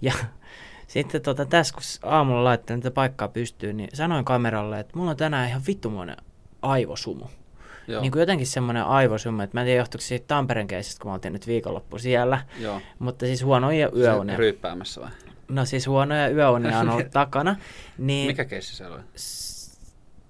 [0.03, 0.13] Ja
[0.87, 5.17] sitten tota, tässä kun aamulla laittelin tätä paikkaa pystyyn, niin sanoin kameralle, että mulla on
[5.17, 6.17] tänään ihan vittumoinen
[6.63, 7.25] aivosumu.
[7.89, 11.03] Joo, Niin kuin jotenkin semmoinen aivosumu, että mä en tiedä johtuuko se siitä Tampereen keisistä,
[11.03, 12.43] kun mä oltiin nyt viikonloppu siellä.
[12.61, 12.81] joo.
[12.99, 14.37] Mutta siis huonoja Se yöunia.
[14.37, 15.11] Ryyppäämässä vai?
[15.49, 17.57] No siis huonoja yöunia on ollut takana.
[17.99, 19.01] Niin Mikä keissi se oli?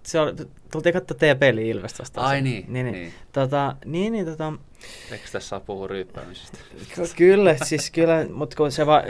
[0.02, 0.32] se oli,
[0.72, 2.20] tultiin katsoa teidän peli Ilvestä vasta.
[2.20, 2.92] Ai niin, niin, niin.
[2.92, 3.14] niin.
[3.32, 4.52] Tota, niin, niin tota,
[5.12, 6.58] Eikö tässä saa puhua ryyppäämisestä?
[6.94, 9.02] ky- kyllä, siis kyllä, mutta kun se va,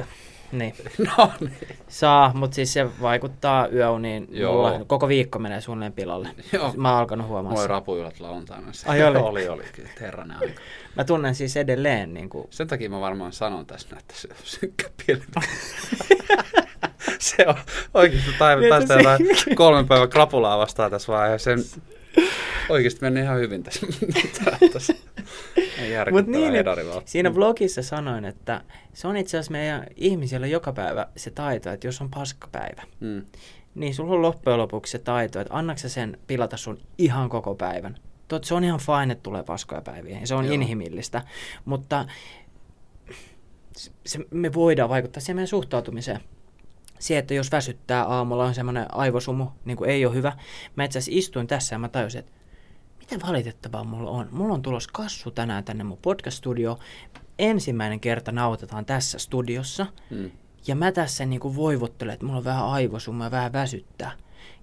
[0.52, 0.74] Niin.
[1.18, 1.52] No niin.
[1.88, 4.28] Saa, mutta siis se vaikuttaa yöuniin.
[4.30, 4.52] Joo.
[4.52, 6.28] Mulla koko viikko menee suunnilleen pilalle.
[6.52, 6.72] Joo.
[6.76, 7.70] Mä oon alkanut huomaa Moi sen.
[7.70, 8.66] rapujuhlat lauantaina.
[8.86, 9.18] Ai oli?
[9.30, 9.62] oli, oli.
[9.72, 10.60] Kyllä, herranen aika.
[10.96, 14.36] Mä tunnen siis edelleen niin kuin, Sen takia mä varmaan sanon tässä, että se on
[14.42, 15.22] synkkä pilvi.
[17.18, 17.54] se on
[17.94, 19.18] oikeasti tai, Niin, tästä jotain
[19.54, 21.50] kolmen päivän krapulaa vastaan tässä vaiheessa.
[21.56, 21.82] Sen
[22.68, 23.86] oikeasti meni ihan hyvin tässä.
[24.72, 24.94] tässä.
[25.56, 27.02] Ei Mut niin, vaan.
[27.04, 28.60] siinä vlogissa sanoin, että
[28.92, 33.24] se on itse asiassa meidän ihmisillä joka päivä se taito, että jos on paskapäivä, Mm.
[33.74, 37.54] niin sulla on loppujen lopuksi se taito, että annaks sä sen pilata sun ihan koko
[37.54, 37.98] päivän.
[38.28, 40.54] Tot, se on ihan fine, että tulee paskoja päiviä, se on Joo.
[40.54, 41.22] inhimillistä,
[41.64, 42.06] mutta
[43.76, 46.20] se, se, me voidaan vaikuttaa siihen meidän suhtautumiseen.
[46.98, 50.32] Se, että jos väsyttää aamulla on semmoinen aivosumu, niin kuin ei ole hyvä.
[50.76, 52.32] Mä itse asiassa istuin tässä ja mä tajusin, että
[52.98, 54.28] miten valitettavaa mulla on.
[54.30, 56.78] Mulla on tulos kassu tänään tänne mun podcast-studioon.
[57.38, 59.86] Ensimmäinen kerta nautetaan tässä studiossa.
[60.10, 60.30] Mm.
[60.66, 64.12] Ja mä tässä niinku voivottelen, että mulla on vähän aivosumma ja vähän väsyttää.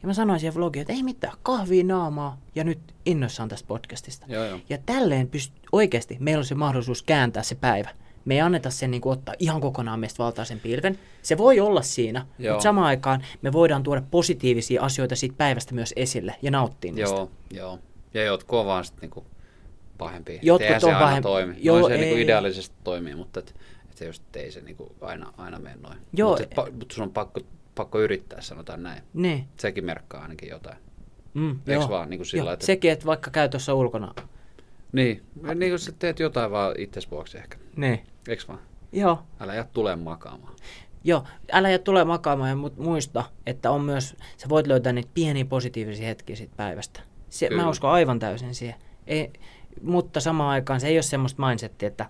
[0.02, 4.26] Ja mä sanoin siihen vlogiin, että ei mitään, kahvia naamaa ja nyt innoissaan tästä podcastista.
[4.30, 4.60] Joo, joo.
[4.70, 7.90] Ja tälleen pyst- oikeasti meillä on se mahdollisuus kääntää se päivä.
[8.26, 11.00] Me ei anneta sen niin ottaa ihan kokonaan meistä valtaisen pilven.
[11.22, 12.54] Se voi olla siinä, Joo.
[12.54, 17.16] mutta samaan aikaan me voidaan tuoda positiivisia asioita siitä päivästä myös esille ja nauttia niistä.
[17.16, 17.80] Joo, joo.
[18.14, 19.26] Ja jotkut on vaan sitten niinku
[19.98, 20.36] pahempia.
[20.36, 21.56] Et Jotkut eihän se on aina pahem- toimi.
[21.60, 22.22] Joo, Joo, se niinku ei.
[22.22, 23.56] ideaalisesti toimii, mutta et,
[23.92, 25.98] et se just ei se niinku aina, aina mene noin.
[26.14, 26.30] Joo.
[26.30, 27.42] Mutta et pa, mut sun on pakko,
[27.76, 29.04] pakko yrittää, sanotaan näin.
[29.14, 29.48] Niin.
[29.58, 30.78] Sekin merkkaa ainakin jotain.
[31.34, 31.90] Mm, Eiks joo.
[31.90, 32.46] vaan niinku sillä joo.
[32.46, 34.14] lailla, että- Sekin, että vaikka käy tuossa ulkona.
[34.94, 35.24] Niin,
[35.56, 37.58] niin kun sä teet jotain vaan itses vuoksi ehkä.
[37.76, 38.02] Niin.
[38.28, 38.60] Eiks vaan?
[38.92, 39.20] Joo.
[39.40, 40.54] Älä jää tulee makaamaan.
[41.04, 45.46] Joo, älä jää tule makaamaan ja muista, että on myös, sä voit löytää niitä pieniä
[45.46, 47.00] positiivisia hetkiä siitä päivästä.
[47.30, 48.76] Se, mä uskon aivan täysin siihen.
[49.08, 49.34] Ei,
[49.82, 52.06] mutta samaan aikaan se ei ole semmoista mindsettiä, että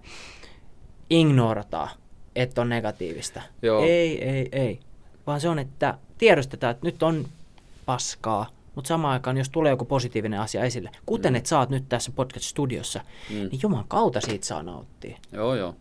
[1.09, 1.89] ignorataan,
[2.35, 3.41] että on negatiivista.
[3.61, 3.83] Joo.
[3.83, 4.79] Ei, ei, ei.
[5.27, 7.25] Vaan se on, että tiedostetaan, että nyt on
[7.85, 11.35] paskaa, mutta samaan aikaan, jos tulee joku positiivinen asia esille, kuten Mm.
[11.35, 13.35] että oot nyt tässä podcast-studiossa, Mm.
[13.35, 15.17] niin juman kautta siitä saa nauttia.
[15.31, 15.75] Joo, joo.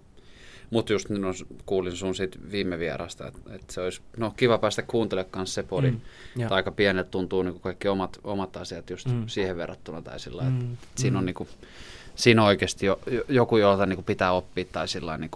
[0.71, 1.29] Mutta just no,
[1.67, 5.63] kuulin sun siitä viime vierasta, että et se olisi no, kiva päästä kuuntelemaan kanssa se
[5.63, 5.91] podi.
[5.91, 6.01] Mm,
[6.49, 9.29] tai aika pienet tuntuu niin kaikki omat, omat asiat just Mm.
[9.29, 10.03] siihen verrattuna.
[10.03, 11.27] Tai sillä Mm, mm, että siinä on mm.
[11.27, 11.49] niin kuin,
[12.15, 15.31] siinä on oikeasti jo, jo- joku, jolta niin pitää oppia tai sillä niin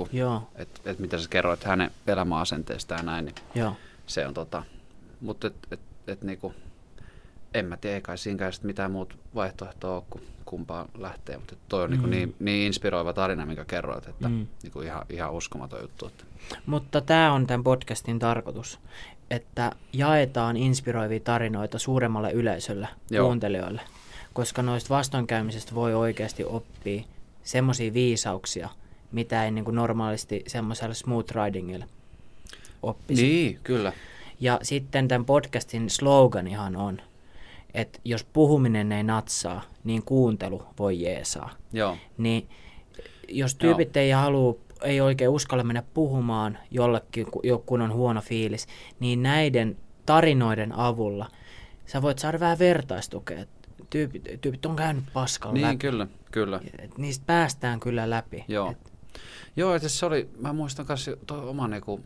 [0.54, 3.72] että et mitä sä kerroit hänen elämäasenteesta ja näin, niin joo.
[4.06, 4.62] se on tota,
[5.20, 6.54] mutta et, et, et niinku,
[7.54, 11.82] en mä tiedä, kai siinäkään sit mitään muut vaihtoehtoa ole, kun kumpaan lähtee, mutta toi
[11.84, 11.96] on mm.
[11.96, 12.10] Mm.
[12.10, 14.46] niinku niin, niin inspiroiva tarina, minkä kerroit, että Mm.
[14.62, 16.06] niinku ihan, ihan uskomaton juttu.
[16.06, 16.24] Että.
[16.66, 18.80] Mutta tämä on tämän podcastin tarkoitus,
[19.30, 23.26] että jaetaan inspiroivia tarinoita suuremmalle yleisölle, Joo.
[23.26, 23.80] kuuntelijoille,
[24.32, 27.02] koska noista vastoinkäymisistä voi oikeasti oppia
[27.42, 28.68] semmoisia viisauksia,
[29.12, 31.84] mitä ei niin kuin normaalisti semmoisella smooth ridingilla
[32.82, 33.22] oppisi.
[33.22, 33.92] Niin, kyllä.
[34.40, 37.00] Ja sitten tämän podcastin sloganihan on,
[37.76, 41.50] että jos puhuminen ei natsaa, niin kuuntelu voi jeesaa.
[41.72, 42.48] Joo, Niin
[43.28, 48.20] jos tyypit ei halua, ei oikein uskalla mennä puhumaan jollekin, ku- jo- kun on huono
[48.20, 48.66] fiilis,
[49.00, 51.30] niin näiden tarinoiden avulla
[51.86, 53.44] sä voit saada vähän vertaistukea.
[53.90, 55.76] Tyypit, tyypit on käynyt paskalla niin läpi.
[55.78, 56.60] kyllä, kyllä.
[56.78, 58.44] Et niistä päästään kyllä läpi.
[58.48, 58.70] Joo.
[58.70, 58.92] Et,
[59.56, 62.00] Joo, että se oli, mä muistan myös tuo oma niinku,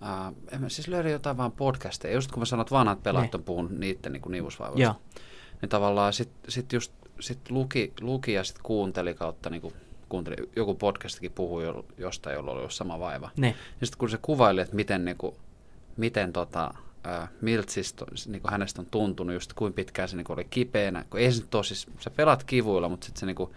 [0.00, 3.32] ää, en mä siis löydä jotain vaan podcasteja, just kun mä sanoin, että vanhat pelaajat
[3.32, 3.40] Niin.
[3.40, 4.82] on puhunut niiden niinku nivusvaivoista.
[4.82, 4.94] joo,
[5.62, 9.72] niin tavallaan sit, sit just sit luki, luki ja sit kuunteli kautta niinku,
[10.08, 13.30] kuunteli, joku podcastikin puhui jo, jostain, jolla oli ollut sama vaiva.
[13.36, 15.36] ne, Ja sitten kun se kuvaili, että miten, niinku,
[15.96, 16.74] miten tota,
[17.04, 21.04] ää, miltä siis to, niinku hänestä on tuntunut, just kuinka pitkään se niinku oli kipeänä,
[21.10, 23.52] kun ei se nyt ole siis, sä pelaat kivuilla, mutta sitten se niinku,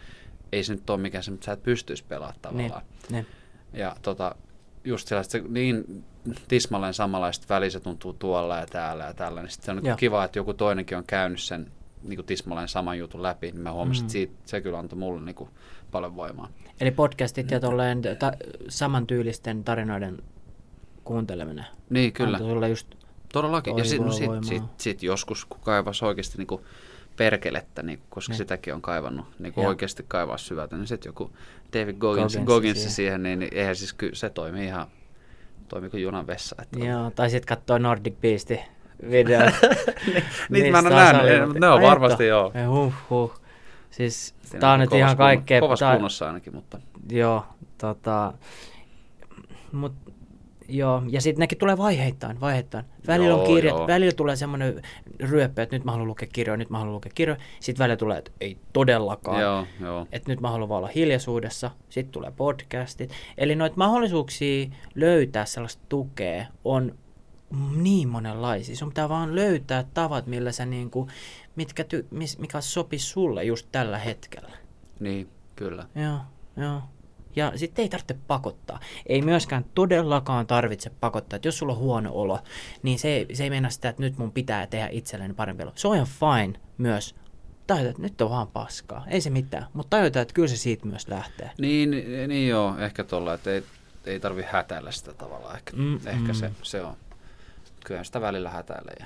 [0.52, 2.82] ei se nyt ole mikään se, mutta sä et pystyisi pelaamaan ne, tavallaan.
[3.11, 3.26] ne.
[3.74, 4.36] Ja tota,
[4.84, 6.03] just sellaista se niin
[6.48, 10.23] tismalleen samanlaista välissä tuntuu tuolla ja täällä ja tällä, niin sitten se on niin kiva,
[10.23, 11.72] että joku toinenkin on käynyt sen
[12.03, 14.06] niin kuin tismalleen saman jutun läpi, niin mä huomasin, Mm.
[14.06, 15.49] että siitä, se kyllä antoi mulle niin kuin
[15.91, 16.49] paljon voimaa.
[16.81, 18.31] Eli podcastit ja tolleen ta-
[18.69, 20.23] samantyylisten tarinoiden
[21.03, 21.65] kuunteleminen.
[21.89, 22.38] Niin, kyllä.
[22.38, 22.88] Antoi sulle just,
[23.34, 23.77] Todellakin.
[23.77, 26.61] Ja sitten toivoa, sit, sit, sit joskus, kun kaivas oikeasti niin kuin
[27.18, 28.38] perkelettä, niin, koska Niin.
[28.38, 31.31] sitäkin on kaivannut, niin kuin oikeasti kaivaa syvältä, niin sitten joku
[31.73, 32.91] David Goggins, Goggins Goggins siihen.
[32.95, 34.88] siihen, niin, niin eihän siis kyllä se toimii ihan,
[35.72, 36.56] toimii kuin junan vessa.
[36.61, 38.60] Että joo, tai sitten katsoo Nordic Beastin
[39.10, 39.53] videot.
[40.49, 42.53] Niitä mä en ole nähnyt, mutta ne on varmasti joo.
[42.68, 43.41] Huh, huh.
[43.91, 45.60] Siis Siinä tää on nyt ihan kaikkea.
[45.60, 46.80] Kovassa tää- kunnossa ainakin, mutta
[47.11, 47.45] Joo,
[47.77, 48.34] tota,
[49.72, 49.93] mut
[50.72, 52.85] Joo, ja sitten nekin tulee vaiheittain, vaiheittain.
[53.07, 53.88] Välillä Joo, on kirjat, joo.
[53.88, 54.81] välillä tulee semmoinen
[55.19, 57.41] ryöppö, että nyt mä haluan lukea kirjoja, nyt mä haluan lukea kirjoja.
[57.60, 59.41] Sitten välillä tulee, että ei todellakaan.
[59.41, 60.07] Joo, joo.
[60.11, 61.72] Että nyt mä haluan vaan olla hiljaisuudessa.
[61.89, 63.11] Sitten tulee podcastit.
[63.38, 66.95] Eli noita mahdollisuuksia löytää sellaista tukea on
[67.76, 68.76] niin monenlaisia.
[68.76, 71.07] Sun pitää vaan löytää tavat, millä sä niinku,
[71.56, 74.52] mitkä ty, mis, mikä sopii sulle just tällä hetkellä.
[74.99, 75.85] Niin, kyllä.
[75.95, 76.18] Joo,
[76.57, 76.81] joo.
[77.36, 78.80] Ja sitten ei tarvitse pakottaa.
[79.06, 81.36] Ei myöskään todellakaan tarvitse pakottaa.
[81.36, 82.40] Että jos sulla on huono olo,
[82.84, 85.72] niin se, ei- se ei mennä sitä, että nyt mun pitää tehdä itselleni parempi olo.
[85.76, 87.16] Se on ihan fine myös.
[87.68, 89.06] Tajuta, että nyt on vaan paskaa.
[89.08, 89.66] Ei se mitään.
[89.74, 91.52] Mutta tajuta, että kyllä se siitä myös lähtee.
[91.58, 91.91] Niin,
[92.28, 93.64] niin, joo, ehkä tuolla, että ei,
[94.06, 95.56] ei tarvi hätäillä sitä tavallaan.
[95.56, 96.34] Ehkä, Mm, ehkä mm.
[96.34, 96.95] Se, se on.
[97.86, 99.06] Kyllä sitä välillä hätäilee ja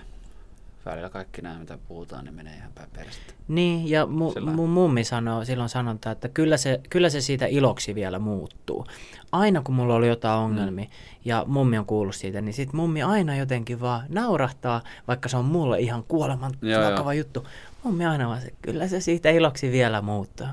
[0.85, 3.33] välillä kaikki nämä, mitä puhutaan, niin menee ihan päin perästä.
[3.47, 7.45] Niin, ja mu, Sillä- mun mummi sanoo silloin sanonta, että kyllä se, kyllä se siitä
[7.45, 8.85] iloksi vielä muuttuu.
[9.31, 10.85] Aina kun mulla oli jotain ongelmia,
[11.25, 15.45] ja mummi on kuullut siitä, niin sit mummi aina jotenkin vaan naurahtaa, vaikka se on
[15.45, 17.47] mulle ihan kuoleman Joo, vakava juttu.
[17.83, 20.47] Mummi aina vaan se, kyllä se siitä iloksi vielä muuttuu.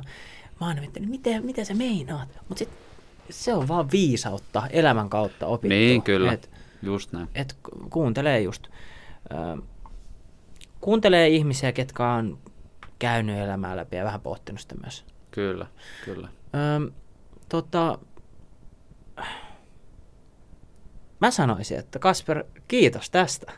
[0.61, 2.29] Mä oon mietin, miten, miten sä meinaat?
[2.49, 2.69] Mutta sit
[3.31, 5.69] se on vaan viisautta elämän kautta opittu.
[5.75, 6.33] Niin, kyllä.
[6.33, 6.51] Et,
[6.83, 7.29] Just näin.
[7.35, 8.67] et ku- kuuntelee just,
[9.33, 9.63] ö,
[10.83, 12.39] kuuntelee ihmisiä, ketkä on
[12.99, 15.05] käynyt elämää läpi ja vähän pohtinut sitä myös.
[15.31, 15.67] Kyllä,
[16.05, 16.29] kyllä.
[16.55, 16.93] Ö,
[17.49, 17.99] tota,
[21.21, 23.53] mä sanoisin, että Kasper, kiitos tästä.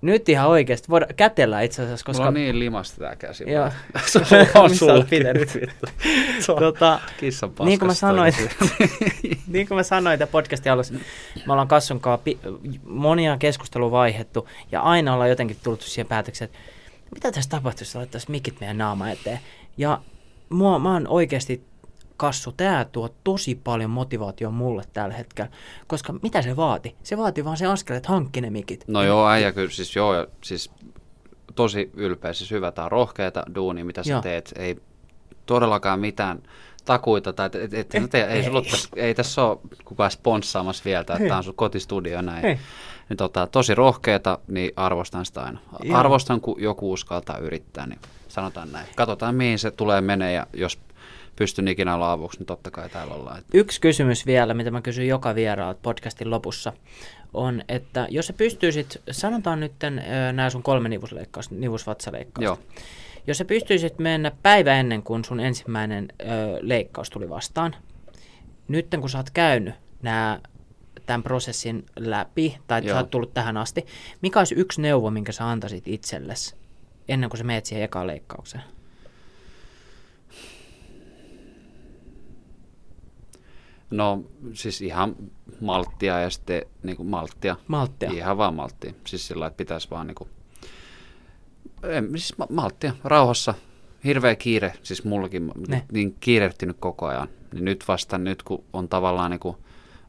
[0.00, 2.22] Nyt ihan oikeasti, voidaan kätellä itse asiassa, Koska...
[2.22, 3.50] Mulla on niin limasta tää käsi.
[3.50, 3.70] Joo.
[4.12, 5.48] Sulla on sulla pitänyt?
[6.60, 7.00] tota...
[7.16, 8.34] Kissan niin kuin mä sanoin,
[9.46, 10.94] niin kuin mä sanoin tämän podcastin alussa,
[11.46, 12.38] me ollaan Kassun kanssa pi-
[12.84, 16.58] monia keskustelua vaihettu ja aina ollaan jotenkin tullut siihen päätökseen, että
[17.14, 19.38] mitä tässä tapahtuisi, jos laittaisi mikit meidän naama eteen.
[19.76, 20.00] Ja
[20.48, 21.64] mua, mä oon oikeasti
[22.16, 25.50] Kassu, tää tuo tosi paljon motivaatio mulle tällä hetkellä,
[25.86, 26.96] koska mitä se vaati?
[27.02, 28.84] Se vaati vaan se askel, että hankki ne mikit.
[28.88, 30.70] No joo, äijä kyllä, siis joo, siis
[31.54, 34.22] tosi ylpeä, siis hyvä, tää on rohkeata duunia, mitä sä Joo.
[34.22, 34.76] teet, ei
[35.46, 36.42] todellakaan mitään
[36.84, 40.10] takuita, tai et, et, et, et, ei, ei, sulla, ole tässä- ei tässä ole kukaan
[40.10, 41.28] sponssaamassa vielä, että Ei.
[41.28, 42.44] tämä on sun kotistudio näin.
[42.44, 42.58] Ei.
[43.08, 45.58] Niin tota, tosi rohkeata, niin arvostan sitä aina.
[45.82, 45.98] Joo.
[45.98, 48.86] Arvostan, kun joku uskaltaa yrittää, niin sanotaan näin.
[48.96, 50.78] Katsotaan, mihin se tulee menee, ja jos
[51.36, 53.42] pystyn ikinä olla avuksi, niin totta kai täällä ollaan.
[53.54, 56.72] Yksi kysymys vielä, mitä mä kysyn joka vieraalta podcastin lopussa,
[57.34, 59.72] on, että jos sä pystyisit, sanotaan nyt
[60.32, 62.44] nämä sun kolme nivusleikkausta, nivusvatsaleikkausta.
[62.44, 62.58] Joo,
[63.26, 66.24] Jos sä pystyisit mennä päivä ennen kuin sun ensimmäinen ö,
[66.60, 67.76] leikkaus tuli vastaan,
[68.68, 70.40] nyt kun sä oot käynyt nää,
[71.06, 72.98] tämän prosessin läpi, tai sä Joo.
[72.98, 73.86] oot tullut tähän asti,
[74.22, 76.54] mikä olisi yksi neuvo, minkä sä antaisit itsellesi
[77.08, 78.64] ennen kuin sä meet siihen ekaan leikkaukseen?
[83.90, 85.16] no siis ihan
[85.60, 87.56] malttia ja sitten niin kuin malttia.
[87.68, 88.10] Malttia.
[88.10, 88.92] Ihan vaan malttia.
[89.06, 90.28] Siis sillä että pitäisi vaan niinku,
[91.82, 93.54] en, siis ma- malttia, rauhassa.
[94.04, 95.82] Hirveä kiire, siis mullakin, Ne.
[95.92, 97.28] niin kiirehtinyt koko ajan.
[97.52, 99.56] Niin nyt vasta nyt, kun on tavallaan niinku,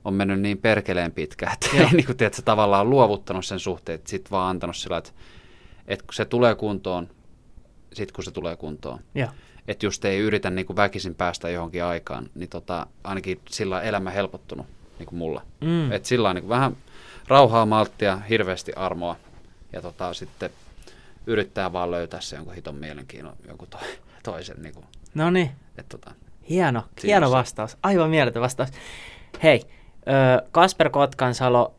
[0.07, 1.85] on mennyt niin perkeleen pitkään, että Joo.
[1.85, 5.11] ei niinku, tiedätkö, tavallaan luovuttanut sen suhteen, että sit vaan antanut sillä, että,
[5.87, 7.09] että kun se tulee kuntoon,
[7.93, 8.99] sit kun se tulee kuntoon.
[9.15, 9.29] Joo.
[9.67, 14.09] Että just ei yritä niinku väkisin päästä johonkin aikaan, niin tota, ainakin sillä on elämä
[14.11, 14.67] helpottunut
[14.99, 15.41] niinku mulla.
[15.61, 15.91] Mm.
[15.91, 16.77] Et sillä on niin vähän
[17.27, 19.15] rauhaa, malttia, hirveästi armoa
[19.73, 20.49] ja tota, sitten
[21.25, 23.77] yrittää vaan löytää se jonkun hiton mielenkiinnon joku to,
[24.23, 24.61] toisen.
[24.61, 25.51] Niin kuin, No niin.
[25.89, 26.11] tota,
[26.49, 27.77] Hieno, hieno vastaus.
[27.83, 28.69] Aivan mieletön vastaus.
[29.43, 29.61] Hei,
[30.51, 31.73] Kasper Kotkansalo,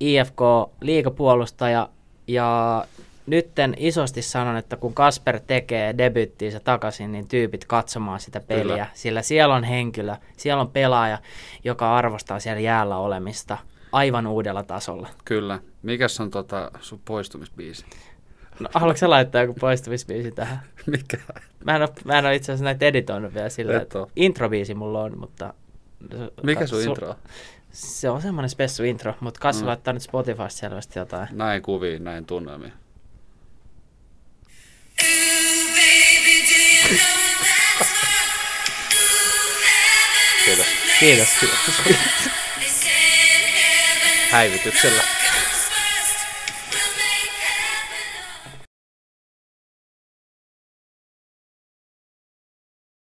[0.00, 0.40] IFK,
[0.80, 1.88] liikapuolustaja
[2.26, 2.84] ja
[3.26, 8.86] nytten isosti sanon, että kun Kasper tekee debyttiinsä takaisin, niin tyypit katsomaan sitä peliä, Kyllä.
[8.94, 11.18] sillä siellä on henkilö, siellä on pelaaja,
[11.64, 13.58] joka arvostaa siellä jäällä olemista
[13.92, 15.08] aivan uudella tasolla.
[15.24, 15.58] kyllä.
[15.82, 17.84] Mikäs on tota, sun poistumisbiisi?
[18.60, 20.60] No, haluatko sä laittaa joku poistumisbiisi tähän?
[20.86, 21.18] Mikä?
[21.64, 24.74] Mä en ole, mä en ole itse asiassa näitä editoinut vielä sillä, Et että introbiisi
[24.74, 25.54] mulla on, mutta...
[26.42, 27.16] Mikä sun Sul- intro on?
[27.72, 29.68] Se on semmoinen spessu intro, mutta Kassi Mm.
[29.68, 31.28] laittaa nyt Spotifysta selvästi jotain.
[31.32, 32.70] Näin kuviin, näin tunnelmia.
[40.44, 40.66] Kiitos.
[41.00, 41.28] Kiitos.
[44.30, 45.02] Häivytyksellä.